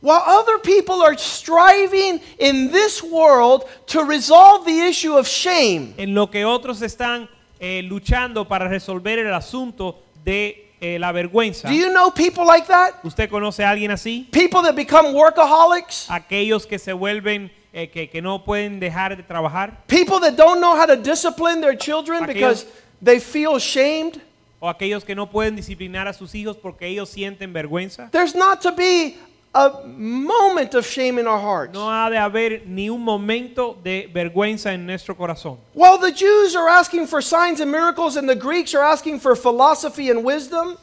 While 0.05 0.23
other 0.27 0.59
people 0.59 1.01
are 1.03 1.17
striving 1.17 2.21
in 2.39 2.71
this 2.71 3.03
world 3.03 3.65
to 3.87 4.05
resolve 4.05 4.67
the 4.67 4.83
issue 4.87 5.17
of 5.17 5.27
shame, 5.27 5.95
En 5.97 6.15
lo 6.15 6.27
que 6.31 6.45
otros 6.45 6.83
están 6.83 7.27
eh, 7.59 7.83
luchando 7.83 8.47
para 8.47 8.69
resolver 8.69 9.19
el 9.19 9.33
asunto 9.33 10.03
de 10.23 10.71
eh, 10.83 10.99
la 10.99 11.11
vergüenza. 11.11 11.69
do 11.69 11.75
you 11.75 11.89
know 11.91 12.11
people 12.11 12.45
like 12.45 12.67
that? 12.67 12.97
¿Usted 13.03 13.31
conoce 13.31 13.65
a 13.65 13.71
alguien 13.71 13.91
así? 13.93 14.29
People 14.31 14.61
that 14.63 14.75
become 14.77 15.15
workaholics, 15.15 16.07
Aquellos 16.11 16.67
que 16.67 16.79
se 16.79 16.93
vuelven, 16.93 17.51
eh, 17.73 17.89
que, 17.89 18.11
que 18.11 18.21
no 18.21 18.45
pueden 18.45 18.79
dejar 18.81 19.17
de 19.17 19.23
trabajar. 19.23 19.87
people 19.87 20.21
that 20.21 20.37
don't 20.37 20.61
know 20.61 20.77
how 20.77 20.85
to 20.85 20.97
discipline 20.97 21.63
their 21.63 21.75
children 21.77 22.23
Aquellos- 22.25 22.35
because 22.35 22.67
they 23.03 23.19
feel 23.19 23.59
shamed. 23.59 24.21
O 24.61 24.69
aquellos 24.69 25.03
que 25.05 25.15
no 25.15 25.31
pueden 25.31 25.57
disciplinar 25.57 26.09
a 26.09 26.13
sus 26.13 26.35
hijos 26.35 26.57
porque 26.59 26.87
ellos 26.87 27.09
sienten 27.09 27.55
vergüenza. 27.55 28.11
There's 28.11 28.35
not 28.35 28.61
to 28.63 28.73
be 28.73 29.17
a 29.55 29.87
moment 29.87 30.75
of 30.75 30.85
shame 30.85 31.19
in 31.19 31.27
our 31.29 31.39
hearts. 31.39 31.73
No 31.75 31.89
ha 31.89 32.09
de 32.11 32.17
haber 32.17 32.63
ni 32.67 32.89
un 32.91 33.01
momento 33.01 33.79
de 33.83 34.11
vergüenza 34.13 34.73
en 34.73 34.85
nuestro 34.87 35.15
corazón. 35.15 35.59
While 35.75 35.99
the 35.99 36.11
Jews 36.13 36.57
are 36.57 36.69
asking 36.69 37.07
for 37.07 37.23
signs 37.23 37.61
and 37.61 37.71
miracles 37.71 38.17
and 38.17 38.29
the 38.29 38.35
Greeks 38.35 38.75
are 38.75 38.83
asking 38.85 39.21
for 39.21 39.37
philosophy 39.37 40.11
and 40.11 40.25
wisdom, 40.25 40.77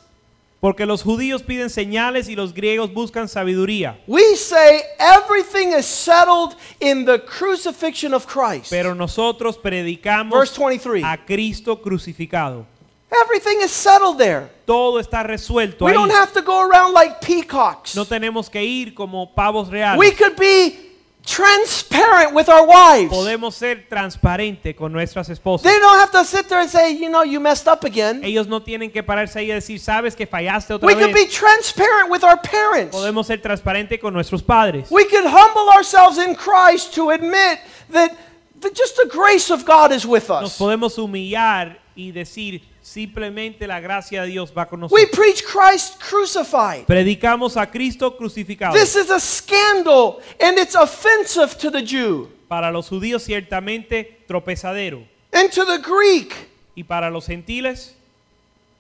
Porque 0.62 0.86
los 0.86 1.02
judíos 1.02 1.42
piden 1.42 1.70
señales 1.72 2.30
y 2.30 2.36
los 2.36 2.54
griegos 2.54 2.94
buscan 2.94 3.28
sabiduría. 3.28 3.98
we 4.08 4.36
say 4.36 4.82
everything 5.00 5.74
is 5.74 5.88
settled 5.88 6.56
in 6.80 7.04
the 7.06 7.18
crucifixion 7.18 8.14
of 8.14 8.28
Christ. 8.28 8.70
Pero 8.70 8.94
nosotros 8.94 9.58
predicamos 9.58 10.32
Verse 10.38 10.56
23. 10.56 11.04
a 11.04 11.18
Cristo 11.26 11.78
crucificado. 11.82 12.68
Everything 13.12 13.62
is 13.62 13.72
settled 13.72 14.18
there. 14.18 14.50
Todo 14.66 15.00
está 15.00 15.24
resuelto 15.24 15.86
We 15.86 15.92
ahí. 15.92 15.96
don't 15.96 16.12
have 16.12 16.32
to 16.34 16.42
go 16.42 16.62
around 16.68 16.94
like 16.94 17.20
peacocks. 17.20 17.96
No 17.96 18.06
tenemos 18.06 18.50
que 18.50 18.62
ir 18.62 18.94
como 18.94 19.34
pavos 19.36 19.70
reales. 19.70 20.00
We 20.00 20.12
could 20.12 20.38
be 20.38 20.92
transparent 21.26 22.34
with 22.34 22.50
our 22.50 22.66
wives. 22.66 23.12
Podemos 23.12 23.54
ser 23.54 23.86
transparentes 23.90 24.76
con 24.76 24.92
nuestras 24.92 25.30
esposas. 25.30 25.64
They 25.64 25.78
don't 25.78 26.00
have 26.00 26.12
to 26.12 26.24
sit 26.24 26.48
there 26.48 26.62
and 26.62 26.70
say, 26.70 26.94
you 26.94 27.10
know, 27.10 27.24
you 27.24 27.40
messed 27.40 27.68
up 27.68 27.84
again. 27.84 28.24
Ellos 28.24 28.48
no 28.48 28.62
tienen 28.62 28.92
que 28.92 29.04
pararse 29.04 29.40
ahí 29.40 29.52
y 29.52 29.54
decir, 29.54 29.80
sabes 29.80 30.16
que 30.16 30.26
fallaste 30.26 30.74
otra 30.74 30.88
We 30.88 30.96
could 30.96 31.14
be 31.14 31.28
transparent 31.28 32.10
with 32.10 32.24
our 32.24 32.38
parents. 32.38 32.96
Podemos 32.96 33.28
ser 33.28 33.42
transparentes 33.42 34.00
con 34.00 34.14
nuestros 34.14 34.42
padres. 34.42 34.90
We 34.90 35.06
could 35.06 35.26
humble 35.26 35.70
ourselves 35.70 36.18
in 36.18 36.36
Christ 36.36 36.94
to 36.96 37.12
admit 37.12 37.60
that, 37.92 38.16
that 38.62 38.74
just 38.74 38.96
the 38.96 39.10
grace 39.12 39.52
of 39.52 39.66
God 39.66 39.92
is 39.92 40.06
with 40.06 40.30
us. 40.30 40.42
Nos 40.42 40.58
podemos 40.58 40.96
humillar 40.96 41.78
y 41.96 42.12
decir, 42.12 42.62
simplemente 42.82 43.68
la 43.68 43.80
gracia 43.80 44.24
de 44.24 44.30
Dios 44.30 44.52
va 44.58 44.66
con 44.68 44.80
We 44.84 44.88
nosotros. 44.90 45.10
preach 45.12 45.44
Christ 45.44 46.02
crucified. 46.02 46.86
Predicamos 46.86 47.56
a 47.58 47.70
Cristo 47.70 48.16
crucificado. 48.18 48.74
This 48.74 48.96
is 48.96 49.10
a 49.12 49.20
scandal 49.20 50.20
and 50.40 50.58
it's 50.58 50.76
offensive 50.76 51.56
to 51.60 51.70
the 51.72 51.82
Jew 51.86 52.28
Para 52.48 52.72
los 52.72 52.90
judíos 52.90 53.24
ciertamente 53.24 54.26
tropezadero. 54.28 55.06
and 55.32 55.52
to 55.52 55.64
the 55.66 55.78
Greek. 55.78 56.34
Y 56.76 56.84
para 56.84 57.10
los 57.12 57.26
gentiles, 57.28 57.96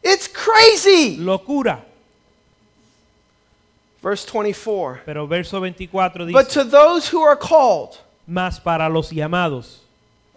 It's 0.04 0.28
crazy. 0.28 1.18
locura. 1.18 1.86
Verse 4.02 4.26
24. 4.26 5.02
Pero 5.06 5.28
verso 5.28 5.60
24 5.60 6.26
But 6.32 6.48
dice, 6.48 6.54
to 6.54 6.64
those 6.64 7.08
who 7.08 7.22
are 7.22 7.36
called, 7.38 7.98
más 8.28 8.60
para 8.60 8.90
los 8.90 9.12
llamados. 9.12 9.81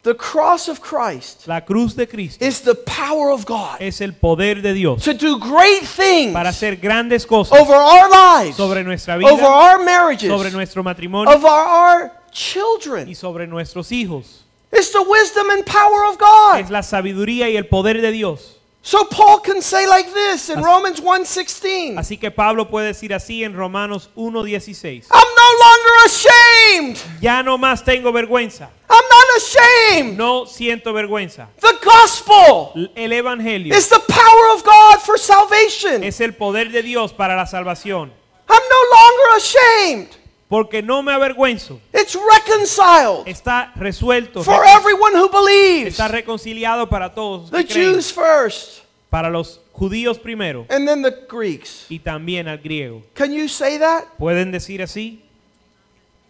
The 0.04 0.14
cross 0.14 0.68
of 0.68 0.80
Christ 0.80 1.48
La 1.48 1.62
cruz 1.62 1.96
de 1.96 2.06
Cristo 2.06 2.44
is 2.44 2.60
the 2.60 2.74
power 2.74 3.30
of 3.30 3.44
God 3.44 3.78
es 3.80 4.00
el 4.00 4.12
poder 4.12 4.62
de 4.62 4.72
Dios 4.74 5.02
to 5.02 5.14
do 5.14 5.38
great 5.38 5.82
things 5.82 6.32
para 6.32 6.50
hacer 6.50 6.76
grandes 6.76 7.26
cosas 7.26 7.58
over 7.58 7.74
our 7.74 8.08
lives, 8.08 8.56
sobre 8.56 8.84
nuestra 8.84 9.16
vida, 9.18 9.32
over 9.32 9.44
our 9.44 9.82
marriages, 9.82 10.28
sobre 10.28 10.50
nuestro 10.50 10.82
matrimonio 10.82 11.34
over 11.34 11.48
our 11.48 12.12
children. 12.30 13.08
y 13.08 13.14
sobre 13.14 13.46
nuestros 13.46 13.90
hijos. 13.90 14.44
It's 14.72 14.92
the 14.92 15.02
wisdom 15.02 15.50
and 15.50 15.64
power 15.64 16.04
of 16.08 16.18
God. 16.18 16.60
Es 16.60 16.70
la 16.70 16.82
sabiduría 16.82 17.48
y 17.48 17.56
el 17.56 17.66
poder 17.66 18.00
de 18.00 18.10
Dios. 18.10 18.53
So 18.86 19.02
Paul 19.06 19.40
can 19.40 19.62
say 19.62 19.86
like 19.86 20.12
this 20.12 20.50
in 20.50 20.58
Así- 20.58 20.62
Romans 20.64 21.00
1:16. 21.00 21.96
Así 21.96 22.18
que 22.20 22.30
Pablo 22.30 22.68
puede 22.68 22.88
decir 22.88 23.14
así 23.14 23.42
en 23.42 23.54
Romanos 23.56 24.10
1:16. 24.14 25.06
I'm 25.10 25.24
no 25.34 25.50
longer 25.64 25.94
ashamed. 26.04 26.98
Ya 27.22 27.42
no 27.42 27.56
más 27.56 27.82
tengo 27.82 28.12
vergüenza. 28.12 28.68
I'm 28.90 29.02
not 29.08 29.26
ashamed. 29.38 30.18
No 30.18 30.44
siento 30.44 30.92
vergüenza. 30.92 31.48
The 31.60 31.78
gospel 31.82 32.90
El 32.94 33.12
evangelio 33.14 33.74
is 33.74 33.88
the 33.88 34.00
power 34.00 34.54
of 34.54 34.62
God 34.62 35.00
for 35.00 35.18
salvation. 35.18 36.04
es 36.04 36.20
el 36.20 36.34
poder 36.34 36.70
de 36.70 36.82
Dios 36.82 37.14
para 37.14 37.34
la 37.36 37.46
salvación. 37.46 38.12
I'm 38.50 38.62
no 38.68 38.82
longer 38.92 39.36
ashamed. 39.38 40.08
Porque 40.54 40.82
no 40.82 41.02
me 41.02 41.10
avergüenzo. 41.12 41.80
It's 41.92 42.14
reconciled 42.14 43.26
Está 43.26 43.72
resuelto. 43.74 44.44
for 44.44 44.64
everyone 44.64 45.12
who 45.16 45.28
believes. 45.28 45.98
Está 45.98 46.06
reconciliado 46.06 46.88
para 46.88 47.12
todos. 47.12 47.50
The. 47.50 47.64
Jews 47.64 48.12
first 48.12 48.84
Para 49.10 49.30
los 49.30 49.58
judíos 49.72 50.16
primero 50.20 50.64
and 50.70 50.86
then 50.86 51.02
the 51.02 51.10
Greeks. 51.28 51.86
y 51.88 51.98
también 51.98 52.46
al 52.46 52.58
griego. 52.58 53.02
Can 53.14 53.32
you 53.32 53.48
say 53.48 53.78
that? 53.80 54.04
¿Pueden 54.16 54.52
decir 54.52 54.80
así? 54.80 55.22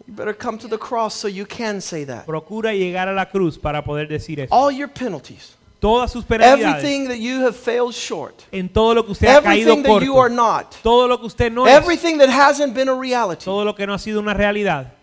You 0.07 0.13
better 0.15 0.35
come 0.35 0.57
to 0.57 0.67
the 0.67 0.79
cross 0.79 1.13
so 1.13 1.27
you 1.27 1.45
can 1.45 1.79
say 1.79 2.03
that. 2.05 2.25
Procura 2.25 2.73
llegar 2.73 3.07
a 3.07 3.13
la 3.13 3.25
cruz 3.29 3.59
para 3.59 3.83
poder 3.83 4.07
decir 4.07 4.39
eso. 4.39 4.51
All 4.51 4.71
your 4.71 4.87
penalties, 4.87 5.54
Todas 5.85 6.11
sus 6.11 6.25
penalidades. 6.25 6.65
everything 6.83 7.07
that 7.09 7.19
you 7.19 7.41
have 7.45 7.55
failed 7.55 7.93
short, 7.93 8.41
En 8.51 8.67
todo 8.69 8.95
lo 8.95 9.05
que 9.05 9.11
usted 9.11 9.27
ha 9.27 9.39
caído 9.39 9.73
everything 9.73 9.83
that 9.83 10.01
you 10.03 10.19
are 10.19 10.33
not, 10.33 10.73
Todo 10.81 11.07
lo 11.07 11.19
que 11.19 11.27
usted 11.27 11.51
no 11.51 11.67
es. 11.67 11.73
everything 11.77 12.17
that 12.17 12.27
hasn't 12.29 12.73
been 12.73 12.89
a 12.89 12.93
reality, 12.99 13.45
Todo 13.45 13.63
lo 13.63 13.75
que 13.75 13.85
no 13.85 13.93
ha 13.93 13.99
sido 13.99 14.19
una 14.19 14.33
realidad. 14.33 14.94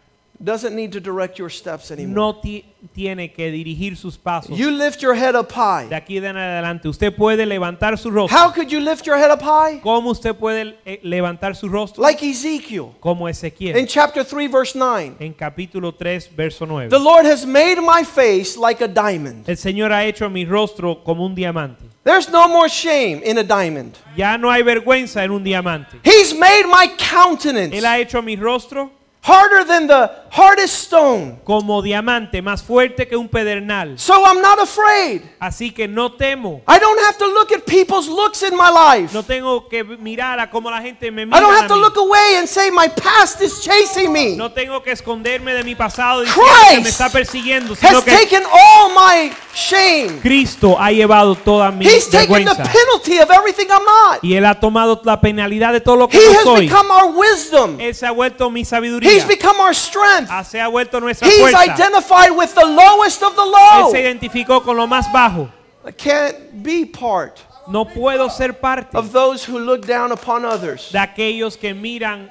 Doesn't 0.43 0.75
need 0.75 0.91
to 0.93 1.01
direct 1.01 1.39
your 1.39 1.49
steps 1.51 1.91
anymore. 1.91 2.15
No 2.15 2.41
ti- 2.41 2.65
tiene 2.95 3.33
que 3.33 3.51
dirigir 3.51 3.97
sus 3.97 4.17
pasos. 4.19 4.57
You 4.59 4.71
lift 4.73 5.01
your 5.01 5.15
head 5.15 5.35
up 5.37 5.49
De 5.49 5.55
high. 5.55 5.89
aquí 5.95 6.19
en 6.19 6.37
adelante. 6.37 6.89
Usted 6.89 7.15
puede 7.15 7.47
levantar 7.47 7.97
su 7.97 8.11
rostro. 8.11 8.37
How 8.37 8.51
could 8.53 8.69
you 8.71 8.81
lift 8.81 9.07
your 9.07 9.17
head 9.17 9.31
up 9.31 9.41
high? 9.43 9.81
¿Cómo 9.81 10.11
usted 10.11 10.35
puede 10.35 10.77
eh, 10.85 10.99
levantar 11.05 11.55
su 11.55 11.69
rostro? 11.69 12.03
Like 12.03 12.23
Ezekiel 12.29 12.93
Como 13.01 13.27
in 13.29 13.31
Ezequiel. 13.33 13.87
chapter 13.87 14.25
3, 14.25 14.49
verse 14.51 14.75
9. 14.77 15.17
En 15.21 15.33
capítulo 15.33 15.93
3, 15.95 16.29
verso 16.37 16.67
9. 16.67 16.89
The 16.91 16.99
Lord 16.99 17.25
has 17.27 17.47
made 17.47 17.81
my 17.81 18.03
face 18.05 18.57
like 18.59 18.83
a 18.83 18.89
diamond. 18.89 19.49
El 19.49 19.57
Señor 19.57 19.93
ha 19.93 20.05
hecho 20.05 20.29
mi 20.29 20.45
rostro 20.45 21.05
como 21.05 21.25
un 21.25 21.35
diamante. 21.35 21.85
There's 22.05 22.29
no 22.29 22.49
more 22.49 22.69
shame 22.69 23.23
in 23.25 23.39
a 23.39 23.45
diamond. 23.45 23.97
Ya 24.17 24.37
no 24.37 24.51
hay 24.51 24.63
vergüenza 24.65 25.23
en 25.23 25.31
un 25.31 25.45
diamante. 25.45 26.01
He's 26.03 26.35
made 26.35 26.65
my 26.67 26.89
countenance 26.99 27.73
Él 27.77 27.85
ha 27.87 27.99
hecho 28.01 28.21
mi 28.23 28.35
rostro 28.35 28.91
harder 29.25 29.65
than 29.65 29.87
the 29.87 30.11
hard 30.31 30.59
as 30.59 30.71
stone. 30.73 31.39
como 31.45 31.81
diamante, 31.83 32.43
más 32.43 32.63
fuerte 32.63 33.07
que 33.07 33.17
un 33.17 33.29
pedernal. 33.29 33.99
So 33.99 34.25
I'm 34.27 34.41
not 34.41 34.59
afraid. 34.59 35.23
Así 35.39 35.71
que 35.73 35.87
no 35.87 36.13
temo. 36.13 36.63
I 36.67 36.79
don't 36.81 36.99
have 37.07 37.19
to 37.19 37.27
look 37.27 37.53
at 37.53 37.65
people's 37.65 38.09
looks 38.09 38.43
in 38.43 38.57
my 38.57 38.69
life. 38.71 39.13
No 39.15 39.23
tengo 39.23 39.69
que 39.69 39.85
mirar 39.85 40.41
a 40.41 40.51
cómo 40.51 40.71
la 40.71 40.81
gente 40.81 41.11
me 41.13 41.25
mira. 41.27 41.39
I 41.39 41.41
don't 41.41 41.55
have 41.55 41.69
to 41.69 41.77
look 41.77 41.97
away 41.97 42.37
and 42.39 42.49
say 42.49 42.71
my 42.71 42.89
past 42.89 43.41
is 43.43 43.61
chasing 43.61 44.13
me. 44.13 44.37
No 44.37 44.51
tengo 44.51 44.83
que 44.83 44.91
esconderme 44.93 45.55
de 45.55 45.63
mi 45.63 45.75
pasado 45.75 46.23
diciendo 46.23 46.43
que 46.71 46.81
me 46.81 46.89
está 46.89 47.09
persiguiendo, 47.11 47.77
sino 47.77 47.99
has 47.99 48.05
que 48.05 48.11
taken 48.11 48.43
all 48.51 48.91
my 48.95 49.31
shame. 49.55 50.19
Cristo 50.21 50.77
ha 50.81 50.91
llevado 50.91 51.35
toda 51.37 51.71
mi 51.71 51.85
He's 51.87 52.09
taken 52.09 52.45
the 52.45 52.51
vergüenza. 52.55 52.73
penalty 52.73 53.19
of 53.21 53.31
everything 53.31 53.67
I'm 53.71 53.85
not. 53.85 54.19
Y 54.25 54.35
Él 54.35 54.47
ha 54.47 54.59
tomado 54.59 55.01
la 55.05 55.21
penalidad 55.21 55.73
de 55.73 55.81
todo 55.81 55.97
lo 55.97 56.09
que 56.09 56.19
He 56.19 56.25
no 56.33 56.39
has 56.39 56.45
soy. 56.45 56.67
become 56.67 56.91
our 56.91 57.13
wisdom. 57.15 57.79
Él 57.81 57.95
se 57.95 58.07
ha 58.07 58.11
vuelto 58.11 58.51
mi 58.51 58.65
sabiduría. 58.65 59.12
He's 59.15 59.25
become 59.27 59.61
our 59.61 59.75
strength. 59.75 60.29
Ah, 60.31 60.43
Se 60.43 60.59
ha 60.61 60.69
vuelto 60.69 61.01
nuestra 61.01 61.27
He's 61.29 61.39
fuerza. 61.41 61.59
identified 61.59 62.31
with 62.37 62.55
the 62.55 62.65
lowest 62.65 63.23
of 63.23 63.35
the 63.35 63.43
Él 63.43 63.83
low. 63.85 63.91
se 63.91 64.01
identificó 64.01 64.63
con 64.65 64.77
lo 64.77 64.87
más 64.87 65.11
bajo. 65.13 65.51
I 65.87 65.91
can't 65.93 66.63
be 66.63 66.85
part 66.87 67.41
No 67.69 67.85
puedo 67.85 68.29
ser 68.31 68.53
parte 68.55 68.97
of 68.97 69.13
those 69.13 69.45
who 69.45 69.59
look 69.59 69.87
down 69.87 70.11
upon 70.13 70.45
others 70.45 70.91
de 70.93 70.99
aquellos 70.99 71.57
que 71.57 71.73
miran 71.75 72.31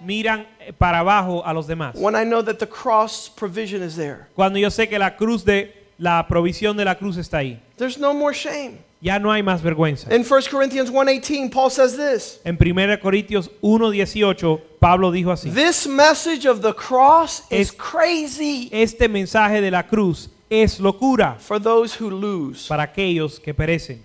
miran 0.00 0.46
para 0.78 0.98
abajo 1.00 1.42
a 1.44 1.52
los 1.52 1.66
demás. 1.66 1.94
when 1.96 2.14
I 2.16 2.24
know 2.24 2.42
that 2.42 2.58
the 2.58 2.66
cross 2.66 3.28
provision 3.28 3.82
is 3.82 3.96
there. 3.96 4.28
Cuando 4.36 4.58
yo 4.58 4.68
sé 4.68 4.88
que 4.88 4.98
la 4.98 5.10
cruz 5.16 5.44
de 5.44 5.72
la 5.98 6.26
provisión 6.28 6.76
de 6.76 6.84
la 6.84 6.94
cruz 6.96 7.16
está 7.16 7.38
ahí. 7.38 7.58
There's 7.76 7.98
no 7.98 8.12
more 8.14 8.32
shame. 8.34 8.78
Ya 9.04 9.18
no 9.18 9.32
hay 9.32 9.42
más 9.42 9.60
vergüenza. 9.62 10.14
In 10.14 10.22
1 10.24 10.48
Corinthians 10.48 10.88
1:18, 10.88 11.50
Paul 11.50 11.70
says 11.70 11.96
this. 11.96 12.38
En 12.44 12.56
1 12.56 13.00
Corintios 13.00 13.50
1:18 13.60 14.60
Pablo 14.78 15.10
dijo 15.10 15.32
así: 15.32 15.50
This 15.52 15.88
message 15.88 16.46
of 16.46 16.60
the 16.62 16.72
cross 16.72 17.42
is 17.50 17.70
Es- 17.70 17.72
crazy 17.72 18.68
Este 18.70 19.08
mensaje 19.08 19.60
de 19.60 19.72
la 19.72 19.82
cruz 19.82 20.28
es 20.48 20.78
locura 20.78 21.34
for 21.40 21.58
those 21.60 21.96
who 22.00 22.10
lose. 22.10 22.68
para 22.68 22.84
aquellos 22.84 23.40
que 23.40 23.52
perecen, 23.52 24.00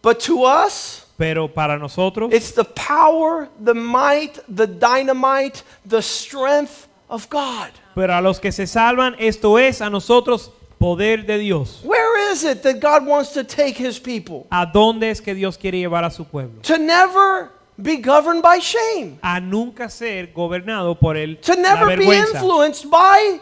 But 0.00 0.20
to 0.20 0.44
us, 0.46 1.04
pero 1.18 1.46
para 1.48 1.78
nosotros 1.78 2.32
it's 2.32 2.52
the 2.54 2.64
power, 2.64 3.50
the 3.62 3.74
might, 3.74 4.38
the 4.48 4.66
dynamite, 4.66 5.62
the 5.86 6.00
strength 6.00 6.86
of 7.10 7.28
God. 7.28 7.68
Pero 7.94 8.14
a 8.16 8.22
los 8.22 8.40
que 8.40 8.50
se 8.52 8.66
salvan, 8.66 9.14
esto 9.18 9.58
es 9.58 9.82
a 9.82 9.90
nosotros 9.90 10.50
poder 10.82 11.24
de 11.24 11.38
Dios. 11.38 11.80
Where 11.84 12.32
is 12.32 12.44
it 12.44 12.62
that 12.62 12.80
God 12.80 13.06
wants 13.06 13.32
to 13.34 13.44
take 13.44 13.76
his 13.76 14.00
people? 14.00 14.46
¿A 14.50 14.66
dónde 14.66 15.10
es 15.10 15.20
que 15.20 15.34
Dios 15.34 15.56
quiere 15.56 15.78
llevar 15.78 16.04
a 16.04 16.10
su 16.10 16.24
pueblo? 16.24 16.60
To 16.62 16.76
never 16.76 17.52
be 17.80 17.98
governed 17.98 18.42
by 18.42 18.58
shame. 18.58 19.18
A 19.22 19.40
nunca 19.40 19.88
ser 19.88 20.32
gobernado 20.34 20.98
por 20.98 21.16
el, 21.16 21.36
To 21.36 21.54
never 21.54 21.96
be 21.96 22.10
influenced 22.10 22.90
by 22.90 23.40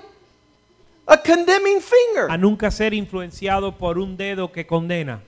a 1.08 1.16
condemning 1.16 1.80
finger. 1.80 2.28
A 2.30 2.36
nunca 2.36 2.70
ser 2.70 2.92
influenciado 2.92 3.76
por 3.76 3.98
un 3.98 4.16
dedo 4.16 4.52
que 4.52 4.66
condena. 4.66 5.20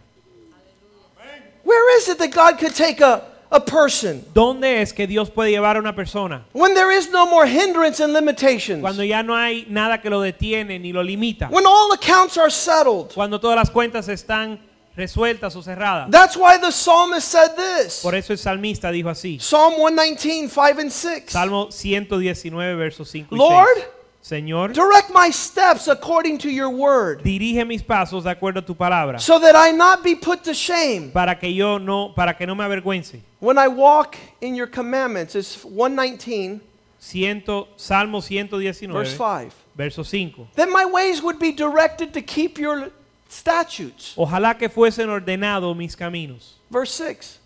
Where 1.64 1.96
is 1.96 2.08
it 2.08 2.18
that 2.18 2.32
God 2.34 2.58
could 2.58 2.74
take 2.74 3.00
a, 3.00 3.22
a 3.52 3.60
person 3.64 4.24
¿Dónde 4.34 4.82
es 4.82 4.92
que 4.92 5.06
Dios 5.06 5.30
puede 5.30 5.50
llevar 5.50 5.76
a 5.76 5.80
una 5.80 5.94
persona? 5.94 6.44
when 6.52 6.74
there 6.74 6.90
is 6.96 7.10
no 7.10 7.26
more 7.26 7.46
hindrance 7.46 8.02
and 8.02 8.12
limitations? 8.12 8.80
Cuando 8.80 9.04
ya 9.04 9.22
no 9.22 9.36
hay 9.36 9.66
nada 9.68 10.00
que 10.00 10.10
lo 10.10 10.20
detiene 10.20 10.78
ni 10.80 10.92
lo 10.92 11.02
limita. 11.02 11.48
When 11.50 11.66
all 11.66 11.92
accounts 11.92 12.38
are 12.38 12.50
settled. 12.50 13.12
Cuando 13.14 13.38
todas 13.38 13.56
las 13.56 13.70
cuentas 13.70 14.08
están 14.08 14.58
resueltas 14.96 15.54
o 15.56 15.62
cerradas. 15.62 16.10
That's 16.10 16.36
why 16.36 16.58
the 16.58 16.70
psalmist 16.70 17.28
said 17.28 17.56
this. 17.56 18.00
Por 18.02 18.14
eso 18.14 18.32
el 18.32 18.38
salmista 18.38 18.90
dijo 18.90 19.08
así. 19.08 19.38
Psalm 19.40 19.74
119, 19.74 20.48
5 20.48 20.80
and 20.80 20.90
6. 20.90 21.32
Salmo 21.32 21.70
119, 21.70 22.74
versos 22.76 23.08
5 23.08 23.34
y 23.34 23.38
6. 23.38 23.86
Señor, 24.22 24.72
direct 24.72 25.10
my 25.12 25.30
steps 25.30 25.88
according 25.88 26.38
to 26.38 26.48
your 26.48 26.70
word, 26.70 27.24
dirige 27.24 27.66
mis 27.66 27.82
pasos 27.82 28.22
de 28.22 28.30
acuerdo 28.30 28.58
a 28.58 28.62
tu 28.62 28.74
palabra, 28.74 29.20
so 29.20 29.40
that 29.40 29.56
I 29.56 29.72
not 29.72 30.04
be 30.04 30.14
put 30.14 30.44
to 30.44 30.54
shame. 30.54 31.10
para 31.10 31.34
que 31.34 31.48
yo 31.48 31.78
no, 31.78 32.10
para 32.10 32.32
que 32.34 32.46
no 32.46 32.54
me 32.54 32.62
avergüence. 32.62 33.20
When 33.40 33.58
I 33.58 33.66
walk 33.66 34.16
in 34.40 34.54
your 34.54 34.68
commandments, 34.68 35.34
it's 35.34 35.64
119, 35.64 36.60
Ciento, 37.00 37.66
Salmo 37.76 38.20
119. 38.20 38.92
verse 38.92 39.12
5. 39.12 39.52
verso 39.74 40.04
5. 40.04 40.54
Then 40.54 40.72
my 40.72 40.84
ways 40.84 41.20
would 41.20 41.40
be 41.40 41.50
directed 41.50 42.14
to 42.14 42.22
keep 42.22 42.58
your 42.58 42.92
statutes. 43.28 44.14
Ojalá 44.16 44.56
que 44.56 44.68
fuesen 44.68 45.08
ordenados 45.08 45.76
mis 45.76 45.96
caminos. 45.96 46.52
Verse 46.70 46.92
6. 46.92 47.38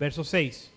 Verso 0.00 0.24
6. 0.24 0.68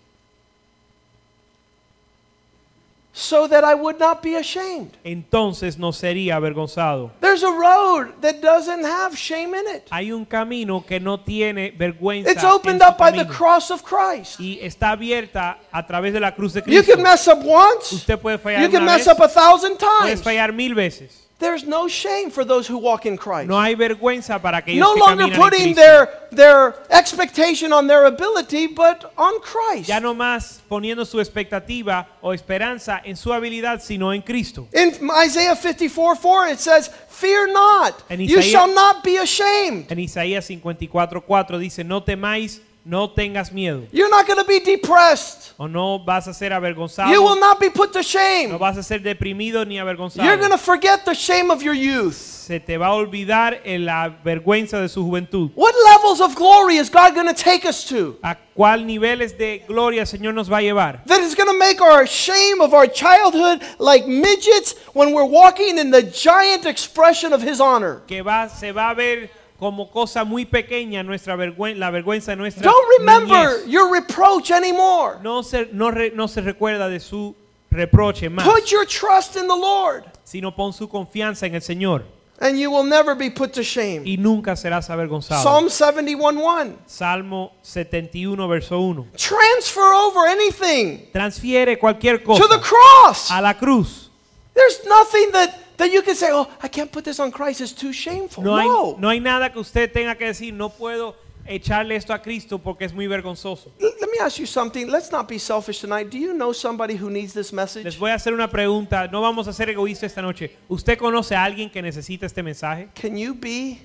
So 3.20 3.46
that 3.48 3.64
I 3.64 3.74
would 3.74 3.98
not 3.98 4.22
be 4.22 4.34
ashamed. 4.34 4.96
Entonces 5.04 5.76
no 5.76 5.92
sería 5.92 6.36
avergonzado. 6.36 7.10
There's 7.20 7.42
a 7.42 7.50
road 7.50 8.14
that 8.22 8.36
doesn't 8.40 8.82
have 8.82 9.14
shame 9.14 9.54
in 9.54 9.76
it. 9.76 9.82
Hay 9.90 10.10
un 10.10 10.24
camino 10.24 10.82
que 10.86 10.98
no 11.00 11.20
tiene 11.20 11.70
vergüenza. 11.70 12.30
It's 12.32 12.42
en 12.42 12.48
opened 12.50 12.82
up 12.82 12.96
by 12.96 13.10
the 13.12 13.26
cross 13.26 13.70
of 13.70 13.82
Christ. 13.82 14.40
y 14.40 14.58
está 14.62 14.92
abierta 14.92 15.58
a 15.70 15.86
través 15.86 16.14
de 16.14 16.20
la 16.20 16.34
cruz 16.34 16.54
de 16.54 16.60
You 16.60 16.64
Cristo. 16.82 16.94
can 16.94 17.02
mess 17.02 17.28
up 17.28 17.44
once, 17.44 17.92
Usted 17.94 18.18
puede 18.18 18.38
fallar 18.38 18.62
you 18.62 18.70
can 18.70 18.84
mess 18.86 19.04
vez, 19.04 19.08
up 19.08 19.20
a 19.20 19.28
thousand 19.28 19.76
puedes 19.76 20.00
times. 20.00 20.22
fallar 20.22 20.52
mil 20.54 20.74
veces. 20.74 21.28
There's 21.40 21.64
no 21.64 21.88
shame 21.88 22.30
for 22.30 22.44
those 22.44 22.68
who 22.70 22.76
walk 22.78 23.06
in 23.06 23.16
Christ. 23.16 23.48
No 23.48 23.58
hay 23.58 23.74
vergüenza 23.74 24.40
para 24.40 24.58
aquellos 24.58 24.78
No 24.78 24.92
que 24.94 25.00
longer 25.00 25.24
caminan 25.24 25.32
en 25.32 25.40
putting 25.40 25.74
Cristo. 25.74 25.80
their, 25.82 26.08
their 26.30 26.74
expectation 26.90 27.72
on 27.72 27.86
their 27.86 28.04
ability, 28.04 28.66
but 28.68 29.10
on 29.16 29.40
Christ. 29.40 29.88
Ya 29.88 29.98
no 30.00 30.14
más 30.14 30.60
poniendo 30.68 31.06
su 31.06 31.18
expectativa 31.18 32.06
o 32.20 32.32
esperanza 32.34 33.00
en 33.02 33.16
su 33.16 33.32
habilidad, 33.32 33.80
sino 33.80 34.12
en 34.12 34.20
Cristo. 34.22 34.68
In 34.74 34.92
Isaiah 35.24 35.56
54 35.56 36.14
4, 36.16 36.48
it 36.52 36.60
says, 36.60 36.90
Fear 37.08 37.48
not, 37.54 38.02
En 38.10 38.20
you 38.20 38.38
Isaías- 38.38 38.50
shall 38.52 38.68
not 38.74 39.02
be 39.02 39.16
ashamed. 39.16 39.90
En 39.90 39.98
Isaías 39.98 40.46
54:4 40.48 41.58
dice, 41.58 41.84
no 41.84 42.02
temáis, 42.02 42.60
no 42.84 43.10
tengas 43.10 43.50
miedo. 43.52 43.86
You're 43.92 44.10
not 44.10 44.26
going 44.26 44.38
to 44.38 44.44
be 44.46 44.60
depressed. 44.60 45.39
O 45.62 45.68
no 45.68 45.98
vas 45.98 46.26
a 46.26 46.32
ser 46.32 46.54
avergonzado, 46.54 47.12
You 47.12 47.22
will 47.22 47.38
not 47.38 47.60
be 47.60 47.68
put 47.68 47.92
to 47.92 47.98
no 47.98 48.02
shame. 48.02 48.56
vas 48.58 48.78
a 48.78 48.82
ser 48.82 48.98
deprimido 49.02 49.66
ni 49.66 49.76
avergonzado. 49.76 50.24
You're 50.24 50.38
going 50.38 50.52
to 50.52 50.56
forget 50.56 51.04
the 51.04 51.12
shame 51.12 51.50
of 51.50 51.62
your 51.62 51.74
youth. 51.74 52.16
Se 52.16 52.58
te 52.58 52.78
va 52.78 52.86
a 52.86 52.94
olvidar 52.94 53.60
la 53.66 54.08
vergüenza 54.24 54.80
de 54.80 54.88
su 54.88 55.04
juventud. 55.04 55.50
What 55.54 55.74
levels 55.84 56.22
of 56.22 56.34
glory 56.34 56.78
is 56.78 56.88
God 56.88 57.14
going 57.14 57.26
to 57.26 57.34
take 57.34 57.66
us 57.66 57.84
to? 57.90 58.16
¿A 58.24 58.38
cuál 58.56 58.86
niveles 58.86 59.36
de 59.36 59.62
gloria 59.68 60.00
el 60.00 60.06
Señor 60.06 60.32
nos 60.32 60.48
va 60.48 60.56
a 60.56 60.62
llevar? 60.62 61.04
That 61.04 61.20
is 61.20 61.34
going 61.34 61.50
to 61.50 61.58
make 61.58 61.82
our 61.82 62.06
shame 62.06 62.62
of 62.62 62.72
our 62.72 62.86
childhood 62.86 63.60
like 63.78 64.06
midgets 64.06 64.74
when 64.94 65.12
we're 65.12 65.28
walking 65.28 65.76
in 65.76 65.90
the 65.90 66.02
giant 66.02 66.64
expression 66.64 67.34
of 67.34 67.42
His 67.42 67.60
honor. 67.60 68.00
Que 68.06 68.22
va, 68.22 68.48
se 68.48 68.72
va 68.72 68.92
a 68.92 68.94
ver 68.94 69.28
como 69.60 69.90
cosa 69.90 70.24
muy 70.24 70.44
pequeña 70.46 71.04
nuestra 71.04 71.36
vergüenza, 71.36 71.78
la 71.78 71.90
vergüenza 71.90 72.32
de 72.32 72.36
nuestra 72.36 72.64
Don't 72.64 72.88
remember 72.98 73.58
niñez. 73.60 73.66
your 73.68 73.92
reproach 73.92 74.50
anymore. 74.50 75.18
No 75.22 75.42
se, 75.44 75.68
no, 75.72 75.92
re- 75.92 76.10
no 76.12 76.26
se 76.26 76.40
recuerda 76.40 76.88
de 76.88 76.98
su 76.98 77.36
reproche 77.70 78.28
más, 78.28 78.44
Put 78.44 78.64
your 78.72 78.84
trust 78.86 79.36
in 79.36 79.42
the 79.46 79.56
Lord, 79.56 80.04
sino 80.24 80.50
pon 80.56 80.72
su 80.72 80.88
confianza 80.88 81.46
en 81.46 81.54
el 81.54 81.60
Señor 81.62 82.02
and 82.42 82.58
you 82.58 82.70
will 82.70 82.84
never 82.84 83.14
be 83.14 83.30
put 83.30 83.52
to 83.52 83.62
shame. 83.62 84.00
y 84.06 84.16
nunca 84.16 84.56
serás 84.56 84.88
avergonzado. 84.88 85.42
Psalm 85.42 85.68
71 85.68 86.40
1. 86.40 86.78
Salmo 86.86 87.52
71, 87.62 88.48
verso 88.48 88.80
1. 88.80 89.08
Transfer 89.18 89.92
over 89.92 90.26
anything 90.26 91.06
Transfiere 91.12 91.78
cualquier 91.78 92.18
to 92.18 92.24
cosa 92.24 92.48
the 92.48 92.58
cross. 92.58 93.30
a 93.30 93.42
la 93.42 93.52
cruz. 93.52 94.08
There's 94.54 94.80
nothing 94.86 95.30
that, 95.32 95.50
that 95.80 95.92
you 95.92 96.02
can 96.02 96.14
say, 96.14 96.28
oh, 96.32 96.46
I 96.62 96.68
can't 96.68 96.90
put 96.92 97.04
this 97.04 97.18
on 97.20 97.30
Christ. 97.32 97.60
It's 97.60 97.72
too 97.74 97.92
shameful. 97.92 98.44
No 98.44 98.56
hay, 98.56 98.66
No. 98.68 98.96
no 98.98 99.08
hay 99.08 99.18
nada 99.20 99.50
que 99.52 99.60
usted 99.60 99.90
tenga 99.92 100.14
que 100.16 100.26
decir, 100.26 100.52
no 100.54 100.68
puedo 100.68 101.14
echarle 101.46 101.96
esto 101.96 102.12
a 102.12 102.18
Cristo 102.22 102.58
porque 102.58 102.84
es 102.84 102.92
muy 102.92 103.06
vergonzoso. 103.08 103.72
Let 103.80 104.08
me 104.12 104.18
ask 104.22 104.38
you 104.38 104.46
something. 104.46 104.86
Let's 104.88 105.10
not 105.10 105.26
be 105.28 105.38
selfish 105.38 105.80
tonight. 105.80 106.08
Do 106.10 106.18
you 106.18 106.32
know 106.32 106.52
somebody 106.52 106.94
who 106.96 107.10
needs 107.10 107.32
this 107.32 107.50
Les 107.50 107.52
message? 107.52 107.98
voy 107.98 108.10
a 108.10 108.14
hacer 108.14 108.32
una 108.32 108.48
pregunta, 108.48 109.08
no 109.10 109.20
vamos 109.20 109.48
a 109.48 109.52
ser 109.52 109.68
egoístas 109.70 110.10
esta 110.10 110.22
noche. 110.22 110.56
¿Usted 110.68 110.96
conoce 110.98 111.34
a 111.34 111.42
alguien 111.44 111.68
que 111.70 111.82
necesita 111.82 112.26
este 112.26 112.42
mensaje? 112.42 112.88
Can 112.94 113.16
you 113.16 113.34
be 113.34 113.80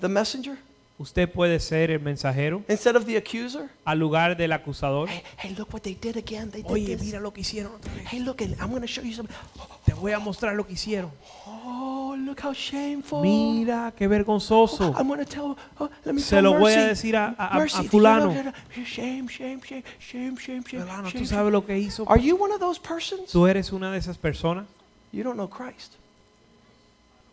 the 0.00 0.08
messenger 0.08 0.56
¿Usted 1.00 1.30
puede 1.32 1.60
ser 1.60 1.90
el 1.90 1.98
mensajero 2.00 2.62
instead 2.68 2.94
of 2.94 3.06
the 3.06 3.16
accuser? 3.16 3.70
al 3.86 3.98
lugar 3.98 4.36
del 4.36 4.52
acusador? 4.52 5.08
Hey, 5.08 5.22
hey, 5.38 5.54
look 5.56 5.72
what 5.72 5.80
they 5.80 5.94
did 5.94 6.18
again. 6.18 6.50
They 6.50 6.60
did 6.62 6.70
Oye, 6.70 6.94
this. 6.94 7.00
mira 7.06 7.20
lo 7.20 7.32
que 7.32 7.40
hicieron 7.40 7.72
otra 7.72 7.90
vez. 7.94 8.04
Hey, 8.12 8.20
look, 8.20 8.42
I'm 8.42 8.68
going 8.68 8.82
to 8.82 8.86
show 8.86 9.02
you 9.02 9.14
something. 9.14 9.34
Te 9.86 9.94
voy 9.94 10.12
a 10.12 10.18
mostrar 10.18 10.54
lo 10.54 10.66
que 10.66 10.74
hicieron. 10.74 11.10
Oh, 11.46 12.14
look 12.18 12.40
how 12.44 12.52
shameful. 12.52 13.22
Mira, 13.22 13.94
qué 13.96 14.06
vergonzoso. 14.08 14.94
I'm 14.94 15.08
going 15.08 15.20
to 15.20 15.24
tell. 15.24 15.56
Oh, 15.78 15.88
let 16.04 16.12
me 16.12 16.20
Se 16.20 16.36
tell 16.36 16.44
lo 16.44 16.58
voy 16.58 16.74
a 16.74 16.76
Mercy. 16.76 16.88
decir 16.88 17.16
a- 17.16 17.50
Mercy, 17.54 17.88
fulano. 17.88 18.30
Shame, 18.84 19.26
shame, 19.26 19.58
shame, 19.62 19.82
shame, 19.98 20.36
shame, 20.36 20.36
shame, 20.36 20.62
Fulano, 20.84 21.08
shame, 21.08 21.18
¿tú 21.20 21.24
sabes 21.26 21.50
lo 21.50 21.64
que 21.64 21.78
hizo? 21.78 22.04
Are 22.10 22.20
you 22.20 22.36
one 22.36 22.52
of 22.52 22.60
those 22.60 22.78
persons? 22.78 23.32
¿Tú 23.32 23.46
eres 23.46 23.72
una 23.72 23.90
de 23.90 23.96
esas 23.96 24.18
personas? 24.18 24.66
You 25.12 25.24
don't 25.24 25.36
know 25.36 25.48
Christ. 25.48 25.94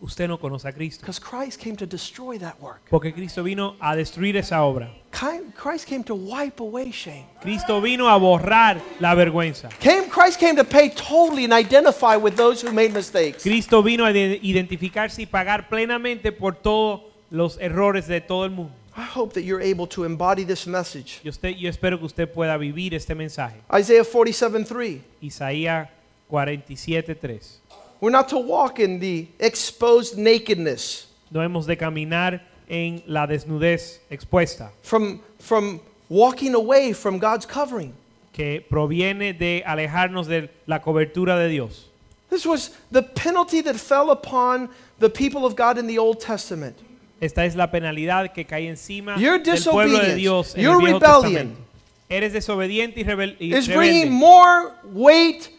Usted 0.02 0.28
no 0.28 0.38
conoce 0.40 0.68
a 0.68 0.72
Cristo. 0.74 1.02
Because 1.02 1.20
Christ 1.20 1.60
came 1.60 1.76
to 1.76 1.86
destroy 1.86 2.38
that 2.40 2.60
work. 2.62 2.82
Porque 2.90 3.14
Cristo 3.14 3.44
vino 3.44 3.76
a 3.80 3.96
destruir 3.96 4.38
esa 4.38 4.64
obra. 4.64 4.90
Christ 5.12 5.88
came 5.88 6.04
to 6.04 6.16
wipe 6.16 6.60
away 6.60 6.92
shame. 6.92 7.26
Cristo 7.42 7.82
vino 7.82 8.08
a 8.08 8.18
borrar 8.18 8.80
la 9.00 9.16
vergüenza. 9.16 9.70
Came, 9.80 10.10
Christ 10.10 10.40
came 10.40 10.56
to 10.56 10.64
pay 10.64 10.90
totally 10.90 11.46
and 11.46 11.54
identify 11.54 12.16
with 12.16 12.36
those 12.36 12.62
who 12.62 12.72
made 12.72 12.94
mistakes. 12.94 13.44
Cristo 13.44 13.82
vino 13.82 14.06
a 14.06 14.14
de- 14.14 14.40
identificarse 14.42 15.22
y 15.22 15.26
pagar 15.26 15.70
plenamente 15.70 16.32
por 16.32 16.54
todos 16.56 17.02
los 17.32 17.58
errores 17.60 18.08
de 18.08 18.22
todo 18.22 18.46
el 18.46 18.52
mundo. 18.52 18.74
I 18.96 19.04
hope 19.04 19.34
that 19.34 19.44
you're 19.44 19.62
able 19.62 19.88
to 19.90 20.06
embody 20.06 20.44
this 20.44 20.66
message. 20.66 21.22
Usted, 21.24 21.56
yo 21.56 21.70
espero 21.70 22.00
que 22.00 22.06
usted 22.06 22.28
pueda 22.32 22.58
vivir 22.58 22.96
este 22.96 23.14
mensaje. 23.14 23.58
Isaiah 23.72 24.04
47 24.04 24.66
3. 24.66 25.02
Isaías 25.22 25.90
47:3. 26.30 27.60
We're 28.00 28.12
not 28.12 28.30
to 28.30 28.38
walk 28.38 28.80
in 28.80 29.00
the 29.00 29.28
exposed 29.40 30.18
nakedness 30.18 31.08
No 31.32 31.42
hemos 31.42 31.66
de 31.66 31.76
caminar 31.76 32.42
en 32.70 33.02
la 33.08 33.26
desnudez 33.28 34.00
expuesta, 34.10 34.70
from, 34.84 35.20
from 35.40 35.80
walking 36.10 36.54
away 36.56 36.94
from 36.94 37.18
God's 37.20 37.46
covering. 37.46 37.94
que 38.34 38.62
proviene 38.70 39.34
de 39.34 39.64
alejarnos 39.66 40.28
de 40.28 40.50
la 40.68 40.80
cobertura 40.80 41.38
de 41.40 41.50
Dios. 41.50 41.88
This 42.30 42.46
was 42.46 42.72
the 42.92 43.02
penalty 43.02 43.62
that 43.62 43.76
fell 43.78 44.12
upon 44.12 44.70
the 45.00 45.10
people 45.10 45.46
of 45.46 45.56
God 45.56 45.78
in 45.80 45.88
the 45.88 45.98
Old 45.98 46.20
Testament. 46.20 46.76
Esta 47.20 47.46
es 47.46 47.56
la 47.56 47.68
penalidad 47.72 48.32
que 48.34 48.44
cae 48.46 48.68
encima 48.68 49.18
Your 49.18 49.40
del 49.40 49.56
pueblo 49.64 49.98
de 50.00 50.16
disobedience, 50.16 50.16
Dios 50.18 50.56
en 50.56 50.62
your 50.62 50.76
el 50.76 50.82
Viejo 50.82 51.00
rebellion 51.00 51.22
Testamento. 51.24 51.62
Eres 52.10 52.34
desobediente 52.34 53.00
y, 53.00 53.04
rebel 53.04 53.36
y 53.40 53.54
It's 53.56 53.68
rebelde. 53.68 53.76
bringing 53.76 54.12
more 54.12 54.72
weight 54.84 55.50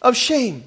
of 0.00 0.14
shame. 0.14 0.62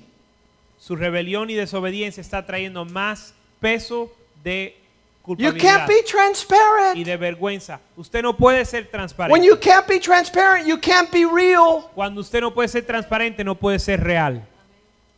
Su 0.81 0.95
rebelión 0.95 1.51
y 1.51 1.53
desobediencia 1.53 2.21
está 2.21 2.43
trayendo 2.43 2.85
más 2.85 3.35
peso 3.59 4.11
de 4.43 4.75
You 4.75 5.23
culpabilidad 5.23 5.61
can't 5.61 5.87
be 5.87 5.99
y 5.99 6.03
transparent. 6.03 7.05
de 7.05 7.17
vergüenza. 7.17 7.79
Usted 7.95 8.23
no 8.23 8.35
puede 8.35 8.65
ser 8.65 8.89
transparente. 8.89 9.31
When 9.31 9.43
you 9.47 9.55
can't 9.59 9.87
be 9.87 9.99
transparent, 9.99 10.65
you 10.67 10.79
can't 10.79 11.11
be 11.11 11.23
real. 11.25 11.83
Cuando 11.93 12.21
usted 12.21 12.41
no 12.41 12.51
puede 12.51 12.67
ser 12.69 12.83
transparente, 12.83 13.43
no 13.43 13.53
puede 13.53 13.77
ser 13.77 14.03
real. 14.03 14.41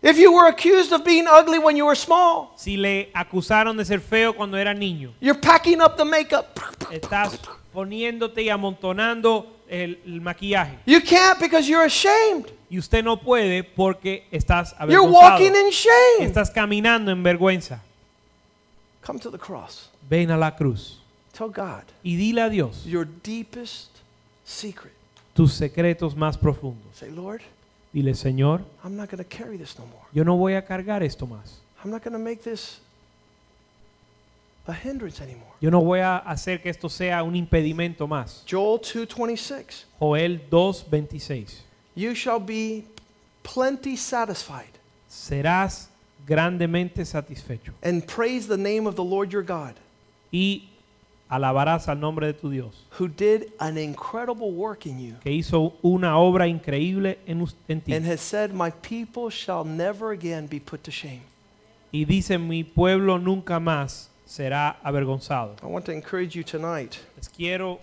If 0.01 0.17
you 0.17 0.33
were 0.33 0.49
accused 0.49 0.91
of 0.91 1.05
being 1.05 1.25
ugly 1.29 1.57
when 1.59 1.77
you 1.77 1.85
were 1.85 1.95
small, 1.95 2.51
Si 2.57 2.75
le 2.75 3.09
acusaron 3.13 3.77
de 3.77 3.85
ser 3.85 4.01
feo 4.01 4.33
cuando 4.33 4.57
era 4.57 4.73
niño, 4.73 5.13
you're 5.21 5.39
packing 5.39 5.79
up 5.81 5.95
the 5.95 6.03
makeup. 6.03 6.47
estás 6.91 7.39
poniéndote 7.73 8.43
y 8.43 8.49
amontonando 8.49 9.47
el, 9.67 9.99
el 10.05 10.21
maquillaje. 10.21 10.77
You 10.85 10.99
can't 11.01 11.39
because 11.39 11.67
you're 11.67 11.85
ashamed. 11.85 12.47
Y 12.69 12.77
usted 12.79 13.03
no 13.03 13.17
puede 13.19 13.63
porque 13.63 14.25
estás 14.31 14.71
You're 14.79 14.95
avergonzado. 14.97 15.31
walking 15.31 15.51
in 15.55 15.69
shame. 15.71 16.25
Estás 16.27 16.49
caminando 16.51 17.11
en 17.11 17.21
vergüenza. 17.23 17.81
Come 19.05 19.19
to 19.19 19.29
the 19.31 19.37
cross. 19.37 19.89
Ven 20.09 20.31
a 20.31 20.37
la 20.37 20.55
cruz 20.55 20.99
Tell 21.37 21.47
God 21.49 21.83
y 22.03 22.15
dile 22.15 22.41
a 22.41 22.49
Dios 22.49 22.85
your 22.85 23.07
deepest 23.23 23.89
secret. 24.45 24.93
tus 25.33 25.53
secretos 25.53 26.15
más 26.15 26.37
profundos. 26.37 26.95
Say, 26.95 27.09
Lord, 27.11 27.41
Dile, 27.91 28.15
Señor, 28.15 28.61
I'm 28.83 28.95
not 28.95 29.09
going 29.09 29.23
to 29.23 29.27
carry 29.29 29.57
this 29.57 29.77
no 29.77 29.85
more. 29.85 30.03
yo 30.13 30.23
no 30.23 30.35
voy 30.35 30.53
a 30.55 30.63
cargar 30.65 31.03
esto 31.03 31.25
más. 31.27 31.59
I'm 31.83 31.91
not 31.91 32.03
going 32.03 32.13
to 32.13 32.19
make 32.19 32.41
this 32.43 32.79
a 34.67 34.73
hindrance 34.73 35.21
anymore. 35.21 35.51
Yo 35.61 35.69
no 35.69 35.81
voy 35.81 35.99
a 35.99 36.17
hacer 36.17 36.61
que 36.61 36.69
esto 36.69 36.89
sea 36.89 37.23
un 37.23 37.35
impedimento 37.35 38.07
más. 38.07 38.43
Joel 38.49 38.79
2:26. 38.79 39.85
Joel 39.99 40.41
2:26. 40.49 41.63
You 41.95 42.15
shall 42.15 42.39
be 42.39 42.85
plenty 43.43 43.95
satisfied 43.97 44.71
Serás 45.09 45.89
grandemente 46.25 47.05
satisfecho 47.05 47.73
and 47.83 48.05
praise 48.07 48.47
the 48.47 48.57
name 48.57 48.87
of 48.87 48.95
the 48.95 49.03
Lord 49.03 49.31
your 49.31 49.43
God, 49.43 49.75
y 50.31 50.69
alabarás 51.29 51.87
al 51.87 51.99
nombre 51.99 52.27
de 52.27 52.33
tu 52.33 52.49
Dios, 52.49 52.85
who 52.97 53.07
did 53.07 53.51
an 53.59 53.77
incredible 53.77 54.51
work 54.51 54.85
in 54.87 54.99
you 54.99 55.15
que 55.21 55.31
hizo 55.31 55.73
una 55.83 56.17
obra 56.17 56.47
increíble 56.47 57.19
en, 57.27 57.45
en 57.67 57.81
ti. 57.81 57.93
and 57.93 58.05
has 58.05 58.21
said, 58.21 58.53
My 58.53 58.71
people 58.71 59.29
shall 59.29 59.63
never 59.65 60.11
again 60.11 60.47
be 60.47 60.59
put 60.59 60.83
to 60.85 60.91
shame. 60.91 61.21
Y 61.91 62.05
dice, 62.05 62.39
mi 62.39 62.63
pueblo 62.63 63.19
nunca 63.19 63.59
más 63.59 64.07
será 64.33 64.77
avergonzado. 64.83 65.55
I 65.61 65.67
want 65.67 65.85
to 65.85 65.91
encourage 65.91 66.35
you 66.35 66.43
tonight 66.43 66.97
Les 67.15 67.27
quiero 67.29 67.79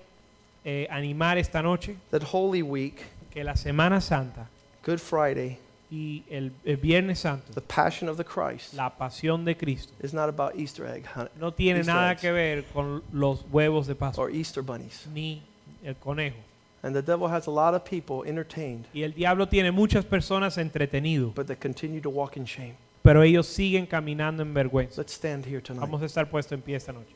eh, 0.65 0.87
animar 0.91 1.39
esta 1.39 1.63
noche 1.63 1.97
that 2.11 2.23
Holy 2.33 2.63
Week, 2.63 3.05
que 3.31 3.45
la 3.45 3.55
Semana 3.55 4.01
Santa 4.01 4.49
Good 4.85 4.99
Friday, 4.99 5.59
y 5.93 6.23
el, 6.31 6.51
el 6.65 6.77
Viernes 6.77 7.21
Santo, 7.21 7.53
the 7.53 7.61
Passion 7.61 8.09
of 8.09 8.17
the 8.17 8.25
Christ, 8.25 8.75
la 8.75 8.91
pasión 8.91 9.45
de 9.45 9.55
Cristo, 9.55 9.93
is 10.03 10.13
not 10.13 10.29
about 10.29 10.57
Easter 10.57 10.87
egg 10.87 11.05
hunt 11.07 11.31
no 11.39 11.51
tiene 11.53 11.79
Easter 11.79 11.95
nada 11.95 12.11
eggs. 12.13 12.21
que 12.21 12.33
ver 12.33 12.65
con 12.73 13.03
los 13.13 13.43
huevos 13.53 13.87
de 13.87 13.95
Pascua 13.95 14.25
or 14.25 14.31
Easter 14.31 14.63
bunnies. 14.63 15.07
ni 15.13 15.43
el 15.85 15.95
conejo. 15.95 16.37
And 16.83 16.95
the 16.97 17.03
devil 17.03 17.29
has 17.29 17.47
a 17.47 17.51
lot 17.51 17.75
of 17.75 17.85
people 17.85 18.25
entertained, 18.25 18.87
Y 18.95 19.03
el 19.03 19.13
diablo 19.13 19.47
tiene 19.47 19.71
muchas 19.71 20.05
personas 20.05 20.57
entretenido, 20.59 21.33
but 21.35 21.47
they 21.47 21.55
continue 21.57 22.01
to 22.01 22.09
walk 22.11 22.37
in 22.37 22.45
shame. 22.47 22.75
Pero 23.11 23.25
ellos 23.25 23.49
siguen 23.49 23.87
caminando 23.87 24.41
en 24.41 24.55
vergüenza. 24.55 25.01
Let's 25.01 25.15
stand 25.15 25.45
here 25.45 25.61
tonight. 25.61 25.81
Vamos 25.81 26.01
a 26.01 26.05
estar 26.05 26.31
puestos 26.31 26.53
en 26.53 26.63
pie 26.63 26.77
esta 26.77 26.93
noche. 26.93 27.13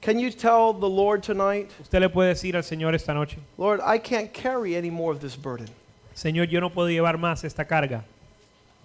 Can 0.00 0.18
you 0.18 0.30
tell 0.30 0.72
the 0.72 0.88
Lord 0.88 1.22
tonight, 1.22 1.70
Usted 1.78 2.00
le 2.00 2.08
puede 2.08 2.30
decir 2.30 2.56
al 2.56 2.64
Señor 2.64 2.94
esta 2.94 3.12
noche, 3.12 3.36
Lord, 3.58 3.82
I 3.84 3.98
can't 3.98 4.32
carry 4.32 4.74
any 4.74 4.88
more 4.88 5.12
of 5.12 5.20
this 5.20 5.36
burden? 5.36 5.68
Señor, 6.14 6.48
yo 6.48 6.58
no 6.60 6.70
puedo 6.70 6.88
llevar 6.88 7.18
más 7.18 7.44
esta 7.44 7.66
carga. 7.66 8.02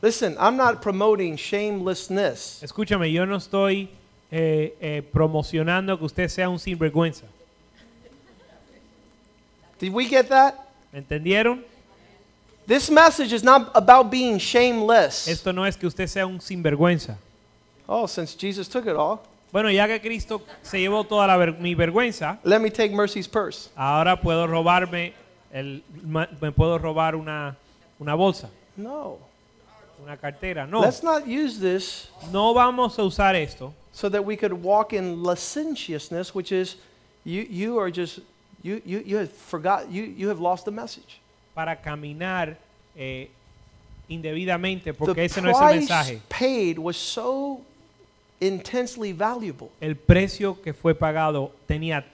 Listen, 0.01 0.35
I'm 0.37 0.57
not 0.57 0.81
promoting 0.81 1.37
shamelessness. 1.37 2.61
Escúchame, 2.61 3.09
yo 3.09 3.25
no 3.25 3.37
estoy 3.37 3.87
eh, 4.29 4.75
eh, 4.81 5.03
promocionando 5.09 5.97
que 5.97 6.03
usted 6.03 6.27
sea 6.27 6.49
un 6.49 6.59
sinvergüenza. 6.59 7.23
Did 9.79 9.93
we 9.93 10.03
get 10.03 10.27
that? 10.27 10.53
¿Me 10.91 10.99
entendieron? 10.99 11.63
This 12.71 12.89
message 12.89 13.33
is 13.33 13.43
not 13.43 13.69
about 13.75 14.09
being 14.09 14.37
shameless. 14.39 15.27
Esto 15.27 15.51
no 15.51 15.65
es 15.65 15.75
que 15.75 15.87
usted 15.89 16.07
sea 16.07 16.25
un 16.25 16.39
sinvergüenza. 16.39 17.17
Oh, 17.85 18.05
since 18.07 18.33
Jesus 18.33 18.69
took 18.69 18.85
it 18.85 18.95
all, 18.95 19.19
Bueno, 19.51 19.67
ya 19.69 19.87
que 19.87 19.99
Cristo 19.99 20.41
se 20.61 20.77
llevó 20.79 21.03
toda 21.05 21.27
la 21.27 21.35
ver- 21.35 21.59
mi 21.59 21.75
vergüenza, 21.75 22.39
let 22.45 22.61
me 22.61 22.69
take 22.69 22.93
Mercy's 22.93 23.27
purse. 23.27 23.67
ahora 23.75 24.15
puedo 24.21 24.47
robarme, 24.47 25.11
el, 25.51 25.83
ma- 26.01 26.29
me 26.39 26.53
puedo 26.53 26.77
robar 26.79 27.15
una, 27.17 27.57
una 27.99 28.15
bolsa, 28.15 28.49
No. 28.77 29.17
una 30.01 30.15
cartera. 30.15 30.65
No, 30.65 30.79
Let's 30.79 31.03
not 31.03 31.27
use 31.27 31.59
this 31.59 32.07
no 32.31 32.53
vamos 32.53 32.97
a 32.97 33.03
usar 33.03 33.35
esto 33.35 33.73
so 33.91 34.07
that 34.07 34.23
we 34.23 34.37
could 34.37 34.53
walk 34.53 34.93
in 34.93 35.21
licentiousness, 35.21 36.33
which 36.33 36.53
is 36.53 36.77
you, 37.25 37.41
you 37.49 37.77
are 37.79 37.91
just, 37.91 38.19
you, 38.63 38.81
you, 38.85 39.03
you 39.05 39.17
have 39.17 39.29
forgot, 39.29 39.91
you, 39.91 40.03
you 40.03 40.29
have 40.29 40.39
lost 40.39 40.63
the 40.63 40.71
message. 40.71 41.19
Para 41.53 41.75
caminar 41.81 42.57
eh, 42.95 43.29
indebidamente, 44.07 44.93
porque 44.93 45.25
ese 45.25 45.41
no 45.41 45.49
es 45.51 45.57
el 45.59 45.79
mensaje. 45.79 46.21
paid 46.29 46.77
was 46.77 46.97
so 46.97 47.61
intensely 48.39 49.13
valuable. 49.13 49.69
El 49.79 49.95
precio 49.95 50.61
que 50.61 50.73
fue 50.73 50.93
pagado 50.95 51.51
tenía 51.67 52.05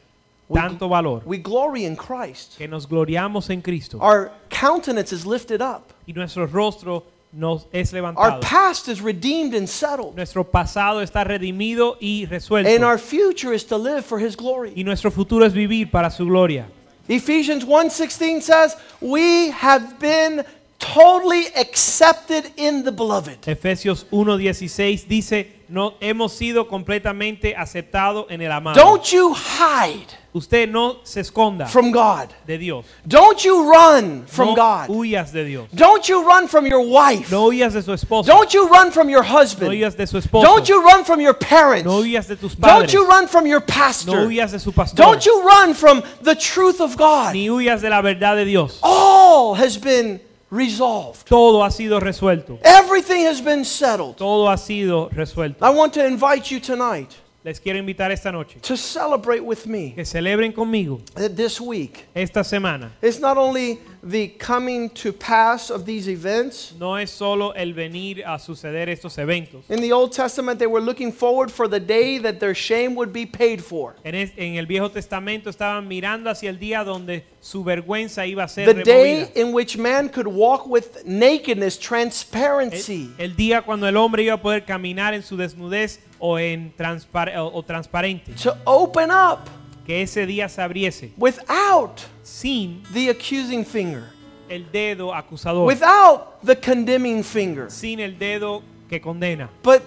tanto 0.54 0.88
valor 0.88 1.24
We 1.26 1.38
glory 1.40 1.86
in 1.86 1.96
Christ. 1.96 2.58
que 2.58 2.68
nos 2.68 2.88
gloriamos 2.88 3.50
en 3.50 3.62
Cristo 3.62 3.98
Our 4.00 4.32
countenance 4.50 5.14
is 5.14 5.26
lifted 5.26 5.62
up. 5.62 5.94
y 6.06 6.14
nuestro 6.14 6.48
rostro 6.48 7.04
nos 7.34 7.66
es 7.74 7.92
Our 7.94 8.02
levantado. 8.02 8.40
past 8.42 8.88
is 8.88 9.02
redeemed 9.02 9.54
and 9.54 9.68
settled. 9.68 10.16
Nuestro 10.16 10.44
pasado 10.46 11.02
está 11.02 11.24
redimido 11.26 11.98
y 12.00 12.26
resuelto. 12.26 12.70
And 12.74 12.84
our 12.86 12.98
future 12.98 13.54
is 13.54 13.66
to 13.68 13.78
live 13.78 14.04
for 14.06 14.20
his 14.20 14.36
glory. 14.38 14.72
y 14.76 14.84
nuestro 14.84 15.12
futuro 15.12 15.46
es 15.46 15.54
vivir 15.54 15.92
para 15.92 16.10
su 16.10 16.26
gloria. 16.26 16.68
Ephesians 17.08 17.64
1:16 17.66 18.42
says, 18.42 18.76
"We 19.02 19.52
have 19.52 20.00
been 20.00 20.46
totally 20.80 21.48
accepted 21.56 22.52
in 22.58 22.84
the 22.84 22.92
beloved." 22.92 23.42
Efesios 23.48 24.06
1:16 24.12 25.08
dice, 25.08 25.58
no 25.70 25.96
hemos 26.00 26.34
sido 26.34 26.68
completamente 26.68 27.56
aceptados 27.56 28.28
en 28.30 28.42
el 28.42 28.52
amado. 28.52 28.80
Don't 28.80 29.12
you 29.12 29.34
hide 29.34 30.08
Usted 30.38 30.72
no 30.72 30.98
se 31.04 31.22
esconda 31.22 31.68
from 31.68 31.92
God. 31.92 32.34
de 32.46 32.58
Dios. 32.58 32.86
Don't 33.08 33.44
you 33.44 33.72
run 33.72 34.26
from 34.28 34.50
no 34.50 34.56
God. 34.56 34.90
huyas 34.90 35.32
de 35.32 35.46
Dios. 35.46 35.68
Don't 35.74 36.08
you 36.08 36.28
run 36.28 36.48
from 36.48 36.68
your 36.68 36.82
wife. 36.82 37.32
No 37.32 37.50
huyas 37.50 37.74
de 37.74 37.82
su 37.82 37.92
esposo. 37.92 38.28
Don't 38.28 38.54
you 38.54 38.68
run 38.68 38.92
from 38.92 39.10
your 39.10 39.24
husband. 39.24 39.72
no 39.72 39.76
huyas 39.76 39.98
de 39.98 40.06
su 40.06 40.18
esposo. 40.18 40.44
Don't 40.44 40.70
you 40.70 40.86
run 40.86 41.04
from 41.04 41.20
your 41.20 41.34
parents. 41.34 41.86
no 41.86 42.04
huyas 42.04 42.28
de 42.28 42.36
tus 42.36 42.54
padres. 42.54 42.92
Don't 42.92 42.94
you 42.94 43.08
run 43.08 43.28
from 43.28 43.48
your 43.48 43.62
pastor. 43.62 44.12
no 44.12 44.28
huyas 44.28 44.52
de 44.52 44.60
su 44.60 44.72
pastor. 44.72 44.96
Don't 44.96 45.26
you 45.26 45.44
run 45.44 45.74
from 45.74 46.04
the 46.22 46.36
truth 46.36 46.80
of 46.80 46.96
God. 46.98 47.34
ni 47.34 47.48
huyas 47.48 47.82
de 47.82 47.90
la 47.90 48.02
verdad 48.02 48.36
de 48.36 48.46
Dios. 48.46 48.80
All 48.84 49.56
has 49.56 49.76
been 49.78 50.20
resolved. 50.52 51.26
Todo 51.26 51.64
ha 51.64 51.70
sido 51.70 52.00
resuelto. 52.00 52.60
Everything 52.64 53.22
has 53.24 53.42
been 53.42 53.66
settled. 53.66 54.18
Todo 54.18 54.46
ha 54.48 54.56
sido 54.56 55.10
resuelto. 55.12 55.64
I 55.64 55.72
want 55.72 55.94
to 55.96 56.06
invite 56.06 56.52
you 56.52 56.60
tonight 56.60 57.18
Les 57.48 57.62
quiero 57.62 57.80
invitar 57.80 58.12
esta 58.12 58.30
noche 58.30 58.60
to 58.60 58.76
celebrate 58.76 59.40
with 59.40 59.66
me 59.66 59.94
que 59.94 60.04
celebren 60.04 60.52
conmigo 60.52 61.00
that 61.16 61.34
this 61.34 61.62
week 61.62 62.06
esta 62.14 62.44
semana. 62.44 62.92
it's 63.02 63.22
not 63.22 63.38
only 63.38 63.80
the 64.10 64.30
coming 64.40 64.90
to 64.92 65.12
pass 65.12 65.70
of 65.70 65.86
these 65.86 66.08
events. 66.08 66.74
no 66.80 66.96
es 66.96 67.10
solo 67.12 67.52
el 67.52 67.74
venir 67.74 68.24
a 68.26 68.40
suceder 68.40 68.90
estos 68.90 69.18
eventos. 69.18 69.64
In 69.70 69.82
the 69.82 69.92
Old 69.92 70.12
Testament, 70.14 70.60
they 70.60 70.68
were 70.68 70.82
looking 70.82 71.12
forward 71.12 71.52
for 71.52 71.68
the 71.68 71.80
day 71.80 72.18
that 72.20 72.40
their 72.40 72.56
shame 72.56 72.96
would 72.96 73.12
be 73.12 73.26
paid 73.26 73.62
for. 73.64 73.96
En, 74.04 74.16
es- 74.16 74.32
en 74.38 74.56
el 74.58 74.66
Viejo 74.66 74.90
Testamento 74.90 75.50
estaban 75.50 75.88
mirando 75.88 76.30
hacia 76.30 76.50
el 76.50 76.58
día 76.60 76.84
donde 76.84 77.24
su 77.42 77.64
vergüenza 77.64 78.26
iba 78.28 78.44
a 78.44 78.48
ser 78.48 78.66
The 78.74 78.84
day 78.84 79.32
in 79.36 79.54
which 79.54 79.78
man 79.78 80.10
could 80.10 80.28
walk 80.28 80.68
with 80.68 81.04
nakedness, 81.06 81.78
El, 81.78 81.82
transparency. 81.84 83.10
el 83.18 83.36
día 83.36 83.62
cuando 83.62 83.88
el 83.88 83.96
hombre 83.98 84.24
iba 84.24 84.34
a 84.36 84.42
poder 84.42 84.66
caminar 84.66 85.14
en 85.14 85.24
su 85.24 85.38
desnudez 85.38 86.00
o 86.20 86.38
en 86.40 86.74
transpar- 86.76 87.36
o, 87.38 87.48
o 87.54 87.64
transparente. 87.64 88.34
To 88.44 88.56
open 88.66 89.12
up 89.12 89.40
Que 89.88 90.02
ese 90.04 90.26
día 90.28 90.50
se 90.50 90.62
abriese 90.62 91.12
without 91.18 92.02
sin 92.22 92.84
the 92.94 93.10
accusing 93.10 93.64
finger, 93.66 94.04
el 94.50 94.66
dedo 94.72 95.14
acusador, 95.16 95.66
without 95.66 96.40
the 96.44 96.56
condemning 96.56 97.24
finger. 97.24 97.72
sin 97.72 98.00
el 98.02 98.20
dedo 98.20 98.62
que 98.90 99.00
condena, 99.00 99.50
But 99.64 99.82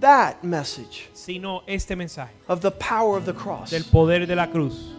that 0.00 0.42
message 0.42 1.08
sino 1.14 1.62
este 1.66 1.96
mensaje 1.96 2.32
of 2.48 2.60
the 2.60 2.70
power 2.70 3.16
of 3.18 3.24
the 3.24 3.32
cross. 3.34 3.70
del 3.70 3.84
poder 3.84 4.26
de 4.26 4.36
la 4.36 4.46
cruz. 4.48 4.94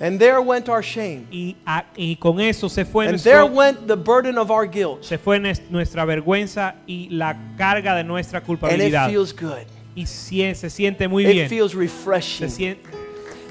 And 0.00 0.18
there 0.18 0.40
went 0.40 0.68
our 0.68 0.82
shame. 0.82 1.28
Y, 1.30 1.54
a- 1.64 1.84
y 1.96 2.16
con 2.16 2.40
eso 2.40 2.68
se 2.68 2.84
fue, 2.84 3.06
And 3.06 3.20
there 3.20 3.38
nuestro- 3.42 3.56
went 3.56 3.86
the 3.86 3.94
burden 3.96 4.36
of 4.38 4.50
our 4.50 4.66
guilt. 4.66 5.04
se 5.04 5.16
fue 5.18 5.38
nues- 5.38 5.62
nuestra 5.70 6.04
vergüenza 6.04 6.74
y 6.88 7.08
la 7.10 7.36
carga 7.56 7.94
de 7.94 8.02
nuestra 8.02 8.38
And 8.40 8.42
it 8.42 8.46
culpabilidad. 8.46 9.08
feels 9.08 9.32
good. 9.32 9.64
y 9.94 10.06
sie- 10.06 10.52
se 10.56 10.68
siente 10.70 11.06
muy 11.06 11.24
It 11.24 11.32
bien. 11.32 11.48
feels 11.48 11.70
Se 11.70 11.78
refreshing. 11.78 12.50
siente, 12.50 12.82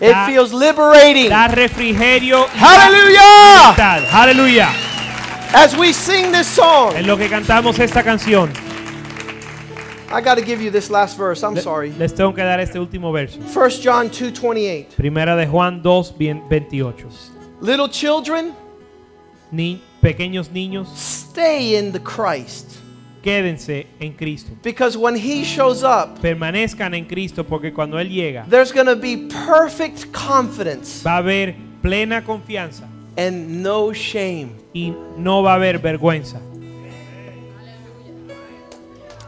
It 0.04 0.12
da- 0.12 0.26
feels 0.26 0.52
liberating. 0.52 1.30
da 1.30 1.48
refrigerio 1.48 2.46
da 2.60 4.02
Hallelujah! 4.12 4.70
As 5.54 5.76
we 5.78 5.94
sing 5.94 6.32
this 6.32 6.48
song, 6.48 6.94
En 6.96 7.06
lo 7.08 7.16
que 7.16 7.30
cantamos 7.30 7.78
esta 7.80 8.04
canción, 8.04 8.52
I 10.12 10.22
got 10.22 10.36
to 10.38 10.44
give 10.44 10.62
you 10.62 10.70
this 10.72 10.90
last 10.90 11.18
verse. 11.18 11.44
I'm 11.44 11.56
sorry. 11.58 11.92
les 11.98 12.14
tengo 12.14 12.34
que 12.34 12.44
dar 12.44 12.60
este 12.60 12.78
último 12.80 13.12
verso. 13.12 13.40
1 13.40 13.82
John 13.82 14.10
2:28. 14.10 14.96
Primera 14.96 15.36
de 15.36 15.48
Juan 15.48 15.82
2, 15.82 16.16
bien- 16.18 16.44
28. 16.50 17.08
Little 17.62 17.88
children, 17.90 18.54
Ni, 19.52 19.82
pequeños 20.02 20.50
niños, 20.52 20.88
stay 20.96 21.76
in 21.78 21.92
the 21.92 22.00
Christ. 22.00 22.78
Quédense 23.24 23.88
en 24.00 24.14
Cristo. 24.14 24.52
Because 24.62 24.98
when 24.98 25.16
he 25.16 25.44
shows 25.44 25.84
up, 25.84 26.20
Permanezcan 26.22 26.94
en 26.94 27.06
Cristo 27.06 27.44
porque 27.44 27.74
cuando 27.74 27.98
Él 27.98 28.10
llega 28.10 28.46
there's 28.48 28.72
going 28.72 28.86
to 28.86 28.96
be 28.96 29.28
perfect 29.48 30.12
confidence 30.12 31.02
va 31.04 31.16
a 31.16 31.18
haber 31.18 31.56
plena 31.82 32.22
confianza 32.24 32.88
and 33.18 33.64
no 33.64 33.94
shame. 33.94 34.52
y 34.74 34.94
no 35.18 35.42
va 35.42 35.54
a 35.54 35.56
haber 35.56 35.80
vergüenza. 35.80 36.40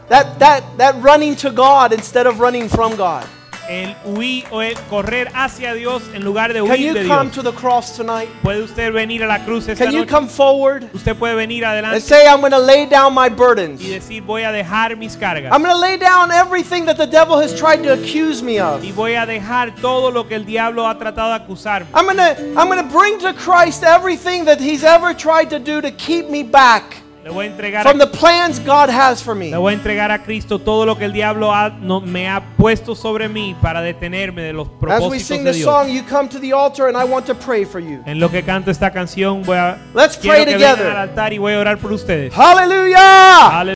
That 0.08 0.38
that 0.38 0.62
that 0.76 0.94
running 1.02 1.34
to 1.36 1.50
God 1.50 1.92
instead 1.92 2.26
of 2.26 2.38
running 2.38 2.68
from 2.68 2.96
God. 2.96 3.26
El 3.68 3.94
huir 4.04 4.44
o 4.50 4.62
el 4.62 4.74
correr 4.88 5.28
hacia 5.34 5.74
Dios 5.74 6.02
en 6.14 6.24
lugar 6.24 6.52
de 6.52 6.60
Can 6.60 6.68
huir 6.70 6.78
you 6.80 6.94
de 6.94 7.06
come 7.06 7.30
Dios. 7.30 7.34
to 7.34 7.42
the 7.42 7.52
cross 7.52 7.96
tonight? 7.96 8.28
Puede 8.42 8.62
usted 8.62 8.92
venir 8.92 9.22
a 9.24 9.26
la 9.26 9.44
cruz 9.44 9.66
esta 9.68 9.84
Can 9.84 9.92
you 9.92 10.00
noche. 10.00 10.10
come 10.10 10.28
forward 10.28 10.88
Usted 10.94 11.16
puede 11.16 11.34
venir 11.34 11.64
and 11.64 11.72
adelante 11.84 12.00
say 12.00 12.26
I'm 12.28 12.40
going 12.40 12.52
to 12.52 12.58
lay 12.58 12.86
down 12.86 13.12
my 13.14 13.28
burdens. 13.28 13.80
y 13.82 13.88
decir 13.88 14.22
voy 14.22 14.42
a 14.44 14.52
dejar 14.52 14.96
mis 14.96 15.16
cargas 15.16 15.52
I'm 15.52 15.62
going 15.62 15.74
to 15.74 15.80
lay 15.80 15.96
down 15.96 16.30
everything 16.30 16.84
that 16.86 16.96
the 16.96 17.06
devil 17.06 17.38
has 17.38 17.54
tried 17.58 17.82
to 17.82 17.92
accuse 17.92 18.42
me 18.42 18.58
of. 18.60 18.82
y 18.84 18.92
voy 18.92 19.14
a 19.16 19.26
dejar 19.26 19.74
todo 19.80 20.10
lo 20.10 20.24
que 20.28 20.36
el 20.36 20.44
diablo 20.44 20.86
ha 20.86 20.96
tratado 20.98 21.30
de 21.36 21.44
acusarme. 21.44 21.86
I'm 21.94 22.04
going 22.06 22.16
to 22.18 22.36
I'm 22.58 22.68
going 22.68 22.82
to 22.86 22.90
bring 22.92 23.18
to 23.20 23.32
Christ 23.34 23.82
everything 23.82 24.44
that 24.44 24.60
he's 24.60 24.84
ever 24.84 25.12
tried 25.14 25.50
to 25.50 25.58
do 25.58 25.80
to 25.80 25.90
keep 25.90 26.28
me 26.30 26.42
back 26.42 26.98
Le 27.26 27.32
voy 27.32 27.46
a 27.46 27.48
entregar 27.48 27.82
from 27.82 27.98
the 27.98 28.06
plans 28.06 28.60
God 28.64 28.88
has 28.88 29.20
for 29.20 29.34
me. 29.34 29.50
le 29.50 29.56
voy 29.56 29.72
a 29.72 29.76
entregar 29.76 30.12
a 30.12 30.22
Cristo 30.22 30.60
todo 30.60 30.86
lo 30.86 30.96
que 30.96 31.06
el 31.06 31.12
diablo 31.12 31.52
ha- 31.52 31.70
no- 31.70 32.00
me 32.00 32.28
ha 32.28 32.40
puesto 32.56 32.94
sobre 32.94 33.28
mí 33.28 33.56
para 33.60 33.82
detenerme 33.82 34.42
de 34.42 34.52
los 34.52 34.68
As 34.68 34.72
we 34.74 34.78
propósitos 34.78 35.26
sing 35.26 35.42
de 35.42 35.50
this 35.50 35.56
Dios. 35.62 35.68
song, 35.74 35.88
you 35.88 36.04
come 36.08 36.28
to 36.28 36.38
the 36.38 36.52
altar 36.52 36.86
and 36.86 36.96
I 36.96 37.02
want 37.04 37.26
to 37.26 37.34
pray 37.34 37.64
for 37.64 37.80
you. 37.80 38.00
En 38.06 38.20
lo 38.20 38.30
que 38.30 38.44
canto 38.44 38.70
esta 38.70 38.92
canción 38.92 39.42
voy 39.42 39.56
a 39.56 39.76
Let's 39.92 40.16
quiero 40.16 40.36
pray 40.36 40.46
que 40.46 40.52
vengan 40.54 40.76
together. 40.76 40.92
al 40.92 40.98
altar 41.08 41.32
y 41.32 41.38
voy 41.38 41.54
a 41.54 41.58
orar 41.58 41.78
por 41.78 41.90
ustedes. 41.92 42.32
Hallelujah! 42.32 43.58